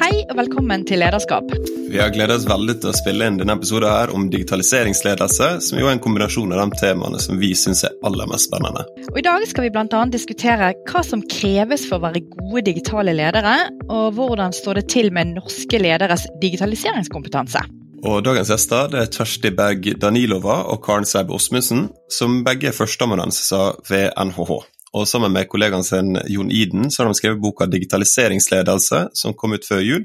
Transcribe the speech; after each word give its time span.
Hei 0.00 0.22
og 0.30 0.36
velkommen 0.38 0.86
til 0.88 1.02
Lederskap. 1.02 1.50
Vi 1.92 1.98
har 2.00 2.12
gledet 2.14 2.38
oss 2.38 2.46
veldig 2.48 2.78
til 2.80 2.88
å 2.88 2.94
spille 2.96 3.26
inn 3.28 3.36
denne 3.40 3.56
episoden 3.58 3.92
her 3.92 4.12
om 4.14 4.24
digitaliseringsledelse, 4.32 5.48
som 5.66 5.80
jo 5.80 5.90
er 5.90 5.96
en 5.96 6.00
kombinasjon 6.02 6.54
av 6.54 6.62
de 6.62 6.80
temaene 6.80 7.20
som 7.20 7.36
vi 7.40 7.50
syns 7.58 7.84
er 7.84 7.92
aller 8.08 8.30
mest 8.30 8.48
spennende. 8.48 8.86
Og 9.10 9.20
I 9.20 9.26
dag 9.26 9.44
skal 9.50 9.66
vi 9.66 9.72
bl.a. 9.74 10.00
diskutere 10.14 10.72
hva 10.88 11.04
som 11.04 11.24
kreves 11.28 11.84
for 11.90 12.00
å 12.00 12.06
være 12.06 12.24
gode 12.30 12.64
digitale 12.70 13.12
ledere, 13.18 13.54
og 13.90 14.16
hvordan 14.16 14.56
står 14.56 14.80
det 14.80 14.88
til 14.94 15.12
med 15.12 15.34
norske 15.36 15.82
lederes 15.82 16.24
digitaliseringskompetanse. 16.40 17.66
Og 18.02 18.24
Dagens 18.26 18.50
gjester 18.50 18.96
er 18.98 19.10
Kjersti 19.12 19.52
Berg 19.54 19.92
Danilova 20.02 20.62
og 20.72 20.80
Karen 20.82 21.06
Seib 21.06 21.30
Osmundsen, 21.30 21.90
som 22.10 22.40
begge 22.46 22.72
er 22.72 22.78
førsteamanuenser 22.78 23.82
ved 23.92 24.08
NHH. 24.18 24.56
Og 24.92 25.08
Sammen 25.08 25.32
med 25.32 25.48
kollegaen 25.48 25.84
sin 25.84 26.18
Jon 26.28 26.50
Iden 26.52 26.90
så 26.90 27.02
har 27.02 27.08
de 27.08 27.16
skrevet 27.16 27.40
boka 27.40 27.64
'Digitaliseringsledelse', 27.66 29.08
som 29.16 29.34
kom 29.34 29.54
ut 29.56 29.64
før 29.64 29.80
jul, 29.80 30.04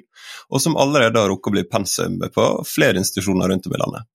og 0.50 0.62
som 0.64 0.78
allerede 0.80 1.20
har 1.20 1.28
rukket 1.28 1.52
å 1.52 1.56
bli 1.58 1.64
pensum 1.68 2.20
på 2.36 2.46
flere 2.64 3.02
institusjoner 3.02 3.52
rundt 3.52 3.68
om 3.68 3.76
i 3.76 3.82
landet. 3.84 4.08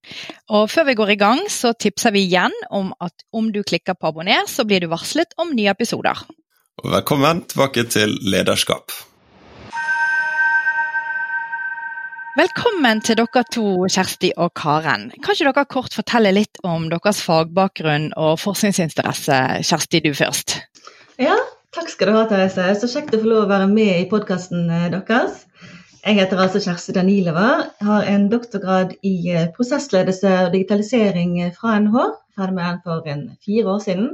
Og 0.48 0.70
Før 0.70 0.88
vi 0.88 0.94
går 0.94 1.10
i 1.10 1.20
gang, 1.20 1.44
så 1.48 1.74
tipser 1.76 2.12
vi 2.12 2.24
igjen 2.24 2.56
om 2.70 2.94
at 3.00 3.12
om 3.32 3.52
du 3.52 3.62
klikker 3.62 3.94
på 3.94 4.08
abonner, 4.08 4.48
så 4.48 4.64
blir 4.64 4.80
du 4.80 4.88
varslet 4.88 5.36
om 5.36 5.52
nye 5.52 5.70
episoder. 5.70 6.24
Og 6.82 6.90
velkommen 6.90 7.44
tilbake 7.44 7.84
til 7.84 8.16
Lederskap. 8.24 9.11
Velkommen 12.32 13.02
til 13.04 13.18
dere 13.18 13.42
to, 13.52 13.62
Kjersti 13.92 14.30
og 14.40 14.54
Karen. 14.56 15.10
Kan 15.20 15.34
ikke 15.34 15.50
dere 15.50 15.64
kort 15.68 15.92
fortelle 15.92 16.30
litt 16.32 16.62
om 16.64 16.86
deres 16.88 17.18
fagbakgrunn 17.26 18.06
og 18.16 18.38
forskningsinteresse? 18.40 19.40
Kjersti, 19.68 20.00
du 20.00 20.14
først. 20.16 20.54
Ja, 21.20 21.34
takk 21.76 21.92
skal 21.92 22.08
du 22.08 22.16
ha, 22.16 22.22
Therese. 22.30 22.70
Så 22.80 22.88
kjekt 22.88 23.12
å 23.12 23.20
få 23.20 23.28
lov 23.28 23.44
å 23.44 23.50
være 23.50 23.66
med 23.68 23.92
i 23.98 24.08
podkasten 24.08 24.64
eh, 24.72 24.88
deres. 24.94 25.42
Jeg 26.06 26.22
heter 26.22 26.40
altså 26.40 26.62
Kjersti 26.64 26.96
Danilova. 26.96 27.50
Har 27.84 28.08
en 28.08 28.24
doktorgrad 28.32 28.96
i 29.04 29.16
eh, 29.34 29.50
prosessledelse 29.52 30.32
og 30.46 30.56
digitalisering 30.56 31.36
eh, 31.44 31.52
fra 31.52 31.76
NH. 31.84 32.08
Ferdig 32.40 32.56
med 32.56 32.64
den 32.64 32.80
for 32.88 33.12
en 33.12 33.26
fire 33.44 33.76
år 33.76 33.84
siden. 33.84 34.08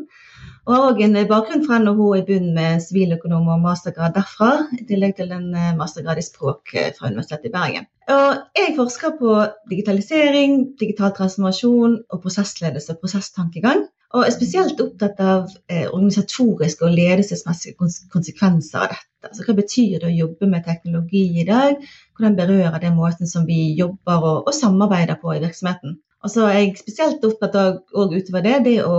Og 0.69 0.99
en 1.01 1.17
bakgrunn 1.31 1.63
fra 1.65 1.79
NHO 1.81 2.07
i 2.19 2.25
bunn 2.29 2.51
med 2.53 2.83
siviløkonom 2.85 3.47
og 3.55 3.63
mastergrad 3.63 4.13
derfra, 4.17 4.51
i 4.77 4.85
tillegg 4.89 5.15
til 5.17 5.31
en 5.33 5.47
eh, 5.57 5.77
mastergrad 5.79 6.19
i 6.21 6.25
språk 6.27 6.75
eh, 6.75 6.91
fra 6.97 7.09
Universitetet 7.09 7.49
i 7.49 7.53
Bergen. 7.55 7.87
Og 8.13 8.59
jeg 8.59 8.75
forsker 8.77 9.15
på 9.17 9.37
digitalisering, 9.71 10.59
digital 10.81 11.15
transformasjon 11.17 11.95
og 12.13 12.21
prosessledelse 12.21 12.93
og 12.93 13.01
prosesstankegang. 13.01 13.87
Og 14.13 14.27
er 14.27 14.33
spesielt 14.33 14.81
opptatt 14.85 15.23
av 15.25 15.47
eh, 15.73 15.87
organisatoriske 15.87 16.85
og 16.85 16.93
ledelsesmessige 16.97 17.77
konsekvenser 18.13 18.85
av 18.85 18.93
dette. 18.93 19.09
Altså, 19.25 19.47
hva 19.47 19.57
betyr 19.57 20.03
det 20.03 20.11
å 20.11 20.19
jobbe 20.19 20.51
med 20.53 20.69
teknologi 20.69 21.25
i 21.41 21.47
dag? 21.49 21.81
Hvordan 22.17 22.37
berører 22.37 22.77
det 22.85 22.93
måten 22.97 23.29
som 23.31 23.49
vi 23.49 23.73
jobber 23.77 24.21
og, 24.21 24.45
og 24.45 24.57
samarbeider 24.57 25.17
på 25.21 25.33
i 25.33 25.41
virksomheten? 25.45 25.97
Og 26.27 26.33
så 26.33 26.47
er 26.49 26.57
jeg 26.59 26.79
spesielt 26.81 27.25
opptatt 27.27 27.55
av 27.59 27.77
og 27.95 28.15
utover 28.17 28.43
det, 28.43 28.57
det 28.65 28.77
å, 28.83 28.95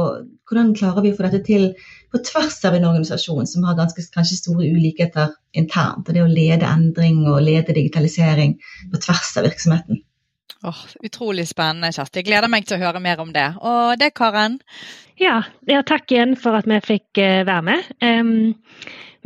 hvordan 0.47 0.71
klarer 0.77 1.03
vi 1.03 1.11
å 1.11 1.17
få 1.17 1.25
dette 1.25 1.41
til 1.47 1.65
på 2.13 2.21
tvers 2.25 2.61
av 2.65 2.77
en 2.77 2.87
organisasjon 2.89 3.49
som 3.49 3.65
har 3.67 3.77
ganske 3.77 4.05
kanskje 4.13 4.39
store 4.39 4.69
ulikheter 4.71 5.33
internt. 5.51 6.07
Og 6.07 6.15
det 6.15 6.23
å 6.23 6.29
lede 6.31 6.69
endring 6.69 7.25
og 7.27 7.41
lede 7.43 7.75
digitalisering 7.75 8.55
på 8.93 9.01
tvers 9.03 9.33
av 9.37 9.49
virksomheten. 9.49 9.99
Oh, 10.63 10.79
utrolig 11.05 11.45
spennende, 11.47 11.91
Kjersti. 11.95 12.19
Jeg 12.19 12.27
gleder 12.27 12.51
meg 12.51 12.65
til 12.67 12.79
å 12.79 12.81
høre 12.81 12.99
mer 13.03 13.21
om 13.23 13.29
det. 13.35 13.45
Og 13.63 13.99
det, 13.99 14.11
Karen? 14.17 14.57
Ja, 15.19 15.41
ja 15.69 15.83
takk 15.87 16.11
igjen 16.11 16.35
for 16.39 16.57
at 16.57 16.67
vi 16.67 16.79
fikk 16.83 17.19
uh, 17.21 17.43
være 17.47 17.65
med. 17.67 17.91
Um, 18.03 18.49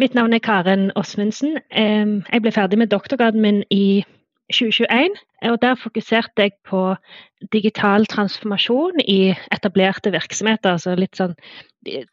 mitt 0.02 0.18
navn 0.18 0.34
er 0.34 0.44
Karen 0.46 0.92
Åsmundsen. 1.00 1.58
Um, 1.70 2.20
jeg 2.30 2.46
ble 2.46 2.54
ferdig 2.54 2.82
med 2.82 2.94
doktorgraden 2.94 3.42
min 3.42 3.64
i 3.74 4.04
2021. 4.52 5.16
og 5.42 5.62
Der 5.62 5.76
fokuserte 5.76 6.42
jeg 6.42 6.52
på 6.66 6.96
digital 7.52 8.06
transformasjon 8.06 9.00
i 9.08 9.36
etablerte 9.52 10.12
virksomheter. 10.12 10.72
altså 10.72 10.96
litt 10.96 11.16
sånn 11.16 11.36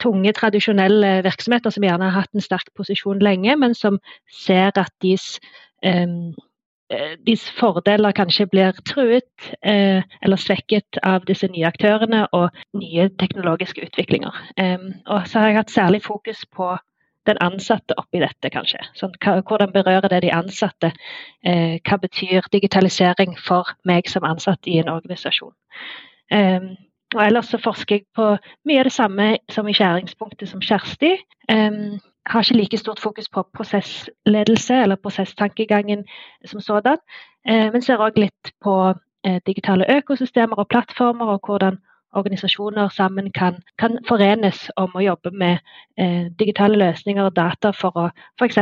tunge, 0.02 0.32
tradisjonelle 0.32 1.22
virksomheter 1.26 1.70
som 1.70 1.84
gjerne 1.86 2.10
har 2.10 2.22
hatt 2.22 2.34
en 2.34 2.44
sterk 2.44 2.70
posisjon 2.76 3.22
lenge, 3.22 3.56
men 3.56 3.74
som 3.74 3.98
ser 4.30 4.72
at 4.74 4.92
deres, 5.02 5.38
um, 5.86 6.34
deres 6.90 7.46
fordeler 7.58 8.12
kanskje 8.12 8.48
blir 8.50 8.72
truet 8.88 9.50
uh, 9.66 10.02
eller 10.22 10.36
svekket 10.36 10.98
av 11.02 11.26
disse 11.26 11.46
nye 11.48 11.66
aktørene 11.66 12.26
og 12.32 12.50
nye 12.74 13.08
teknologiske 13.22 13.86
utviklinger. 13.86 14.34
Um, 14.58 14.92
og 15.06 15.26
så 15.26 15.38
har 15.38 15.52
jeg 15.52 15.60
hatt 15.62 15.70
særlig 15.70 16.02
fokus 16.02 16.46
på 16.56 16.76
den 17.26 17.40
ansatte 17.44 17.96
oppi 18.00 18.20
dette, 18.22 18.50
kanskje. 18.52 18.80
Sånn, 18.96 19.12
hvordan 19.20 19.72
berører 19.74 20.08
det 20.08 20.22
de 20.24 20.32
ansatte? 20.34 20.92
Eh, 21.44 21.78
hva 21.84 21.98
betyr 22.00 22.46
digitalisering 22.52 23.36
for 23.38 23.68
meg 23.84 24.08
som 24.08 24.24
ansatt 24.24 24.68
i 24.70 24.78
en 24.80 24.92
organisasjon? 24.92 25.52
Um, 26.30 26.70
og 27.16 27.24
ellers 27.24 27.50
så 27.50 27.58
forsker 27.58 27.98
jeg 27.98 28.06
på 28.14 28.26
mye 28.68 28.80
av 28.80 28.86
det 28.86 28.94
samme 28.94 29.26
som 29.50 29.68
i 29.68 29.74
skjæringspunktet 29.74 30.48
som 30.48 30.62
Kjersti. 30.62 31.16
Um, 31.50 31.98
har 32.30 32.44
ikke 32.44 32.60
like 32.60 32.78
stort 32.78 33.00
fokus 33.02 33.28
på 33.28 33.42
prosessledelse 33.56 34.82
eller 34.84 35.00
prosesstankegangen 35.00 36.04
som 36.46 36.60
sådan, 36.60 37.00
uh, 37.50 37.68
men 37.72 37.82
ser 37.82 38.00
òg 38.00 38.20
litt 38.20 38.52
på 38.62 38.76
uh, 38.94 39.38
digitale 39.46 39.88
økosystemer 39.98 40.60
og 40.60 40.68
plattformer, 40.70 41.34
og 41.34 41.40
hvordan 41.46 41.80
organisasjoner 42.16 42.88
sammen 42.94 43.30
kan, 43.32 43.60
kan, 43.78 43.98
forenes 44.08 44.66
om 44.80 44.94
å 44.94 45.04
jobbe 45.04 45.32
med 45.32 45.58
eh, 45.96 46.26
digitale 46.38 46.78
løsninger 46.80 47.28
og 47.28 47.36
data 47.36 47.72
for 47.76 47.96
å 47.96 48.06
f.eks. 48.40 48.58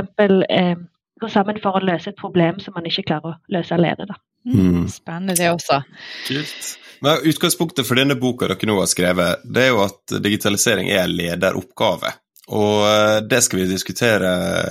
Eh, 0.48 0.75
gå 1.19 1.31
sammen 1.32 1.58
for 1.62 1.78
å 1.78 1.84
løse 1.84 2.12
et 2.12 2.20
problem 2.20 2.60
som 2.62 2.76
man 2.76 2.87
ikke 2.87 3.06
klarer 3.08 3.34
å 3.34 3.54
løse 3.54 3.75
alene. 3.75 4.06
Da. 4.08 4.19
Mm. 4.48 4.87
Spennende 4.92 5.37
det 5.38 5.50
også. 5.50 5.81
Kult. 6.28 6.69
Men 7.04 7.26
Utgangspunktet 7.31 7.87
for 7.87 7.98
denne 7.98 8.16
boka 8.19 8.48
dere 8.50 8.69
nå 8.69 8.78
har 8.81 8.88
skrevet, 8.91 9.44
det 9.47 9.69
er 9.69 9.72
jo 9.72 9.84
at 9.84 10.19
digitalisering 10.22 10.91
er 10.91 11.04
en 11.04 11.14
lederoppgave. 11.14 12.14
Og 12.48 12.84
eh, 12.88 13.19
det 13.28 13.42
skal 13.44 13.60
vi 13.60 13.69
diskutere 13.69 14.28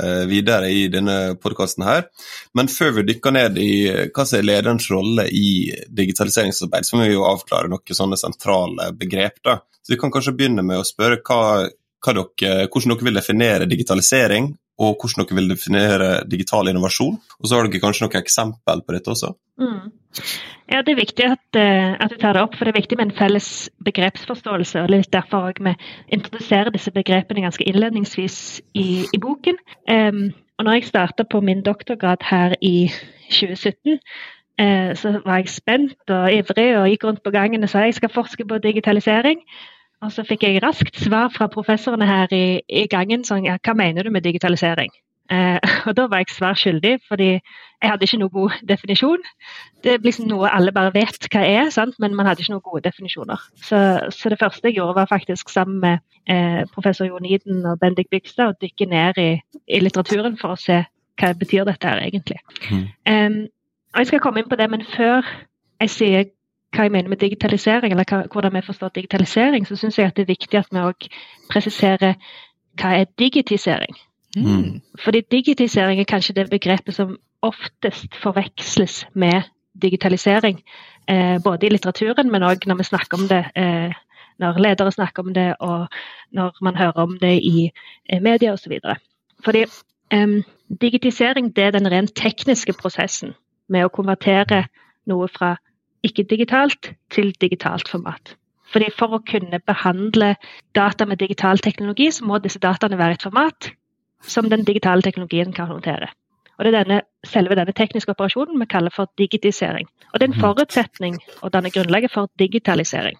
eh, 0.07 0.23
videre 0.29 0.69
i 0.73 0.87
denne 0.91 1.35
podkasten 1.41 1.85
her. 1.85 2.07
Men 2.57 2.71
før 2.71 2.95
vi 2.97 3.05
dykker 3.11 3.35
ned 3.35 3.59
i 3.61 3.71
eh, 3.91 4.03
hva 4.13 4.25
som 4.25 4.39
er 4.39 4.47
lederens 4.47 4.89
rolle 4.93 5.27
i 5.29 5.49
digitaliseringsarbeid, 5.99 6.87
så 6.87 6.97
må 6.97 7.05
vi 7.05 7.13
jo 7.13 7.27
avklare 7.29 7.69
noen 7.71 7.99
sånne 7.99 8.17
sentrale 8.19 8.91
begrep. 8.97 9.41
da. 9.45 9.59
Så 9.81 9.93
Vi 9.93 9.99
kan 10.01 10.13
kanskje 10.13 10.33
begynne 10.39 10.65
med 10.65 10.81
å 10.81 10.87
spørre 10.87 11.21
hva, 11.21 11.67
hva 12.01 12.15
dere, 12.17 12.65
hvordan 12.65 12.95
dere 12.95 13.09
vil 13.09 13.21
definere 13.21 13.69
digitalisering, 13.69 14.55
og 14.77 14.97
hvordan 15.01 15.25
dere 15.25 15.39
vil 15.39 15.49
definere 15.49 16.09
digital 16.29 16.69
innovasjon. 16.69 17.17
Og 17.39 17.47
så 17.47 17.57
har 17.57 17.67
dere 17.67 17.81
kanskje 17.81 18.05
noen 18.05 18.19
eksempel 18.21 18.83
på 18.85 18.93
dette 18.93 19.13
også? 19.13 19.33
Mm. 19.57 19.89
Ja, 20.71 20.81
Det 20.81 20.91
er 20.91 20.99
viktig 20.99 21.25
at, 21.25 21.47
uh, 21.55 21.95
at, 22.03 22.11
du 22.11 22.17
tar 22.21 22.33
det 22.33 22.41
opp, 22.41 22.55
for 22.55 22.65
det 22.65 22.75
er 22.75 22.81
viktig 22.81 22.97
med 22.97 23.09
en 23.09 23.17
felles 23.17 23.69
begrepsforståelse. 23.85 24.81
og 24.81 24.89
litt 24.89 25.11
Derfor 25.13 25.53
vi 25.59 25.73
introduserer 26.13 26.69
disse 26.69 26.91
begrepene 26.91 27.41
ganske 27.41 27.63
innledningsvis 27.63 28.61
i, 28.73 29.05
i 29.13 29.17
boken. 29.17 29.57
Um, 29.89 30.33
og 30.57 30.65
når 30.65 30.73
jeg 30.73 30.89
starta 30.91 31.23
på 31.23 31.41
min 31.41 31.63
doktorgrad 31.63 32.25
her 32.29 32.55
i 32.61 32.91
2017, 33.29 33.99
uh, 34.61 34.93
så 34.93 35.21
var 35.25 35.37
jeg 35.37 35.49
spent 35.49 36.09
og 36.09 36.33
ivrig 36.33 36.69
og 36.77 36.89
gikk 36.89 37.03
rundt 37.03 37.23
på 37.23 37.31
gangen 37.31 37.63
og 37.63 37.69
sa 37.69 37.87
jeg 37.87 37.97
skal 37.97 38.13
forske 38.13 38.45
på 38.45 38.57
digitalisering. 38.57 39.41
Og 40.05 40.13
så 40.13 40.23
fikk 40.27 40.45
jeg 40.45 40.61
raskt 40.61 40.99
svar 41.01 41.31
fra 41.33 41.47
professorene 41.49 42.05
her 42.05 42.33
i, 42.35 42.61
i 42.69 42.85
gangen 42.91 43.25
sånn 43.25 43.47
ja, 43.47 43.57
hva 43.57 43.73
mener 43.77 44.05
du 44.05 44.13
med 44.13 44.25
digitalisering? 44.27 44.91
Eh, 45.31 45.57
og 45.87 45.95
da 45.97 46.05
var 46.07 46.21
jeg 46.21 46.35
svar 46.35 46.57
skyldig, 46.57 46.99
fordi 47.07 47.29
jeg 47.33 47.89
hadde 47.91 48.07
ikke 48.07 48.19
noen 48.21 48.33
god 48.35 48.59
definisjon. 48.69 49.25
Det 49.83 49.93
er 49.93 50.05
liksom 50.05 50.29
noe 50.29 50.51
alle 50.53 50.73
bare 50.75 50.93
vet 50.95 51.27
hva 51.33 51.41
er, 51.43 51.71
sant? 51.73 51.97
men 51.99 52.15
man 52.17 52.29
hadde 52.29 52.43
ikke 52.43 52.55
noen 52.55 52.65
gode 52.65 52.85
definisjoner. 52.87 53.41
Så, 53.57 53.81
så 54.13 54.31
det 54.33 54.39
første 54.39 54.69
jeg 54.69 54.77
gjorde, 54.77 54.99
var 54.99 55.09
faktisk 55.09 55.49
sammen 55.49 55.81
med 55.83 55.99
eh, 56.29 56.63
professor 56.73 57.09
Jon 57.09 57.25
Iden 57.25 57.65
og 57.65 57.79
Bendik 57.81 58.09
Bygstad 58.13 58.53
å 58.53 58.57
dykke 58.61 58.89
ned 58.93 59.21
i, 59.21 59.29
i, 59.65 59.81
litteraturen 59.83 60.39
for 60.39 60.55
å 60.55 60.61
se 60.61 60.83
hva 61.17 61.33
betyr 61.33 61.65
dette 61.65 61.89
her 61.89 62.05
egentlig. 62.05 62.39
Mm. 62.69 62.87
Eh, 63.09 63.37
og 63.95 64.03
Jeg 64.03 64.13
skal 64.13 64.21
komme 64.21 64.43
inn 64.43 64.49
på 64.49 64.59
det, 64.59 64.69
men 64.69 64.85
før 64.85 65.25
jeg 65.81 65.89
sier 65.93 66.27
hva 66.75 66.83
jeg 66.83 66.91
mener 66.91 67.09
med 67.09 67.17
digitalisering, 67.17 67.91
eller 67.91 68.07
hva, 68.09 68.23
hvordan 68.31 68.53
vi 68.53 68.61
forstår 68.65 68.89
digitalisering, 68.95 69.67
så 69.67 69.75
syns 69.75 69.97
jeg 69.97 70.07
at 70.07 70.17
det 70.17 70.25
er 70.25 70.33
viktig 70.33 70.59
at 70.59 70.71
vi 70.71 70.83
òg 70.83 71.07
presiserer 71.51 72.17
hva 72.77 72.93
er 72.99 73.07
digitisering. 73.19 73.95
Mm. 74.37 74.81
Fordi 75.03 75.21
digitisering 75.31 75.99
er 75.99 76.09
kanskje 76.09 76.35
det 76.37 76.49
begrepet 76.49 76.95
som 76.95 77.17
oftest 77.41 78.15
forveksles 78.21 79.05
med 79.13 79.41
digitalisering. 79.81 80.61
Eh, 81.07 81.43
både 81.43 81.65
i 81.65 81.69
litteraturen, 81.69 82.31
men 82.31 82.43
òg 82.43 82.67
når 82.67 82.81
vi 82.81 82.83
snakker 82.83 83.17
om 83.17 83.27
det. 83.27 83.45
Eh, 83.55 83.93
når 84.37 84.59
ledere 84.61 84.91
snakker 84.91 85.23
om 85.23 85.33
det, 85.33 85.55
og 85.59 85.87
når 86.31 86.57
man 86.61 86.75
hører 86.75 87.01
om 87.01 87.17
det 87.19 87.39
i 87.41 87.71
eh, 88.09 88.21
media 88.21 88.53
osv. 88.53 88.77
Fordi 89.45 89.65
digitisering 90.81 91.55
det 91.55 91.63
er 91.63 91.71
den 91.71 91.91
rent 91.91 92.13
tekniske 92.15 92.73
prosessen 92.73 93.33
med 93.69 93.85
å 93.85 93.89
konvertere 93.93 94.67
noe 95.05 95.27
fra 95.27 95.55
ikke-digitalt 96.05 96.91
til 97.13 97.33
digitalt 97.41 97.89
format. 97.89 98.35
Fordi 98.73 98.89
For 98.97 99.15
å 99.15 99.23
kunne 99.23 99.59
behandle 99.63 100.35
data 100.75 101.05
med 101.05 101.19
digital 101.19 101.57
teknologi, 101.57 102.11
så 102.11 102.25
må 102.25 102.39
disse 102.43 102.59
dataene 102.59 102.97
være 102.99 103.15
i 103.15 103.19
et 103.19 103.27
format 103.29 103.71
som 104.27 104.49
den 104.49 104.65
digitale 104.67 105.01
teknologien 105.01 105.53
kan 105.53 105.67
håndtere. 105.67 106.09
Og 106.57 106.65
Det 106.65 106.73
er 106.73 106.83
denne, 106.83 107.01
selve 107.23 107.55
denne 107.55 107.73
tekniske 107.73 108.11
operasjonen 108.11 108.59
vi 108.59 108.65
kaller 108.65 108.91
for 108.93 109.07
digitisering. 109.17 109.87
Og 110.13 110.19
Det 110.19 110.25
er 110.25 110.33
en 110.33 110.35
mhm. 110.35 110.41
forutsetning 110.41 111.17
og 111.41 111.53
danner 111.53 111.69
grunnlaget 111.69 112.11
for 112.11 112.29
digitalisering. 112.39 113.17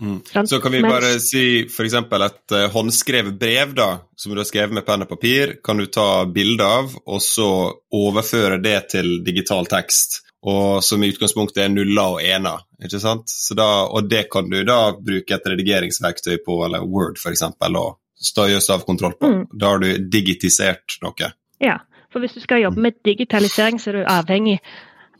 Mm. 0.00 0.22
Så 0.46 0.60
kan 0.60 0.72
vi 0.72 0.80
bare 0.80 1.18
si 1.20 1.66
f.eks. 1.68 1.94
et 1.94 2.54
uh, 2.56 2.70
håndskrevet 2.72 3.36
brev 3.36 3.74
da, 3.76 3.88
som 4.16 4.32
du 4.32 4.40
har 4.40 4.48
skrevet 4.48 4.72
med 4.72 4.86
penn 4.86 5.04
og 5.04 5.10
papir, 5.10 5.58
kan 5.64 5.76
du 5.76 5.84
ta 5.92 6.24
bilde 6.24 6.64
av, 6.64 6.94
og 7.04 7.20
så 7.20 7.48
overføre 7.92 8.56
det 8.64 8.78
til 8.94 9.18
digital 9.26 9.68
tekst. 9.68 10.22
Og 10.40 10.84
som 10.84 11.02
i 11.04 11.10
utgangspunktet 11.12 11.64
er 11.66 11.72
nuller 11.72 12.16
og 12.16 12.22
ener. 12.24 12.62
ikke 12.80 13.00
sant? 13.02 13.32
Da, 13.56 13.68
og 13.92 14.08
det 14.08 14.26
kan 14.32 14.48
du 14.48 14.62
da 14.64 14.94
bruke 14.96 15.36
et 15.36 15.48
redigeringsverktøy 15.52 16.38
på, 16.46 16.62
eller 16.64 16.86
Word 16.86 17.20
f.eks., 17.20 17.44
og 17.68 17.98
støyes 18.20 18.70
av 18.72 18.84
kontroll 18.88 19.16
på. 19.20 19.28
Mm. 19.28 19.42
Da 19.52 19.74
har 19.74 19.82
du 19.84 20.08
digitisert 20.12 20.96
noe. 21.04 21.32
Ja, 21.60 21.80
for 22.12 22.24
hvis 22.24 22.36
du 22.36 22.40
skal 22.40 22.64
jobbe 22.64 22.80
med 22.80 22.96
digitalisering, 23.04 23.80
så 23.80 23.92
er 23.92 24.00
du 24.00 24.08
avhengig 24.08 24.58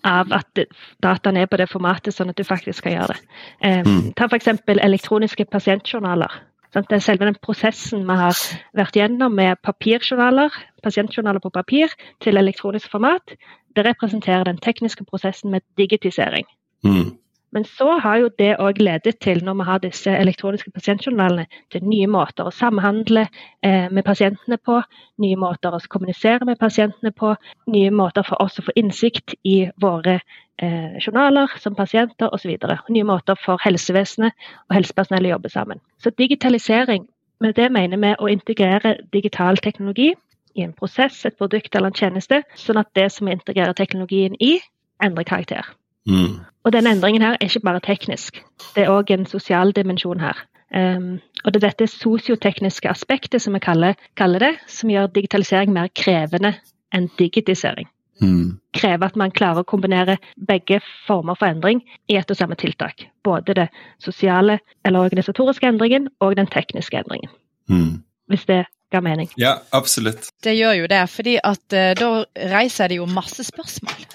av 0.04 0.32
at 0.32 0.62
dataen 1.04 1.36
er 1.36 1.48
på 1.48 1.58
det 1.60 1.68
formatet, 1.68 2.14
sånn 2.16 2.32
at 2.32 2.38
du 2.38 2.44
faktisk 2.48 2.80
skal 2.80 2.96
gjøre 2.96 3.14
det. 3.14 3.20
Um, 3.60 3.90
mm. 3.90 4.06
Ta 4.16 4.28
f.eks. 4.30 4.48
elektroniske 4.72 5.44
pasientjournaler. 5.52 6.40
Sant? 6.70 6.86
Det 6.88 7.00
er 7.00 7.04
selve 7.04 7.26
den 7.26 7.38
prosessen 7.42 8.04
vi 8.06 8.16
har 8.20 8.36
vært 8.78 8.96
gjennom 8.96 9.34
med 9.34 9.58
papirjournaler, 9.66 10.54
pasientjournaler 10.84 11.42
på 11.42 11.52
papir, 11.52 11.92
til 12.22 12.38
elektronisk 12.38 12.92
format. 12.92 13.34
Det 13.76 13.84
representerer 13.86 14.44
den 14.44 14.58
tekniske 14.58 15.04
prosessen 15.04 15.50
med 15.50 15.60
digitisering. 15.78 16.46
Mm. 16.84 17.16
Men 17.52 17.64
så 17.64 17.98
har 17.98 18.16
jo 18.16 18.28
det 18.38 18.52
òg 18.62 18.78
ledet 18.78 19.16
til, 19.24 19.40
når 19.44 19.54
vi 19.58 19.66
har 19.66 19.80
disse 19.82 20.12
elektroniske 20.14 20.70
pasientjournalene, 20.70 21.46
til 21.72 21.82
nye 21.84 22.06
måter 22.06 22.46
å 22.46 22.54
samhandle 22.54 23.24
eh, 23.66 23.88
med 23.90 24.06
pasientene 24.06 24.58
på, 24.66 24.78
nye 25.18 25.38
måter 25.40 25.74
å 25.74 25.80
kommunisere 25.90 26.46
med 26.46 26.60
pasientene 26.60 27.10
på, 27.10 27.34
nye 27.74 27.90
måter 27.90 28.26
for 28.26 28.42
oss 28.42 28.60
å 28.62 28.66
få 28.68 28.76
innsikt 28.78 29.34
i 29.42 29.64
våre 29.82 30.20
eh, 30.62 30.94
journaler 31.02 31.50
som 31.58 31.74
pasienter 31.74 32.30
osv. 32.30 32.54
Nye 32.94 33.08
måter 33.08 33.38
for 33.44 33.58
helsevesenet 33.64 34.50
og 34.68 34.78
helsepersonell 34.78 35.26
å 35.26 35.34
jobbe 35.34 35.50
sammen. 35.50 35.82
Så 35.98 36.14
digitalisering, 36.14 37.08
med 37.40 37.56
det 37.58 37.70
mener 37.72 37.98
vi 37.98 38.14
å 38.14 38.30
integrere 38.30 38.98
digital 39.12 39.58
teknologi 39.58 40.12
i 40.54 40.64
en 40.66 40.72
prosess, 40.76 41.24
et 41.26 41.36
produkt 41.38 41.74
eller 41.74 41.92
en 41.92 41.96
tjeneste, 41.96 42.42
sånn 42.58 42.80
at 42.80 42.90
det 42.98 43.10
som 43.14 43.28
vi 43.28 43.36
integrerer 43.36 43.76
teknologien 43.76 44.36
i, 44.40 44.58
endrer 45.02 45.28
karakter. 45.28 45.68
Mm. 46.08 46.40
Og 46.64 46.72
denne 46.74 46.94
endringen 46.94 47.24
her 47.24 47.36
er 47.36 47.48
ikke 47.48 47.64
bare 47.64 47.82
teknisk, 47.84 48.42
det 48.74 48.84
er 48.84 48.92
òg 48.92 49.12
en 49.14 49.28
sosial 49.28 49.72
dimensjon 49.76 50.20
her. 50.20 50.46
Um, 50.70 51.18
og 51.44 51.52
det 51.52 51.64
er 51.64 51.70
dette 51.70 51.88
sosiotekniske 51.90 52.88
aspektet 52.88 53.42
som 53.42 53.56
vi 53.56 53.62
kaller, 53.62 53.96
kaller, 54.16 54.38
det, 54.38 54.52
som 54.70 54.90
gjør 54.90 55.10
digitalisering 55.14 55.72
mer 55.74 55.90
krevende 55.98 56.54
enn 56.94 57.08
digitisering. 57.18 57.88
Mm. 58.20 58.60
Krever 58.76 59.08
at 59.08 59.16
man 59.16 59.32
klarer 59.32 59.64
å 59.64 59.66
kombinere 59.66 60.18
begge 60.36 60.78
former 61.06 61.38
for 61.40 61.48
endring 61.50 61.80
i 62.06 62.18
ett 62.20 62.30
og 62.30 62.38
samme 62.38 62.58
tiltak. 62.60 63.06
Både 63.24 63.56
det 63.56 63.68
sosiale 63.98 64.60
eller 64.84 65.08
organisatoriske 65.08 65.66
endringen 65.66 66.10
og 66.20 66.36
den 66.36 66.50
tekniske 66.52 67.00
endringen. 67.00 67.32
Mm. 67.70 68.02
Hvis 68.30 68.46
det 68.46 68.66
ga 68.90 69.00
mening. 69.00 69.30
Ja, 69.38 69.54
absolutt. 69.70 70.28
Det 70.42 70.54
gjør 70.56 70.74
jo 70.80 70.86
det, 70.90 71.00
fordi 71.12 71.36
at 71.38 71.76
uh, 71.76 71.90
da 71.98 72.08
reiser 72.50 72.90
det 72.90 72.98
jo 72.98 73.06
masse 73.10 73.44
spørsmål. 73.46 74.06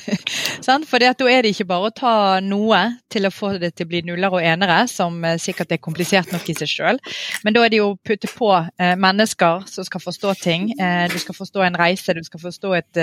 sånn? 0.66 0.86
For 0.88 1.02
da 1.02 1.12
er 1.12 1.44
det 1.44 1.52
ikke 1.52 1.68
bare 1.68 1.90
å 1.90 1.94
ta 1.94 2.14
noe 2.44 2.80
til 3.12 3.28
å 3.28 3.32
få 3.34 3.54
det 3.60 3.74
til 3.76 3.86
å 3.86 3.90
bli 3.92 4.02
nuller 4.08 4.32
og 4.32 4.44
enere, 4.44 4.82
som 4.90 5.18
uh, 5.24 5.36
sikkert 5.40 5.74
er 5.76 5.82
komplisert 5.84 6.32
nok 6.32 6.48
i 6.48 6.56
seg 6.56 6.70
sjøl, 6.70 7.00
men 7.44 7.56
da 7.56 7.64
er 7.64 7.72
det 7.72 7.82
jo 7.82 7.90
å 7.92 7.98
putte 8.00 8.30
på 8.32 8.50
uh, 8.56 8.94
mennesker 9.02 9.66
som 9.68 9.88
skal 9.88 10.04
forstå 10.04 10.34
ting. 10.42 10.70
du 10.72 11.16
skal 11.20 11.36
forstå 11.36 11.62
en 11.64 11.76
reise, 11.78 12.14
du 12.14 12.22
skal 12.24 12.40
forstå 12.40 12.70
et, 12.76 12.98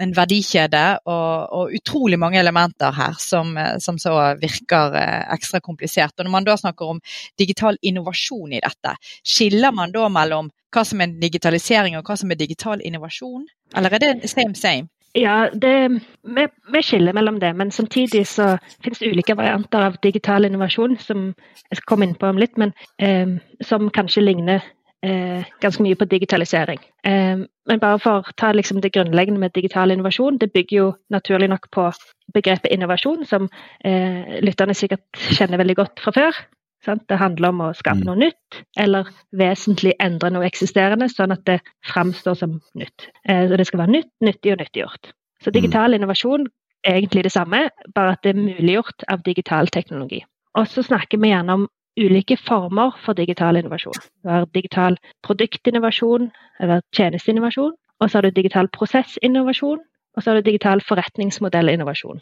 en 0.00 0.12
verdikjede, 0.14 0.82
og, 1.06 1.52
og, 1.54 1.74
utrolig 1.78 2.18
mange 2.20 2.38
elementer 2.40 2.94
her 2.94 3.16
som, 3.20 3.52
som 3.82 3.98
så 4.00 4.14
virker 4.40 4.96
ekstra 5.34 5.60
komplisert. 5.64 6.14
Og 6.18 6.26
når 6.26 6.34
man 6.34 6.46
da 6.46 6.56
snakker 6.58 6.94
om 6.94 7.00
digital 7.38 7.78
innovasjon 7.82 8.54
i 8.56 8.62
dette, 8.64 8.94
skiller 9.26 9.74
man 9.74 9.92
da 9.94 10.08
mellom 10.12 10.37
mellom 10.38 10.52
hva 10.74 10.84
som 10.84 11.00
er 11.00 11.18
digitalisering 11.20 11.96
og 11.96 12.06
hva 12.06 12.16
som 12.16 12.30
er 12.30 12.38
digital 12.38 12.80
innovasjon? 12.84 13.46
Eller 13.76 13.94
er 13.94 13.98
det 13.98 14.30
same 14.30 14.54
same? 14.54 14.88
Ja, 15.14 15.48
det, 15.52 16.02
vi, 16.22 16.46
vi, 16.72 16.82
skiller 16.82 17.12
mellom 17.16 17.40
det, 17.40 17.54
men 17.56 17.70
samtidig 17.70 18.26
så 18.28 18.58
finnes 18.84 18.98
det 19.00 19.08
ulike 19.10 19.34
varianter 19.34 19.80
av 19.80 19.96
digital 20.02 20.44
innovasjon, 20.44 20.98
som 20.98 21.32
jeg 21.70 21.78
skal 21.78 21.88
komme 21.88 22.06
inn 22.06 22.14
på 22.14 22.28
om 22.28 22.38
litt, 22.38 22.58
men 22.58 22.74
eh, 23.00 23.38
som 23.64 23.88
kanskje 23.90 24.22
ligner 24.22 24.60
eh, 25.02 25.48
ganske 25.64 25.82
mye 25.82 25.96
på 25.96 26.04
digitalisering. 26.12 26.78
Eh, 27.08 27.40
men 27.40 27.80
bare 27.80 27.98
for 28.04 28.20
å 28.20 28.36
ta 28.36 28.52
liksom, 28.52 28.82
det 28.84 28.92
grunnleggende 28.92 29.40
med 29.40 29.56
digital 29.56 29.90
innovasjon, 29.90 30.38
det 30.38 30.52
bygger 30.52 30.76
jo 30.76 30.92
naturlig 31.10 31.48
nok 31.48 31.70
på 31.72 31.88
begrepet 32.36 32.70
innovasjon, 32.76 33.24
som 33.26 33.48
eh, 33.80 34.38
lytterne 34.44 34.76
sikkert 34.76 35.08
kjenner 35.32 35.58
veldig 35.64 35.80
godt 35.80 36.04
fra 36.04 36.14
før. 36.14 36.44
Sant? 36.84 37.02
Det 37.10 37.18
handler 37.18 37.52
om 37.52 37.62
å 37.66 37.72
skape 37.74 38.04
mm. 38.04 38.06
noe 38.06 38.20
nytt, 38.20 38.60
eller 38.78 39.08
vesentlig 39.36 39.96
endre 40.02 40.30
noe 40.30 40.46
eksisterende, 40.46 41.08
sånn 41.10 41.34
at 41.34 41.42
det 41.48 41.58
framstår 41.90 42.38
som 42.38 42.58
nytt. 42.78 43.08
Eh, 43.28 43.50
det 43.50 43.66
skal 43.66 43.82
være 43.82 43.96
nytt, 43.96 44.12
nyttig 44.24 44.54
og 44.54 44.62
nyttiggjort. 44.62 45.10
Så 45.42 45.54
digital 45.54 45.90
mm. 45.90 45.98
innovasjon 45.98 46.46
er 46.86 47.00
egentlig 47.00 47.24
det 47.26 47.34
samme, 47.34 47.64
bare 47.94 48.14
at 48.14 48.22
det 48.22 48.34
er 48.34 48.44
muliggjort 48.44 49.06
av 49.10 49.26
digital 49.26 49.70
teknologi. 49.74 50.22
Og 50.58 50.70
så 50.70 50.84
snakker 50.86 51.18
vi 51.18 51.32
gjerne 51.32 51.58
om 51.58 51.66
ulike 51.98 52.38
former 52.38 52.94
for 53.04 53.18
digital 53.18 53.58
innovasjon. 53.58 53.98
Du 54.22 54.30
har 54.30 54.46
digital 54.54 54.98
produktinnovasjon 55.26 56.30
eller 56.62 56.82
tjenesteinnovasjon. 56.94 57.74
Og 57.98 58.10
så 58.10 58.18
har 58.18 58.28
du 58.28 58.30
digital 58.30 58.68
prosessinnovasjon, 58.70 59.80
og 60.16 60.22
så 60.22 60.30
har 60.30 60.38
du 60.38 60.46
digital 60.46 60.82
forretningsmodellinnovasjon. 60.86 62.20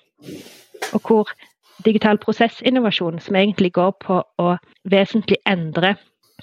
Og 0.94 1.00
hvor 1.08 1.32
digital 1.84 2.19
prosessinnovasjon, 2.23 3.20
som 3.20 3.37
egentlig 3.37 3.73
går 3.76 3.93
på 4.02 4.20
å 4.23 4.52
vesentlig 4.88 5.40
endre 5.46 5.96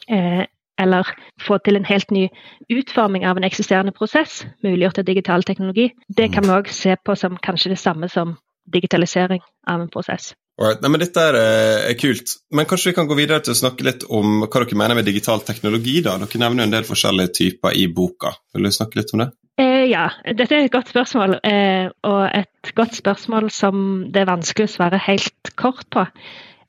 eh, 0.07 0.45
eller 0.81 1.09
få 1.41 1.59
til 1.61 1.77
en 1.77 1.85
helt 1.85 2.11
ny 2.11 2.27
utforming 2.73 3.27
av 3.29 3.37
en 3.37 3.45
eksisterende 3.47 3.93
prosess, 3.95 4.43
muliggjort 4.65 5.03
av 5.03 5.09
digital 5.09 5.43
teknologi, 5.45 5.91
det 6.09 6.31
kan 6.33 6.47
vi 6.47 6.55
òg 6.55 6.71
se 6.73 6.95
på 6.97 7.15
som 7.19 7.37
kanskje 7.37 7.75
det 7.75 7.81
samme 7.81 8.09
som 8.09 8.37
digitalisering 8.73 9.43
av 9.67 9.83
en 9.83 9.91
prosess. 9.91 10.33
Alright. 10.61 10.83
Nei, 10.83 10.89
men 10.93 11.01
Dette 11.01 11.21
er, 11.21 11.35
eh, 11.35 11.91
er, 11.91 11.95
kult. 11.97 12.35
Men 12.53 12.67
kanskje 12.69 12.91
vi 12.91 12.97
kan 12.99 13.07
gå 13.09 13.17
videre 13.17 13.41
til 13.41 13.55
å 13.55 13.57
snakke 13.57 13.85
litt 13.87 14.03
om 14.05 14.43
hva 14.43 14.61
dere 14.61 14.77
mener 14.77 14.95
med 14.95 15.05
digital 15.09 15.41
teknologi? 15.41 16.01
da? 16.05 16.17
Dere 16.21 16.41
nevner 16.43 16.63
jo 16.63 16.67
en 16.67 16.75
del 16.75 16.85
forskjellige 16.85 17.33
typer 17.39 17.73
i 17.73 17.87
boka. 17.87 18.35
Vil 18.53 18.69
du 18.69 18.71
snakke 18.71 19.01
litt 19.01 19.13
om 19.13 19.25
det? 19.25 19.31
Eh, 19.57 19.89
ja, 19.89 20.07
dette 20.37 20.55
er 20.55 20.65
et 20.65 20.71
godt 20.71 20.89
spørsmål. 20.89 21.37
Eh, 21.43 21.89
og 22.01 22.29
et 22.35 22.73
godt 22.75 22.95
spørsmål 22.95 23.49
som 23.49 24.05
det 24.13 24.23
er 24.23 24.31
vanskelig 24.31 24.65
å 24.65 24.73
svare 24.75 25.01
helt 25.05 25.53
kort 25.55 25.85
på. 25.93 26.05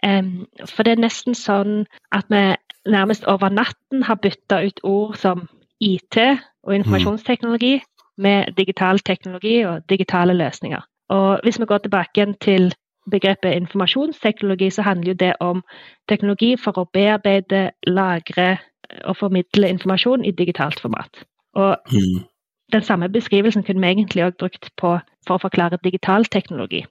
Eh, 0.04 0.22
for 0.68 0.84
det 0.84 0.92
er 0.92 1.04
nesten 1.06 1.36
sånn 1.38 1.86
at 2.12 2.28
vi 2.28 2.44
nærmest 2.84 3.24
over 3.24 3.48
natten 3.48 4.04
har 4.04 4.20
bytta 4.20 4.60
ut 4.66 4.80
ord 4.84 5.16
som 5.16 5.46
IT 5.80 6.18
og 6.64 6.74
informasjonsteknologi 6.74 7.78
med 8.20 8.52
digital 8.56 9.00
teknologi 9.00 9.62
og 9.64 9.88
digitale 9.88 10.36
løsninger. 10.36 10.84
Og 11.08 11.40
hvis 11.42 11.60
vi 11.60 11.68
går 11.68 11.78
tilbake 11.78 12.20
igjen 12.20 12.36
til 12.40 12.68
begrepet 13.10 13.56
informasjonsteknologi, 13.56 14.70
så 14.70 14.82
handler 14.82 15.12
jo 15.12 15.16
det 15.24 15.32
om 15.40 15.64
teknologi 16.08 16.56
for 16.56 16.78
å 16.78 16.88
bearbeide, 16.92 17.70
lagre 17.86 18.58
og 19.04 19.16
formidle 19.16 19.68
informasjon 19.68 20.24
i 20.24 20.36
digitalt 20.36 20.80
format. 20.80 21.24
Og 21.54 21.76
mm 21.92 22.33
den 22.75 22.85
samme 22.85 23.09
beskrivelsen 23.12 23.64
kunne 23.64 23.81
vi 23.81 23.93
egentlig 23.93 24.25
også 24.26 24.40
brukt 24.43 24.69
på, 24.81 24.97
for 25.26 25.37
å 25.37 25.43
forklare 25.47 25.81
digital 25.85 26.26
teknologi. 26.26 26.85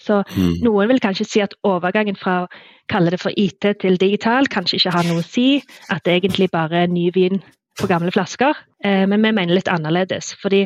Så 0.00 0.22
mm. 0.22 0.60
noen 0.64 0.88
vil 0.92 1.00
kanskje 1.02 1.26
si 1.28 1.42
at 1.44 1.54
overgangen 1.66 2.16
fra 2.16 2.44
å 2.44 2.50
kalle 2.90 3.12
det 3.12 3.20
for 3.20 3.34
IT 3.36 3.66
til 3.82 3.98
digital 4.00 4.48
kanskje 4.48 4.78
ikke 4.78 4.94
har 4.94 5.08
noe 5.08 5.22
å 5.22 5.26
si, 5.26 5.60
at 5.92 6.04
det 6.06 6.18
egentlig 6.18 6.50
bare 6.52 6.84
er 6.84 6.92
ny 6.92 7.10
vin 7.14 7.40
på 7.80 7.88
gamle 7.90 8.12
flasker. 8.14 8.56
Eh, 8.84 9.06
men 9.08 9.20
vi 9.20 9.32
mener 9.32 9.56
litt 9.56 9.70
annerledes. 9.72 10.32
Fordi 10.40 10.64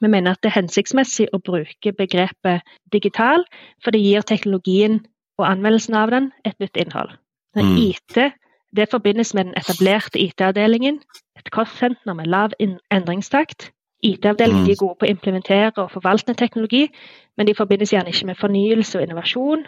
vi 0.00 0.08
mener 0.08 0.32
at 0.32 0.42
det 0.42 0.52
er 0.52 0.60
hensiktsmessig 0.60 1.28
å 1.36 1.42
bruke 1.44 1.92
begrepet 1.96 2.64
digital, 2.92 3.44
for 3.84 3.92
det 3.92 4.02
gir 4.04 4.24
teknologien 4.24 5.00
og 5.40 5.48
anvendelsen 5.48 5.96
av 5.98 6.12
den 6.14 6.30
et 6.48 6.56
nytt 6.62 6.80
innhold. 6.80 7.12
Mm. 7.58 7.76
IT 7.90 8.30
det 8.76 8.88
forbindes 8.90 9.34
med 9.34 9.44
den 9.44 9.54
etablerte 9.56 10.20
IT-avdelingen, 10.20 11.00
et 11.38 11.50
kostsenter 11.50 12.14
med 12.14 12.26
lav 12.26 12.50
endringstakt. 12.90 13.70
IT-avdelingen 14.02 14.64
mm. 14.64 14.70
er 14.70 14.80
gode 14.80 14.96
på 15.00 15.06
å 15.06 15.10
implementere 15.10 15.72
og 15.76 15.90
forvalte 15.92 16.34
teknologi, 16.34 16.86
men 17.36 17.46
de 17.46 17.54
forbindes 17.54 17.92
gjerne 17.92 18.12
ikke 18.12 18.30
med 18.30 18.40
fornyelse 18.40 18.98
og 18.98 19.04
innovasjon. 19.04 19.66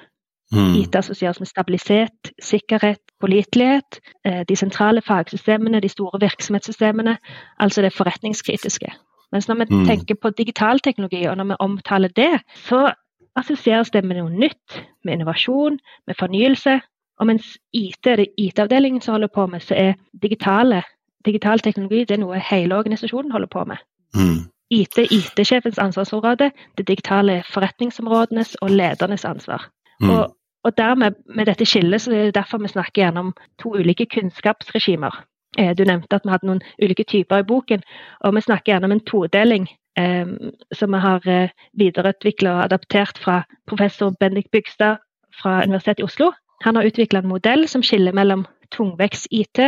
Mm. 0.53 0.75
IT 0.83 0.97
assosieres 0.97 1.41
med 1.41 1.49
stabilitet, 1.49 2.33
sikkerhet, 2.43 3.01
pålitelighet. 3.21 4.01
Eh, 4.25 4.43
de 4.49 4.57
sentrale 4.57 5.03
fagsystemene, 5.03 5.81
de 5.81 5.89
store 5.89 6.21
virksomhetssystemene, 6.21 7.17
altså 7.59 7.83
det 7.83 7.95
forretningskritiske. 7.97 8.93
Mens 9.33 9.49
når 9.49 9.55
vi 9.55 9.67
mm. 9.71 9.85
tenker 9.89 10.15
på 10.15 10.31
digital 10.31 10.81
teknologi, 10.81 11.25
og 11.27 11.37
når 11.37 11.45
vi 11.45 11.57
omtaler 11.59 12.09
det, 12.09 12.41
så 12.69 12.93
assosieres 13.37 13.91
det 13.91 14.05
med 14.05 14.21
noe 14.21 14.31
nytt, 14.31 14.83
med 15.05 15.17
innovasjon, 15.17 15.79
med 16.07 16.19
fornyelse. 16.19 16.81
Og 17.21 17.27
mens 17.27 17.59
IT 17.73 18.07
er 18.07 18.17
det 18.17 18.33
IT-avdelingen 18.39 19.01
som 19.01 19.13
holder 19.13 19.29
på 19.35 19.47
med, 19.47 19.61
så 19.61 19.75
er 19.75 19.93
digitale, 20.23 20.83
digital 21.25 21.61
teknologi 21.61 22.05
det 22.05 22.17
er 22.17 22.23
noe 22.23 22.41
hele 22.51 22.77
organisasjonen 22.77 23.33
holder 23.33 23.51
på 23.53 23.65
med. 23.65 23.77
Mm. 24.17 24.39
IT 24.73 24.99
IT-sjefens 24.99 25.79
ansvarsområde, 25.79 26.51
det 26.79 26.89
digitale 26.89 27.33
er 27.33 27.51
forretningsområdenes 27.55 28.55
og 28.55 28.71
ledernes 28.71 29.25
ansvar. 29.25 29.69
Mm. 30.01 30.11
Og, 30.11 30.37
og 30.65 30.79
dermed, 30.79 31.13
med 31.27 31.47
dette 31.47 31.67
skillet, 31.67 32.01
så 32.01 32.13
er 32.13 32.25
det 32.25 32.35
derfor 32.35 32.59
vi 32.59 32.69
snakker 32.69 33.03
gjerne 33.03 33.21
om 33.21 33.35
to 33.63 33.75
ulike 33.75 34.07
kunnskapsregimer. 34.07 35.25
Eh, 35.59 35.77
du 35.77 35.85
nevnte 35.85 36.17
at 36.17 36.25
vi 36.25 36.33
hadde 36.33 36.49
noen 36.49 36.63
ulike 36.83 37.05
typer 37.05 37.43
i 37.43 37.47
boken, 37.47 37.83
og 38.25 38.35
vi 38.35 38.41
snakker 38.41 38.73
gjerne 38.73 38.89
om 38.89 38.97
en 38.97 39.05
todeling 39.05 39.69
eh, 39.99 40.27
som 40.73 40.95
vi 40.95 41.01
har 41.05 41.29
eh, 41.29 41.51
videreutvikla 41.79 42.55
og 42.57 42.65
adaptert 42.65 43.21
fra 43.21 43.43
professor 43.69 44.15
Bendik 44.21 44.51
Bygstad 44.53 45.03
fra 45.43 45.61
Universitetet 45.63 46.01
i 46.01 46.09
Oslo. 46.09 46.33
Han 46.63 46.77
har 46.77 46.85
utvikla 46.87 47.23
en 47.23 47.29
modell 47.29 47.69
som 47.69 47.83
skiller 47.83 48.15
mellom 48.15 48.47
tungvekts-IT 48.75 49.61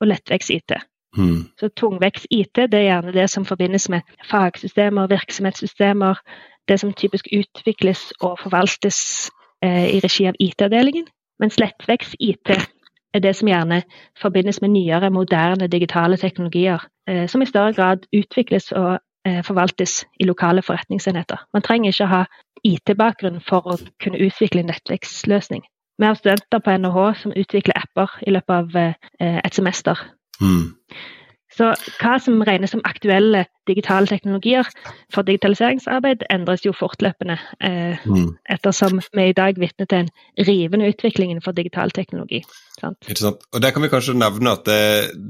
og 0.00 0.06
lettvekts-IT. 0.08 0.78
Mm. 1.16 1.44
Så 1.60 1.68
tungvekts-IT 1.68 2.56
det 2.56 2.78
er 2.78 2.86
gjerne 2.86 3.12
det 3.12 3.30
som 3.30 3.44
forbindes 3.44 3.88
med 3.88 4.00
fagsystemer, 4.30 5.06
virksomhetssystemer, 5.06 6.20
det 6.68 6.80
som 6.80 6.92
typisk 6.92 7.28
utvikles 7.32 8.12
og 8.20 8.38
forvaltes 8.42 9.30
eh, 9.64 9.96
i 9.96 10.00
regi 10.04 10.28
av 10.28 10.36
IT-avdelingen. 10.40 11.06
Mens 11.40 11.58
lettvekst-IT 11.60 12.50
er 13.14 13.22
det 13.22 13.36
som 13.36 13.48
gjerne 13.48 13.82
forbindes 14.20 14.60
med 14.60 14.70
nyere, 14.70 15.10
moderne 15.10 15.68
digitale 15.68 16.16
teknologier, 16.16 16.84
eh, 17.08 17.26
som 17.28 17.42
i 17.42 17.46
større 17.46 17.72
grad 17.72 18.04
utvikles 18.12 18.72
og 18.72 18.98
eh, 19.26 19.42
forvaltes 19.44 20.04
i 20.20 20.24
lokale 20.24 20.62
forretningsenheter. 20.62 21.46
Man 21.52 21.62
trenger 21.62 21.92
ikke 21.92 22.12
ha 22.12 22.24
IT-bakgrunn 22.64 23.40
for 23.40 23.66
å 23.66 23.78
kunne 24.02 24.20
utvikle 24.20 24.64
en 24.64 24.72
nettveksløsning. 24.72 25.64
Vi 25.98 26.06
har 26.06 26.14
studenter 26.14 26.62
på 26.62 26.76
NHH 26.78 27.06
som 27.22 27.36
utvikler 27.36 27.78
apper 27.78 28.18
i 28.26 28.34
løpet 28.34 28.54
av 28.54 28.76
eh, 28.78 29.38
et 29.42 29.54
semester. 29.54 29.98
Mm. 30.40 30.74
Så 31.58 31.72
hva 31.98 32.18
som 32.22 32.38
regnes 32.46 32.70
som 32.70 32.84
aktuelle 32.86 33.46
digitale 33.66 34.06
teknologier 34.06 34.68
for 35.12 35.26
digitaliseringsarbeid, 35.26 36.22
endres 36.30 36.62
jo 36.62 36.74
fortløpende, 36.76 37.34
eh, 37.64 38.04
mm. 38.06 38.28
ettersom 38.54 39.00
vi 39.16 39.24
i 39.30 39.34
dag 39.36 39.58
vitner 39.58 39.88
til 39.90 40.04
en 40.04 40.10
rivende 40.46 40.90
utvikling 40.92 41.34
for 41.42 41.56
digital 41.56 41.90
teknologi. 41.90 42.44
Sant? 42.78 43.08
Og 43.52 43.62
Der 43.62 43.74
kan 43.74 43.82
vi 43.82 43.90
kanskje 43.90 44.14
nevne 44.14 44.54
at 44.54 44.62
det, 44.68 44.78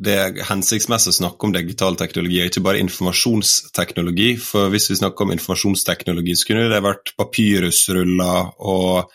det 0.05 0.19
er 0.19 0.43
hensiktsmessig 0.51 1.15
å 1.15 1.19
snakke 1.23 1.49
om 1.49 1.55
digital 1.57 1.97
teknologi, 1.97 2.43
ikke 2.45 2.67
bare 2.67 2.83
informasjonsteknologi. 2.85 4.35
For 4.43 4.69
hvis 4.75 4.91
vi 4.93 5.01
snakker 5.01 5.25
om 5.25 5.33
informasjonsteknologi, 5.33 6.37
så 6.37 6.51
kunne 6.51 6.69
det 6.75 6.85
vært 6.85 7.15
papyrusruller 7.17 8.53
og 8.59 9.09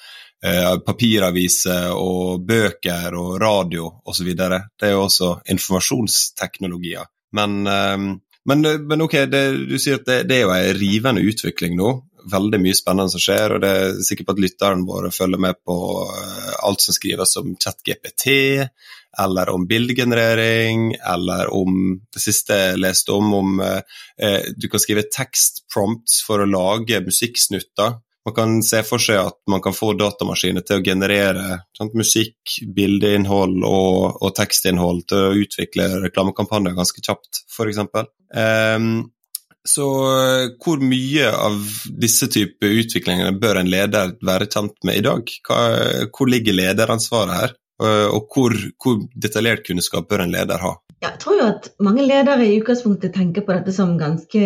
eh, 0.43 0.75
papiraviser 0.85 1.93
og 1.95 2.43
bøker 2.47 3.15
og 3.19 3.35
radio 3.41 3.89
osv. 4.05 4.33
Det 4.35 4.87
er 4.87 4.95
jo 4.95 5.05
også 5.07 5.33
informasjonsteknologier. 5.53 7.09
Men, 7.37 7.61
eh, 7.67 7.97
men, 8.49 8.65
men 8.87 9.05
ok, 9.05 9.21
det, 9.31 9.43
du 9.69 9.77
sier 9.79 10.01
at 10.01 10.09
det, 10.09 10.23
det 10.29 10.39
er 10.39 10.47
jo 10.47 10.55
en 10.55 10.81
rivende 10.81 11.23
utvikling 11.23 11.77
nå. 11.79 11.93
Veldig 12.31 12.59
mye 12.63 12.75
spennende 12.75 13.11
som 13.11 13.19
skjer, 13.19 13.55
og 13.55 13.63
det 13.63 13.69
er 13.69 13.97
sikkert 14.03 14.29
på 14.29 14.35
at 14.37 14.43
lytteren 14.45 14.83
vår 14.87 15.09
følger 15.11 15.41
med 15.43 15.57
på 15.67 15.75
uh, 16.07 16.53
alt 16.63 16.79
som 16.79 16.95
skrives 16.95 17.35
om 17.41 17.49
ChatGPT, 17.59 18.29
eller 19.19 19.51
om 19.51 19.65
bildegenerering, 19.67 20.93
eller 21.13 21.51
om 21.51 21.97
det 22.15 22.23
siste 22.23 22.59
jeg 22.61 22.79
leste 22.79 23.11
om, 23.11 23.33
om 23.35 23.59
eh, 23.59 24.47
du 24.55 24.69
kan 24.71 24.81
skrive 24.81 25.03
tekstprompts 25.11 26.21
for 26.25 26.41
å 26.41 26.47
lage 26.49 27.03
musikksnutter 27.03 27.99
man 28.25 28.35
kan 28.35 28.59
se 28.63 28.81
for 28.87 29.03
seg 29.03 29.19
at 29.19 29.39
man 29.51 29.61
kan 29.63 29.75
få 29.75 29.93
datamaskiner 29.99 30.63
til 30.65 30.79
å 30.79 30.85
generere 30.85 31.57
sant, 31.77 31.95
musikk, 31.97 32.57
bildeinnhold 32.75 33.65
og, 33.67 34.21
og, 34.21 34.29
tekstinnhold 34.37 35.03
til 35.11 35.25
å 35.25 35.33
utvikle 35.43 35.89
reklamekampanjer 36.05 36.77
ganske 36.77 37.03
kjapt, 37.03 37.43
f.eks. 37.51 37.81
Um, 37.83 37.99
ehm, 38.39 38.93
så 39.63 39.87
hvor 40.59 40.81
mye 40.83 41.29
av 41.31 41.59
disse 41.87 42.27
typer 42.31 42.79
utviklingene 42.83 43.35
bør 43.39 43.61
en 43.61 43.71
leder 43.71 44.15
være 44.23 44.49
kjent 44.51 44.75
med 44.87 44.99
i 44.99 45.03
dag? 45.05 45.35
Hva, 45.47 45.59
hvor 46.11 46.31
ligger 46.31 46.57
lederansvaret 46.57 47.37
her? 47.37 47.53
Og 47.83 48.27
hvor, 48.31 48.53
hvor, 48.83 48.99
detaljert 49.15 49.63
kunnskap 49.67 50.09
bør 50.11 50.25
en 50.25 50.35
leder 50.35 50.59
ha? 50.61 50.73
Jeg 51.03 51.19
tror 51.19 51.39
jo 51.39 51.47
at 51.47 51.71
mange 51.83 52.03
ledere 52.05 52.45
i 52.45 52.59
utgangspunktet 52.59 53.15
tenker 53.15 53.43
på 53.47 53.55
dette 53.55 53.73
som 53.75 53.95
ganske 53.99 54.43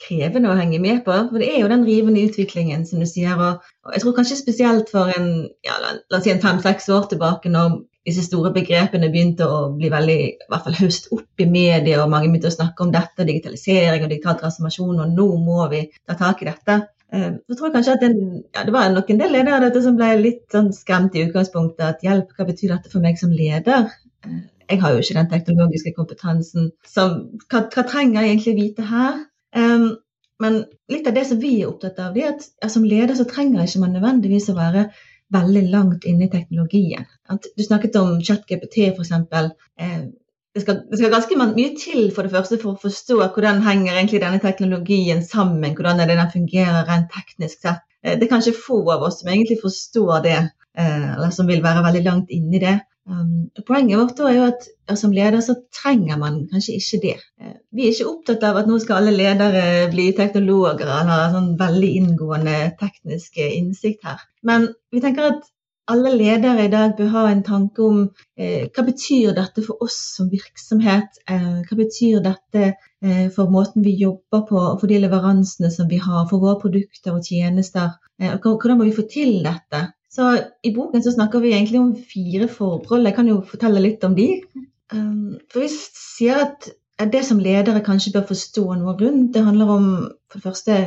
krevende 0.00 0.50
å 0.50 0.56
henge 0.58 0.80
med 0.82 1.02
på. 1.06 1.14
For 1.30 1.42
det 1.42 1.50
er 1.52 1.62
jo 1.62 1.70
den 1.70 1.84
rivende 1.86 2.24
utviklingen, 2.26 2.86
som 2.88 3.02
du 3.02 3.08
sier. 3.08 3.36
Og, 3.36 3.70
jeg 3.94 4.04
tror 4.04 4.16
kanskje 4.16 4.40
spesielt 4.40 4.92
for 4.92 5.12
en, 5.14 5.30
ja, 5.66 5.78
la 5.82 6.18
oss 6.18 6.26
si 6.26 6.32
en 6.32 6.42
fem-seks 6.42 6.88
år 6.94 7.08
tilbake, 7.12 7.52
når 7.52 7.80
disse 8.08 8.24
store 8.24 8.52
begrepene 8.54 9.10
begynte 9.12 9.44
å 9.44 9.58
bli 9.76 9.90
veldig 9.92 10.20
i 10.30 10.48
hvert 10.48 10.64
fall 10.66 10.78
høst 10.78 11.10
opp 11.14 11.42
i 11.44 11.48
media, 11.50 12.00
og 12.00 12.12
mange 12.12 12.30
begynte 12.30 12.48
å 12.50 12.56
snakke 12.56 12.86
om 12.86 12.94
dette, 12.94 13.26
digitalisering 13.28 14.06
og 14.06 14.12
digital 14.12 14.38
transformasjon, 14.40 15.02
og 15.04 15.18
nå 15.18 15.28
må 15.44 15.66
vi 15.72 15.84
ta 16.08 16.16
tak 16.18 16.40
i 16.42 16.48
dette. 16.48 16.78
Eh, 17.12 17.32
så 17.44 17.56
tror 17.56 17.68
jeg 17.68 17.74
kanskje 17.76 17.96
at 17.98 18.04
den, 18.06 18.20
ja, 18.54 18.64
Det 18.64 18.72
var 18.72 18.92
nok 18.94 19.10
en 19.10 19.20
del 19.20 19.34
ledere 19.34 19.64
dette 19.66 19.82
som 19.82 19.98
ble 19.98 20.14
litt 20.20 20.46
sånn 20.54 20.70
skremt 20.74 21.16
i 21.18 21.26
utgangspunktet. 21.26 21.82
At 21.86 22.06
hjelp, 22.06 22.32
hva 22.36 22.46
betyr 22.48 22.76
dette 22.76 22.92
for 22.92 23.04
meg 23.04 23.18
som 23.20 23.34
leder? 23.34 23.90
Eh, 24.24 24.40
jeg 24.70 24.80
har 24.80 24.94
jo 24.94 25.02
ikke 25.02 25.18
den 25.18 25.30
teknologiske 25.32 25.92
kompetansen. 25.96 26.70
Så 26.86 27.08
hva, 27.50 27.64
hva 27.66 27.84
trenger 27.84 28.22
jeg 28.22 28.36
egentlig 28.36 28.56
vite 28.60 28.86
her? 28.86 29.24
Um, 29.56 29.96
men 30.40 30.62
litt 30.88 31.08
av 31.08 31.14
det 31.14 31.26
som 31.28 31.40
vi 31.40 31.58
er 31.60 31.68
opptatt 31.68 31.98
av, 32.00 32.14
det 32.14 32.24
er 32.24 32.34
at 32.34 32.46
ja, 32.62 32.70
som 32.72 32.86
leder 32.86 33.16
så 33.18 33.26
trenger 33.28 33.66
ikke 33.66 33.82
man 33.82 33.92
nødvendigvis 33.96 34.48
å 34.52 34.56
være 34.56 34.86
veldig 35.34 35.66
langt 35.70 36.06
inne 36.08 36.26
i 36.26 36.32
teknologien. 36.32 37.04
Du 37.28 37.62
snakket 37.62 37.98
om 38.00 38.16
ChatGPT 38.24 38.88
f.eks. 38.90 39.12
Eh, 39.12 40.00
det, 40.54 40.62
skal, 40.64 40.80
det 40.90 40.98
skal 40.98 41.12
ganske 41.12 41.38
mye 41.38 41.74
til 41.78 42.08
for 42.14 42.26
det 42.26 42.34
første 42.34 42.58
for 42.62 42.74
å 42.74 42.82
forstå 42.82 43.20
hvordan 43.20 43.62
henger 43.66 44.00
denne 44.16 44.40
teknologien 44.42 45.22
sammen, 45.26 45.76
hvordan 45.76 46.02
er 46.02 46.10
det 46.10 46.18
den 46.18 46.32
fungerer 46.32 46.88
rent 46.88 47.12
teknisk 47.14 47.60
sett. 47.60 47.84
Eh, 48.02 48.16
det 48.16 48.26
er 48.26 48.32
kanskje 48.32 48.56
få 48.56 48.80
av 48.96 49.04
oss 49.06 49.20
som 49.20 49.30
egentlig 49.30 49.60
forstår 49.62 50.24
det, 50.26 50.38
eh, 50.78 51.10
eller 51.14 51.36
som 51.36 51.50
vil 51.50 51.62
være 51.62 51.84
veldig 51.86 52.06
langt 52.08 52.32
inne 52.34 52.56
i 52.56 52.64
det. 52.64 52.78
Um, 53.10 53.50
poenget 53.66 53.98
vårt 53.98 54.20
er 54.22 54.34
jo 54.36 54.42
at 54.46 54.66
som 54.98 55.10
leder 55.14 55.42
så 55.42 55.56
trenger 55.74 56.18
man 56.20 56.44
kanskje 56.52 56.76
ikke 56.78 57.00
det. 57.02 57.16
Uh, 57.42 57.56
vi 57.74 57.86
er 57.86 57.94
ikke 57.94 58.10
opptatt 58.10 58.44
av 58.46 58.60
at 58.60 58.68
nå 58.70 58.78
skal 58.78 59.00
alle 59.00 59.16
ledere 59.16 59.64
bli 59.90 60.10
teknologer 60.18 60.86
eller 60.86 61.10
ha 61.10 61.30
sånn 61.34 61.56
veldig 61.58 61.90
inngående 62.02 62.58
teknisk 62.78 63.40
innsikt 63.42 64.06
her. 64.06 64.22
Men 64.46 64.70
vi 64.94 65.02
tenker 65.02 65.32
at 65.32 65.48
alle 65.90 66.12
ledere 66.14 66.66
i 66.66 66.70
dag 66.70 66.92
bør 66.98 67.10
ha 67.14 67.22
en 67.30 67.42
tanke 67.46 67.82
om 67.82 68.00
eh, 68.38 68.68
hva 68.74 68.84
betyr 68.86 69.34
dette 69.36 69.64
for 69.66 69.82
oss 69.86 69.96
som 70.16 70.28
virksomhet? 70.30 71.18
Eh, 71.30 71.62
hva 71.66 71.78
betyr 71.78 72.22
dette 72.24 72.66
eh, 72.68 73.26
for 73.34 73.50
måten 73.50 73.84
vi 73.86 73.96
jobber 73.98 74.44
på 74.50 74.58
og 74.60 74.82
for 74.82 74.92
de 74.92 75.00
leveransene 75.02 75.72
som 75.74 75.88
vi 75.90 75.98
har 76.02 76.28
for 76.30 76.42
våre 76.44 76.60
produkter 76.62 77.16
og 77.16 77.26
tjenester? 77.26 77.96
Eh, 78.20 78.36
hvordan 78.38 78.78
må 78.78 78.86
vi 78.86 78.94
få 79.00 79.06
til 79.10 79.40
dette? 79.46 79.88
Så 80.10 80.26
I 80.66 80.72
boken 80.74 81.02
så 81.04 81.12
snakker 81.14 81.42
vi 81.42 81.52
egentlig 81.54 81.80
om 81.80 81.92
fire 81.94 82.48
forhold. 82.50 83.06
Jeg 83.06 83.14
kan 83.14 83.28
jo 83.30 83.40
fortelle 83.46 83.82
litt 83.82 84.04
om 84.06 84.16
de. 84.16 84.28
Um, 84.92 85.36
for 85.52 85.62
vi 85.62 85.68
sier 85.70 86.42
at 86.48 86.66
det 87.12 87.22
som 87.24 87.40
ledere 87.40 87.82
kanskje 87.86 88.12
bør 88.16 88.26
forstå 88.32 88.64
noe 88.80 88.96
rundt, 88.98 89.30
det 89.36 89.44
handler 89.46 89.70
om 89.76 89.86
for 90.30 90.40
det 90.40 90.46
første 90.48 90.80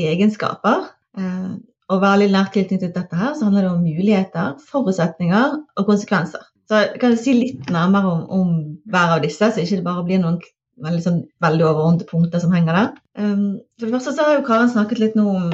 egenskaper. 0.00 0.88
Uh, 1.18 1.60
og 1.92 2.00
være 2.00 2.22
litt 2.22 2.32
nært 2.32 2.54
tilknyttet 2.56 2.94
dette 2.96 3.18
her, 3.18 3.34
så 3.36 3.44
handler 3.44 3.66
det 3.66 3.74
om 3.74 3.84
muligheter, 3.84 4.54
forutsetninger 4.70 5.58
og 5.76 5.86
konsekvenser. 5.88 6.48
Så 6.70 6.80
jeg 6.80 7.00
kan 7.02 7.16
si 7.20 7.34
litt 7.36 7.68
nærmere 7.74 8.08
om, 8.08 8.22
om 8.32 8.52
hver 8.88 9.18
av 9.18 9.24
disse, 9.24 9.50
så 9.52 9.60
ikke 9.60 9.82
det 9.82 9.86
bare 9.90 10.06
blir 10.06 10.22
noen 10.22 10.38
veldig, 10.82 11.02
sånn, 11.04 11.18
veldig 11.44 11.66
overordnede 11.68 12.08
punkter 12.08 12.40
som 12.40 12.54
henger 12.56 12.78
der. 12.78 12.88
Um, 13.20 13.60
for 13.76 13.84
det 13.84 13.94
første 13.98 14.16
så 14.16 14.24
har 14.24 14.38
jo 14.38 14.46
Karen 14.46 14.72
snakket 14.72 15.02
litt 15.02 15.18
nå 15.18 15.26
om 15.28 15.52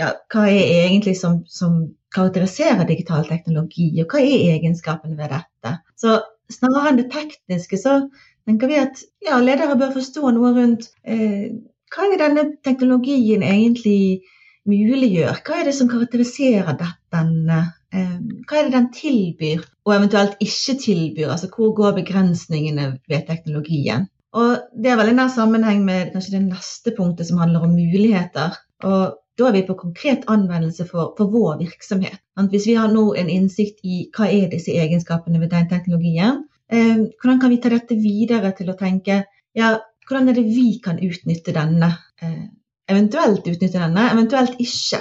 ja, 0.00 0.10
hva 0.32 0.48
er 0.48 0.86
egentlig 0.86 1.16
som, 1.20 1.42
som 1.46 1.80
karakteriserer 2.14 2.88
digital 2.88 3.26
teknologi, 3.28 3.92
og 4.02 4.10
hva 4.10 4.22
er 4.24 4.56
egenskapene 4.56 5.18
ved 5.18 5.32
dette. 5.34 5.76
Så 6.00 6.18
snarere 6.50 6.92
enn 6.92 7.00
det 7.02 7.10
tekniske, 7.12 7.78
så 7.78 8.00
tenker 8.48 8.70
vi 8.70 8.80
at 8.82 9.02
ja, 9.26 9.38
ledere 9.42 9.78
bør 9.78 9.94
forstå 9.98 10.32
noe 10.34 10.54
rundt 10.56 10.88
eh, 11.04 11.50
hva 11.90 12.06
er 12.06 12.20
denne 12.20 12.46
teknologien 12.66 13.42
egentlig 13.46 14.22
muliggjør? 14.70 15.42
Hva 15.46 15.60
er 15.60 15.68
det 15.68 15.76
som 15.78 15.90
karakteriserer 15.90 16.76
denne? 16.78 17.60
Eh, 17.94 18.16
hva 18.46 18.58
er 18.58 18.68
det 18.68 18.76
den 18.76 18.90
tilbyr, 18.94 19.64
og 19.86 19.96
eventuelt 19.96 20.38
ikke 20.42 20.78
tilbyr? 20.84 21.32
Altså 21.34 21.50
hvor 21.52 21.74
går 21.76 21.98
begrensningene 22.02 22.92
ved 23.10 23.26
teknologien? 23.28 24.08
Og 24.32 24.60
Det 24.78 24.92
er 24.92 24.98
veldig 25.00 25.16
nær 25.18 25.32
sammenheng 25.34 25.82
med 25.84 26.12
kanskje 26.12 26.36
det 26.36 26.44
neste 26.46 26.94
punktet 26.94 27.26
som 27.26 27.40
handler 27.42 27.66
om 27.66 27.74
muligheter. 27.74 28.54
Og 28.86 29.16
da 29.40 29.48
er 29.48 29.56
vi 29.56 29.66
på 29.66 29.76
konkret 29.80 30.26
anvendelse 30.30 30.86
for, 30.88 31.12
for 31.18 31.32
vår 31.32 31.58
virksomhet. 31.62 32.20
Hvis 32.52 32.66
vi 32.68 32.76
har 32.78 32.92
nå 32.92 33.10
en 33.20 33.28
innsikt 33.32 33.84
i 33.84 34.02
hva 34.16 34.28
er 34.30 34.48
disse 34.52 34.72
egenskapene 34.72 35.40
ved 35.42 35.52
den 35.52 35.68
teknologien, 35.70 36.44
eh, 36.72 37.06
hvordan 37.20 37.40
kan 37.42 37.52
vi 37.52 37.60
ta 37.60 37.72
dette 37.72 37.98
videre 38.00 38.52
til 38.56 38.72
å 38.72 38.78
tenke 38.78 39.22
ja, 39.58 39.74
hvordan 40.06 40.30
er 40.30 40.38
det 40.38 40.46
vi 40.48 40.80
kan 40.82 41.00
utnytte 41.02 41.54
denne? 41.56 41.92
Eh, 42.22 42.44
eventuelt 42.90 43.46
utnytte 43.46 43.78
denne, 43.78 44.08
eventuelt 44.12 44.60
ikke. 44.62 45.00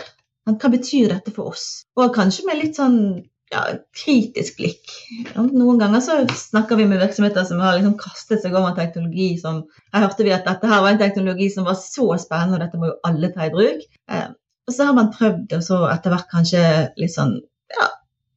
Hva 0.50 0.72
betyr 0.74 1.12
dette 1.12 1.34
for 1.34 1.52
oss? 1.54 1.84
Og 2.00 2.14
kanskje 2.16 2.48
med 2.48 2.60
litt 2.62 2.80
sånn 2.80 3.00
ja, 3.50 3.64
kritisk 3.98 4.60
blikk. 4.60 4.92
Noen 5.36 5.80
ganger 5.82 6.04
så 6.06 6.18
snakker 6.30 6.78
vi 6.78 6.86
med 6.90 7.02
virksomheter 7.02 7.48
som 7.50 7.62
har 7.64 7.78
liksom 7.78 7.98
kastet 8.02 8.44
seg 8.44 8.54
over 8.54 8.76
teknologi 8.78 9.32
som 9.42 9.64
Her 9.94 10.06
hørte 10.06 10.26
vi 10.28 10.34
at 10.36 10.46
dette 10.46 10.70
her 10.70 10.84
var 10.86 10.94
en 10.94 11.02
teknologi 11.02 11.50
som 11.54 11.66
var 11.66 11.80
så 11.82 12.12
spennende, 12.22 12.60
og 12.60 12.66
dette 12.66 12.82
må 12.82 12.92
jo 12.92 13.00
alle 13.10 13.32
ta 13.34 13.48
i 13.48 13.54
bruk. 13.54 13.86
Eh, 14.12 14.28
og 14.70 14.76
så 14.76 14.86
har 14.86 14.98
man 14.98 15.10
prøvd, 15.16 15.58
og 15.58 15.66
så 15.66 15.82
etter 15.90 16.14
hvert 16.14 16.30
kanskje 16.30 16.64
litt 17.02 17.16
sånn 17.16 17.40
ja, 17.74 17.90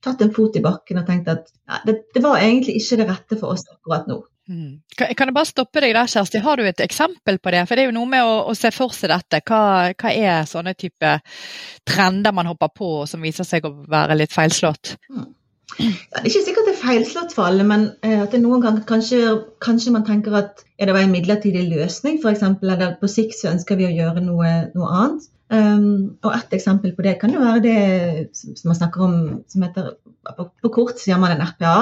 tatt 0.05 0.25
en 0.25 0.33
fot 0.35 0.57
i 0.57 0.65
bakken 0.65 1.03
og 1.03 1.09
tenkt 1.09 1.29
at 1.29 1.51
ja, 1.69 1.83
det, 1.87 1.99
det 2.15 2.25
var 2.25 2.41
egentlig 2.41 2.79
ikke 2.81 3.03
det 3.03 3.09
rette 3.11 3.41
for 3.41 3.53
oss 3.53 3.69
akkurat 3.69 4.09
nå. 4.09 4.23
Mm. 4.51 4.81
Kan, 4.99 5.13
jeg 5.29 5.35
bare 5.37 5.49
stoppe 5.49 5.83
deg 5.85 5.95
der, 5.95 6.09
Kjersti. 6.11 6.41
Har 6.43 6.59
du 6.59 6.67
et 6.67 6.83
eksempel 6.83 7.39
på 7.39 7.53
det? 7.55 7.63
For 7.69 7.79
det 7.79 7.85
er 7.85 7.93
jo 7.93 7.99
noe 7.99 8.11
med 8.11 8.27
å, 8.27 8.41
å 8.51 8.57
se 8.59 8.73
for 8.75 8.95
seg 8.97 9.13
dette. 9.13 9.43
Hva, 9.47 9.93
hva, 9.95 10.11
er 10.11 10.49
sånne 10.51 10.75
type 10.79 11.13
trender 11.89 12.35
man 12.35 12.51
hopper 12.51 12.73
på 12.75 12.91
som 13.11 13.23
viser 13.23 13.47
seg 13.49 13.69
å 13.69 13.75
være 13.91 14.19
litt 14.19 14.35
feilslått? 14.35 14.97
Mm. 15.13 15.31
Ja, 15.79 15.89
det 15.89 16.21
er 16.21 16.29
ikke 16.29 16.45
sikkert 16.45 16.67
det 16.69 16.73
er 16.75 16.81
feilslått 16.83 17.31
for 17.33 17.49
alle, 17.49 17.65
men 17.65 17.87
eh, 18.05 18.19
at 18.21 18.35
det 18.35 18.43
noen 18.43 18.61
ganger 18.61 18.83
kanskje, 18.85 19.21
kanskje, 19.65 19.95
man 19.95 20.05
tenker 20.05 20.35
at 20.37 20.65
ja, 20.77 20.85
det 20.85 20.97
en 21.01 21.15
midlertidig 21.15 21.63
løsning, 21.71 22.19
f.eks. 22.21 22.43
Eller 22.61 22.99
på 23.01 23.09
sikt 23.09 23.39
så 23.39 23.55
ønsker 23.55 23.79
vi 23.81 23.87
å 23.89 23.95
gjøre 23.95 24.25
noe, 24.25 24.51
noe 24.75 24.91
annet. 24.99 25.31
Um, 25.53 26.19
og 26.25 26.33
Et 26.33 26.55
eksempel 26.57 26.95
på 26.97 27.05
det 27.05 27.19
kan 27.21 27.33
jo 27.33 27.41
være 27.43 27.61
det 27.61 27.81
som 28.35 28.71
man 28.71 28.77
snakker 28.79 29.03
om 29.05 29.17
som 29.53 29.65
heter 29.67 29.91
På, 30.39 30.47
på 30.49 30.71
kort 30.73 31.03
sier 31.03 31.19
man 31.21 31.35
en 31.35 31.43
RPA 31.45 31.75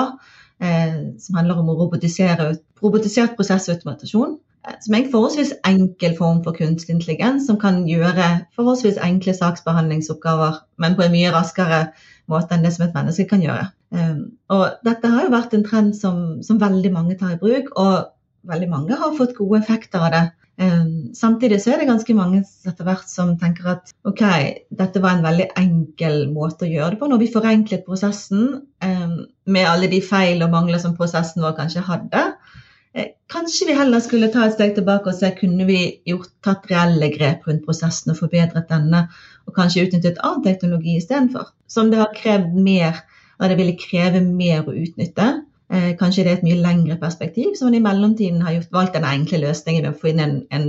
som 0.60 1.36
handler 1.38 1.60
om 1.62 1.70
å 1.72 1.76
robotisere 1.78 2.50
robotisert 2.82 3.36
prosessautomatasjon. 3.38 4.38
Eh, 4.68 4.76
som 4.84 4.94
er 4.94 5.04
en 5.04 5.12
forholdsvis 5.12 5.52
enkel 5.64 6.16
form 6.18 6.42
for 6.44 6.56
kunstig 6.56 6.94
intelligens, 6.94 7.46
som 7.48 7.58
kan 7.60 7.82
gjøre 7.88 8.28
forholdsvis 8.56 9.00
enkle 9.00 9.34
saksbehandlingsoppgaver, 9.36 10.62
men 10.76 10.96
på 10.96 11.06
en 11.06 11.14
mye 11.14 11.32
raskere 11.34 11.86
måte 12.30 12.54
enn 12.54 12.66
det 12.66 12.74
som 12.74 12.86
et 12.86 12.96
menneske 12.96 13.28
kan 13.30 13.44
gjøre. 13.44 13.70
Um, 13.90 14.36
og 14.52 14.66
dette 14.86 15.08
har 15.10 15.26
jo 15.26 15.32
vært 15.32 15.54
en 15.56 15.64
trend 15.66 15.96
som, 15.98 16.18
som 16.46 16.60
veldig 16.60 16.92
mange 16.94 17.16
tar 17.18 17.34
i 17.34 17.40
bruk, 17.40 17.72
og 17.80 18.12
veldig 18.46 18.68
mange 18.70 18.98
har 19.00 19.16
fått 19.16 19.34
gode 19.38 19.62
effekter 19.62 20.04
av 20.04 20.12
det. 20.14 20.22
Samtidig 21.16 21.62
så 21.62 21.72
er 21.72 21.80
det 21.80 21.88
ganske 21.88 22.14
mange 22.16 22.42
etter 22.68 22.84
hvert 22.84 23.08
som 23.08 23.30
tenker 23.40 23.68
at 23.72 23.92
ok, 24.08 24.22
dette 24.76 25.00
var 25.00 25.16
en 25.16 25.24
veldig 25.24 25.46
enkel 25.56 26.26
måte 26.34 26.66
å 26.66 26.68
gjøre 26.70 26.94
det 26.94 27.00
på. 27.00 27.08
Når 27.08 27.22
vi 27.22 27.28
forenklet 27.32 27.86
prosessen 27.86 28.66
med 28.80 29.68
alle 29.68 29.88
de 29.92 30.02
feil 30.04 30.44
og 30.44 30.52
mangler 30.52 30.82
som 30.82 30.96
prosessen 30.98 31.44
vår 31.44 31.56
kanskje 31.56 31.84
hadde, 31.86 32.24
eh, 32.92 33.12
kanskje 33.32 33.70
vi 33.70 33.78
heller 33.78 34.04
skulle 34.04 34.28
ta 34.34 34.44
et 34.46 34.58
steg 34.58 34.74
tilbake 34.76 35.08
og 35.08 35.16
se 35.16 35.32
kunne 35.38 35.64
vi 35.68 35.80
gjort, 36.08 36.32
tatt 36.44 36.68
reelle 36.70 37.08
grep 37.14 37.48
rundt 37.48 37.64
prosessen 37.64 38.12
og 38.12 38.20
forbedret 38.20 38.68
denne, 38.68 39.06
og 39.48 39.56
kanskje 39.56 39.86
utnyttet 39.88 40.20
annen 40.20 40.44
teknologi 40.44 40.98
istedenfor. 41.00 41.54
Som 41.68 41.90
det 41.90 42.02
har 42.02 42.12
krevd 42.16 42.52
mer, 42.54 43.00
og 43.40 43.48
det 43.48 43.56
ville 43.56 43.80
kreve 43.80 44.20
mer 44.26 44.68
å 44.68 44.76
utnytte. 44.76 45.30
Eh, 45.70 45.92
kanskje 45.98 46.24
det 46.26 46.30
er 46.32 46.38
et 46.40 46.46
mye 46.48 46.58
lengre 46.58 46.96
perspektiv, 46.98 47.52
så 47.54 47.68
man 47.68 47.76
i 47.78 47.84
mellomtiden 47.84 48.40
har 48.42 48.56
gjort, 48.56 48.72
valgt 48.74 48.96
den 48.96 49.04
enkle 49.06 49.38
løsningen 49.44 49.84
med 49.86 49.92
å 49.92 50.00
få 50.00 50.10
inn 50.10 50.22
en, 50.24 50.32
en 50.50 50.66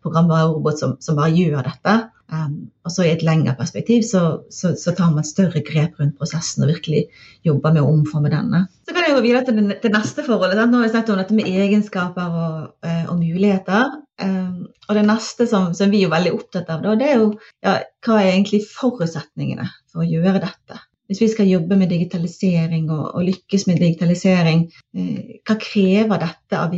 programvarerobot 0.00 0.80
som, 0.80 0.94
som, 1.04 1.18
bare 1.18 1.34
gjør 1.36 1.66
dette. 1.66 1.96
Um, 2.32 2.54
og 2.86 2.94
så 2.94 3.04
i 3.04 3.10
et 3.10 3.24
lengre 3.26 3.52
perspektiv 3.58 4.04
så, 4.06 4.22
så, 4.54 4.70
så, 4.78 4.94
tar 4.96 5.10
man 5.12 5.26
større 5.26 5.60
grep 5.66 5.98
rundt 5.98 6.16
prosessen 6.16 6.62
og 6.64 6.70
virkelig 6.70 7.02
jobber 7.44 7.74
med 7.74 7.82
å 7.82 7.90
omforme 7.90 8.32
denne. 8.32 8.62
Så 8.86 8.94
kan 8.96 9.04
jeg 9.04 9.16
gå 9.18 9.24
videre 9.26 9.44
til 9.44 9.58
det, 9.58 9.80
til 9.82 9.92
neste 9.92 10.24
forholdet. 10.24 10.62
Nå 10.62 10.78
har 10.78 10.88
vi 10.88 10.92
snakket 10.94 11.12
om 11.12 11.20
dette 11.20 11.36
med 11.36 11.50
egenskaper 11.50 12.42
og, 12.44 12.58
uh, 12.86 13.04
og 13.12 13.16
muligheter. 13.20 13.98
Um, 14.24 14.70
og 14.88 14.96
det 14.96 15.08
neste 15.10 15.50
som, 15.50 15.74
som, 15.76 15.92
vi 15.92 16.06
er 16.06 16.14
veldig 16.16 16.38
opptatt 16.38 16.72
av, 16.72 16.80
da, 16.86 16.96
det 16.96 17.12
er 17.12 17.20
jo 17.20 17.34
ja, 17.66 17.82
hva 18.06 18.22
er 18.22 18.30
egentlig 18.38 18.64
forutsetningene 18.72 19.68
for 19.90 20.00
å 20.00 20.08
gjøre 20.08 20.40
dette 20.46 20.86
hvis 21.10 21.24
vi 21.24 21.28
skal 21.32 21.50
jobbe 21.50 21.74
med 21.74 21.90
digitalisering 21.90 22.86
og, 22.94 23.16
og 23.18 23.26
lykkes 23.26 23.66
med 23.66 23.80
digitalisering, 23.82 24.68
eh, 24.94 25.40
hva 25.42 25.56
krever 25.58 26.22
dette 26.22 26.58
av 26.58 26.76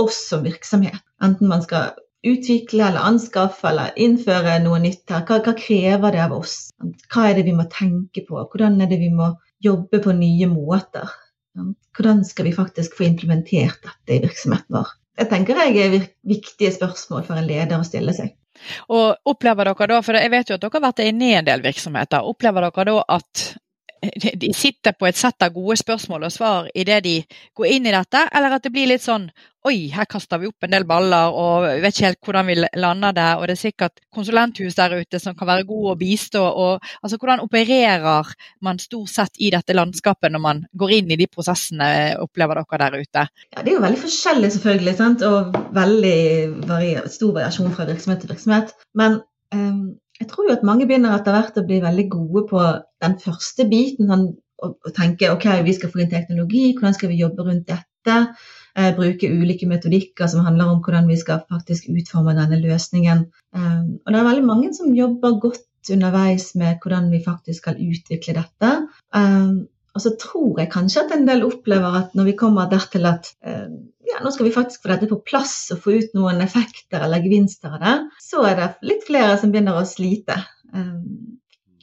oss 0.00 0.20
som 0.30 0.46
virksomhet? 0.46 1.02
Enten 1.20 1.50
man 1.50 1.64
skal 1.64 1.92
utvikle 2.26 2.86
eller 2.88 3.04
anskaffe 3.04 3.68
eller 3.68 3.92
innføre 4.00 4.56
noe 4.64 4.80
nytt 4.82 5.04
her. 5.12 5.26
Hva, 5.28 5.42
hva, 5.44 5.52
krever 5.58 6.16
det 6.16 6.22
av 6.24 6.32
oss? 6.38 6.56
Hva 7.12 7.28
er 7.28 7.36
det 7.38 7.44
vi 7.50 7.54
må 7.56 7.68
tenke 7.72 8.24
på? 8.24 8.40
Hvordan 8.40 8.80
er 8.80 8.88
det 8.90 8.98
vi 9.02 9.12
må 9.12 9.34
jobbe 9.62 10.00
på 10.04 10.14
nye 10.16 10.48
måter? 10.50 11.12
Hvordan 11.96 12.24
skal 12.28 12.48
vi 12.48 12.56
faktisk 12.56 12.96
få 12.96 13.06
implementert 13.10 13.84
dette 13.84 14.16
i 14.16 14.22
virksomheten 14.24 14.80
vår? 14.80 14.96
Det 15.16 15.28
tenker 15.30 15.60
jeg 15.62 15.84
er 15.84 16.08
viktige 16.28 16.72
spørsmål 16.74 17.28
for 17.28 17.36
en 17.36 17.46
leder 17.48 17.76
å 17.76 17.86
stille 17.86 18.12
seg. 18.16 18.34
Og 18.92 19.28
opplever 19.28 19.68
dere 19.68 19.88
da, 19.92 20.00
for 20.04 20.16
Jeg 20.16 20.32
vet 20.32 20.50
jo 20.50 20.56
at 20.56 20.64
dere 20.64 20.78
har 20.78 20.84
vært 20.88 21.04
inne 21.04 21.28
i 21.28 21.36
en 21.36 21.46
del 21.46 21.64
virksomheter. 21.64 22.24
Opplever 22.24 22.68
dere 22.68 22.88
da 22.88 22.98
at 23.16 23.46
de 24.14 24.52
sitter 24.54 24.94
på 24.96 25.08
et 25.08 25.18
sett 25.18 25.42
av 25.42 25.52
gode 25.54 25.76
spørsmål 25.80 26.28
og 26.28 26.32
svar 26.32 26.70
idet 26.74 27.02
de 27.04 27.18
går 27.56 27.76
inn 27.76 27.86
i 27.86 27.94
dette, 27.94 28.26
eller 28.32 28.56
at 28.56 28.64
det 28.64 28.72
blir 28.74 28.90
litt 28.90 29.04
sånn 29.04 29.30
Oi, 29.66 29.88
her 29.90 30.06
kaster 30.06 30.38
vi 30.38 30.46
opp 30.46 30.62
en 30.62 30.70
del 30.70 30.84
baller 30.86 31.34
og 31.34 31.64
vi 31.64 31.80
vet 31.82 31.96
ikke 31.96 32.04
helt 32.04 32.28
hvordan 32.28 32.46
vi 32.46 32.54
lander 32.78 33.16
det. 33.16 33.24
Og 33.34 33.48
det 33.48 33.56
er 33.56 33.58
sikkert 33.58 33.96
konsulenthus 34.14 34.76
der 34.78 34.94
ute 35.00 35.18
som 35.18 35.34
kan 35.34 35.48
være 35.48 35.64
gode 35.66 35.96
å 35.96 35.98
bistå. 35.98 36.38
Og, 36.46 36.86
altså, 37.00 37.18
hvordan 37.18 37.42
opererer 37.42 38.30
man 38.62 38.78
stort 38.78 39.10
sett 39.10 39.42
i 39.42 39.50
dette 39.50 39.74
landskapet 39.74 40.30
når 40.30 40.44
man 40.44 40.62
går 40.70 40.94
inn 41.00 41.10
i 41.10 41.18
de 41.18 41.26
prosessene, 41.26 41.88
opplever 42.22 42.62
dere 42.62 42.82
der 42.84 42.98
ute? 43.00 43.26
Ja, 43.26 43.58
Det 43.58 43.72
er 43.72 43.74
jo 43.74 43.84
veldig 43.88 44.02
forskjellig, 44.04 44.52
selvfølgelig. 44.54 44.96
Sant? 45.02 45.26
Og 45.26 45.58
veldig 45.74 46.16
stor 47.18 47.34
variasjon 47.40 47.74
fra 47.74 47.90
virksomhet 47.90 48.22
til 48.22 48.36
virksomhet. 48.36 48.74
Men 48.94 49.18
um 49.50 49.96
jeg 50.20 50.28
tror 50.30 50.48
jo 50.48 50.56
at 50.56 50.64
mange 50.66 50.86
begynner 50.88 51.16
etter 51.16 51.34
hvert 51.36 51.58
å 51.60 51.64
bli 51.66 51.82
veldig 51.84 52.06
gode 52.12 52.42
på 52.50 52.62
den 53.04 53.16
første 53.22 53.66
biten. 53.68 54.08
Sånn, 54.10 54.28
og 54.64 54.92
tenke 54.96 55.28
ok, 55.28 55.50
vi 55.66 55.74
skal 55.76 55.90
få 55.92 56.00
inn 56.00 56.12
teknologi, 56.12 56.70
hvordan 56.76 56.94
skal 56.96 57.10
vi 57.12 57.20
jobbe 57.20 57.44
rundt 57.44 57.68
dette? 57.68 58.16
Eh, 58.76 58.90
bruke 58.96 59.28
ulike 59.28 59.68
metodikker 59.68 60.28
som 60.32 60.44
handler 60.46 60.70
om 60.72 60.82
hvordan 60.84 61.08
vi 61.10 61.16
skal 61.20 61.42
faktisk 61.50 61.88
utforme 61.92 62.36
denne 62.36 62.60
løsningen. 62.62 63.24
Eh, 63.56 63.80
og 64.04 64.12
det 64.12 64.20
er 64.20 64.28
veldig 64.30 64.46
mange 64.48 64.72
som 64.76 64.96
jobber 64.96 65.38
godt 65.42 65.92
underveis 65.92 66.50
med 66.58 66.80
hvordan 66.82 67.10
vi 67.12 67.22
faktisk 67.24 67.62
skal 67.62 67.80
utvikle 67.80 68.36
dette. 68.40 68.72
Eh, 69.16 69.52
og 69.96 70.02
så 70.04 70.12
tror 70.20 70.60
jeg 70.60 70.72
kanskje 70.72 71.06
at 71.06 71.12
en 71.16 71.24
del 71.28 71.44
opplever 71.46 71.94
at 72.02 72.16
når 72.16 72.28
vi 72.28 72.36
kommer 72.36 72.68
dertil 72.68 73.08
at 73.08 73.30
eh, 73.48 73.70
ja, 74.06 74.20
nå 74.22 74.32
skal 74.32 74.46
vi 74.46 74.54
faktisk 74.54 74.84
få 74.84 74.92
dette 74.92 75.08
på 75.10 75.22
plass 75.24 75.54
og 75.72 75.80
få 75.86 75.96
ut 75.96 76.12
noen 76.16 76.42
effekter 76.44 77.06
eller 77.06 77.24
gevinster 77.24 77.78
av 77.78 77.80
det, 77.82 77.94
så 78.22 78.44
er 78.46 78.60
det 78.60 78.68
litt 78.92 79.06
flere 79.08 79.38
som 79.40 79.54
begynner 79.54 79.80
å 79.80 79.86
slite. 79.88 80.36
Eh, 80.76 80.92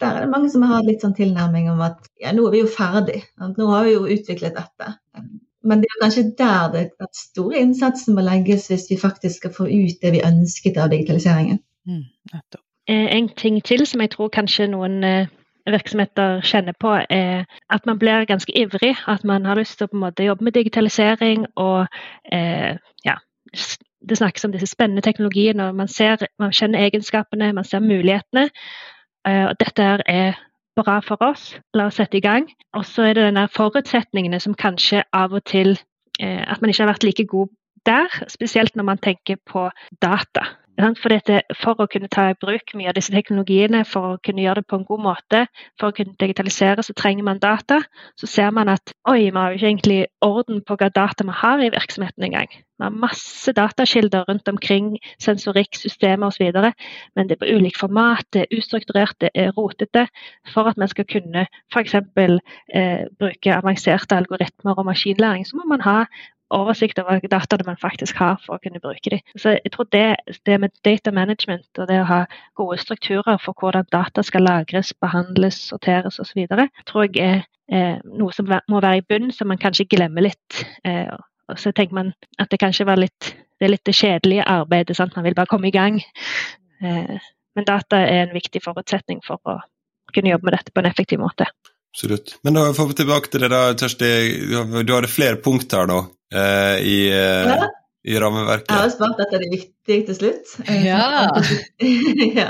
der 0.02 0.19
er 0.19 0.26
det 0.26 0.34
mange 0.34 0.52
som 0.54 0.65
har 0.67 0.86
litt 0.86 1.02
sånn 1.02 1.17
tilnærming 1.17 1.71
om 1.73 1.82
at 1.86 2.06
ja, 2.21 2.36
nå 2.36 2.45
er 2.47 2.56
vi 2.56 2.62
jo 2.62 2.69
ferdig. 2.69 3.19
Nå 3.41 3.69
har 3.71 3.88
vi 3.88 3.95
jo 3.95 4.06
utviklet 4.06 4.58
dette. 4.58 4.93
Men 5.63 5.82
det 5.82 5.89
er 5.89 6.02
kanskje 6.02 6.26
der 6.38 6.71
det, 6.73 6.88
den 6.99 7.13
store 7.17 7.62
innsatsen 7.62 8.17
må 8.17 8.26
legges 8.26 8.67
hvis 8.69 8.89
vi 8.91 8.99
faktisk 8.99 9.41
skal 9.41 9.54
få 9.58 9.69
ut 9.71 10.02
det 10.04 10.12
vi 10.15 10.26
ønsket 10.28 10.78
av 10.78 10.91
digitaliseringen. 10.93 11.62
Mm, 11.88 12.04
eh, 12.34 13.08
en 13.17 13.30
ting 13.39 13.62
til 13.63 13.88
som 13.88 14.04
jeg 14.04 14.13
tror 14.13 14.30
kanskje 14.34 14.69
noen 14.69 15.02
virksomheter 15.65 16.41
kjenner 16.41 16.73
på, 16.80 16.91
er 17.10 17.45
at 17.69 17.86
man 17.86 17.99
blir 17.99 18.26
ganske 18.26 18.52
ivrig. 18.58 18.95
At 19.08 19.23
man 19.23 19.45
har 19.45 19.56
lyst 19.60 19.78
til 19.78 19.88
å 19.88 19.91
på 19.91 19.97
en 19.97 20.06
måte 20.06 20.28
jobbe 20.28 20.43
med 20.43 20.56
digitalisering 20.58 21.45
og 21.56 21.88
eh, 22.32 22.76
ja, 23.06 23.15
det 24.10 24.17
snakkes 24.17 24.45
om 24.45 24.52
disse 24.52 24.67
spennende 24.67 25.02
teknologiene. 25.02 25.67
og 25.67 25.76
Man, 25.76 25.88
ser, 25.88 26.26
man 26.39 26.52
kjenner 26.52 26.84
egenskapene, 26.84 27.54
man 27.54 27.63
ser 27.63 27.80
mulighetene. 27.80 28.49
Eh, 29.28 29.45
og 29.45 29.56
dette 29.60 29.97
er 30.06 30.39
bra 30.76 30.99
for 31.06 31.21
oss. 31.23 31.54
La 31.73 31.88
oss 31.88 31.99
sette 32.02 32.17
i 32.17 32.23
gang. 32.23 32.49
Og 32.73 32.86
så 32.86 33.10
er 33.10 33.13
det 33.13 33.28
denne 33.28 33.47
forutsetningene 33.52 34.39
som 34.43 34.58
kanskje 34.58 35.04
av 35.13 35.34
og 35.34 35.45
til 35.45 35.78
eh, 36.19 36.43
At 36.43 36.62
man 36.62 36.69
ikke 36.69 36.84
har 36.84 36.93
vært 36.93 37.08
like 37.08 37.26
god 37.26 37.54
der, 37.86 38.08
spesielt 38.28 38.76
når 38.76 38.84
man 38.84 38.97
tenker 38.97 39.36
på 39.45 39.69
data. 40.02 40.45
For, 40.74 41.12
dette, 41.12 41.44
for, 41.62 41.78
å 41.78 41.86
kunne 41.92 42.10
ta 42.10 42.32
i 42.32 42.38
bruk 42.40 42.74
mye 42.74 42.90
av 42.90 42.96
disse 42.98 43.14
teknologiene, 43.14 43.84
for 43.86 44.16
å 44.16 44.20
kunne 44.26 44.42
gjøre 44.42 44.64
det 44.64 44.70
på 44.72 44.80
en 44.80 44.86
god 44.88 45.04
måte, 45.06 45.42
for 45.78 45.92
å 45.92 45.96
kunne 45.96 46.18
digitalisere, 46.18 46.82
så 46.82 46.96
trenger 46.98 47.28
man 47.28 47.42
data. 47.44 47.84
Så 48.18 48.30
ser 48.30 48.50
man 48.56 48.72
at 48.74 48.96
oi, 49.10 49.28
vi 49.28 49.38
har 49.38 49.54
jo 49.54 49.60
ikke 49.60 49.70
egentlig 49.70 50.00
orden 50.26 50.64
på 50.66 50.78
hva 50.80 50.90
data 50.90 51.28
vi 51.28 51.36
har 51.44 51.62
i 51.62 51.70
virksomheten 51.76 52.26
engang. 52.26 52.50
Vi 52.82 52.88
har 52.88 52.96
masse 53.04 53.54
datakilder 53.54 54.26
rundt 54.26 54.50
omkring, 54.50 54.96
sensorikk, 55.22 55.78
systemer 55.78 56.34
osv. 56.34 56.50
Men 57.14 57.30
det 57.30 57.38
er 57.38 57.44
på 57.44 57.54
ulikt 57.54 57.78
format, 57.78 58.26
det 58.34 58.48
er 58.48 58.58
ustrukturert, 58.58 59.14
det 59.22 59.30
er 59.38 59.54
rotete. 59.54 60.08
For 60.56 60.74
at 60.74 60.82
vi 60.82 60.90
skal 60.90 61.06
kunne 61.06 61.46
f.eks. 61.70 62.00
Eh, 62.74 63.06
bruke 63.22 63.54
avanserte 63.54 64.18
algoritmer 64.18 64.74
og 64.74 64.90
maskinlæring, 64.90 65.46
så 65.46 65.62
må 65.62 65.70
man 65.70 65.86
ha 65.86 66.00
oversikt 66.54 67.00
over 67.02 67.20
dataene 67.32 67.66
man 67.68 67.80
faktisk 67.82 68.20
har 68.22 68.39
for 68.46 68.58
å 68.58 68.63
kunne 68.63 68.82
bruke 68.84 69.12
dem. 69.13 69.22
Så 69.39 69.56
jeg 69.58 69.74
tror 69.74 69.89
det, 69.96 70.06
det 70.46 70.60
med 70.62 70.74
data 70.86 71.12
management 71.12 71.82
og 71.82 71.89
det 71.89 72.00
å 72.02 72.10
ha 72.10 72.22
gode 72.60 72.80
strukturer 72.82 73.39
for 73.42 73.58
hvordan 73.60 73.89
data 73.92 74.24
skal 74.24 74.46
lagres, 74.48 74.94
behandles, 75.02 75.60
sorteres 75.72 76.20
osv., 76.24 76.46
tror 76.89 77.08
jeg 77.08 77.22
er 77.24 77.44
eh, 77.72 78.02
noe 78.06 78.34
som 78.36 78.50
må 78.50 78.82
være 78.82 79.02
i 79.02 79.08
bunn, 79.10 79.32
som 79.32 79.50
man 79.52 79.62
kanskje 79.62 79.89
glemmer 79.89 80.30
litt. 80.30 80.63
Eh, 80.86 81.10
og 81.52 81.60
så 81.60 81.74
tenker 81.76 81.98
man 81.98 82.13
at 82.39 82.52
det 82.52 82.62
kanskje 82.62 82.88
var 82.88 83.02
litt 83.02 83.34
det 83.63 83.68
er 83.70 83.72
litt 83.78 83.88
det 83.88 83.96
kjedelige 83.96 84.44
arbeidet. 84.50 84.98
Sant? 84.98 85.13
Man 85.16 85.24
vil 85.24 85.36
bare 85.38 85.48
komme 85.48 85.70
i 85.70 85.72
gang. 85.72 86.02
Eh, 86.84 87.28
men 87.56 87.68
data 87.68 88.02
er 88.02 88.26
en 88.26 88.34
viktig 88.36 88.60
forutsetning 88.63 89.22
for 89.24 89.39
å 89.48 89.60
kunne 90.12 90.34
jobbe 90.34 90.50
med 90.50 90.58
dette 90.58 90.74
på 90.74 90.82
en 90.82 90.89
effektiv 90.89 91.22
måte. 91.22 91.48
Absolutt. 91.94 92.40
Men 92.42 92.54
da 92.54 92.74
får 92.74 92.88
vi 92.88 92.94
tilbake 92.94 93.30
til 93.30 93.44
det 93.44 93.52
da, 93.54 93.62
Kjersti. 93.78 94.08
Du 94.82 94.94
hadde 94.96 95.10
flere 95.12 95.38
punkt 95.46 95.74
her 95.78 95.86
da, 95.92 96.00
eh, 96.34 96.78
i, 96.82 96.96
eh, 97.14 97.50
ja. 97.52 97.68
i, 98.02 98.16
rammeverket. 98.18 98.72
Jeg 98.72 98.82
har 98.82 98.94
spart 98.96 99.20
det 99.20 99.28
er 99.30 99.44
det 99.44 99.50
viktige 99.52 100.06
til 100.08 100.18
slutt. 100.18 100.56
Ja. 100.82 101.28
ja. 102.40 102.48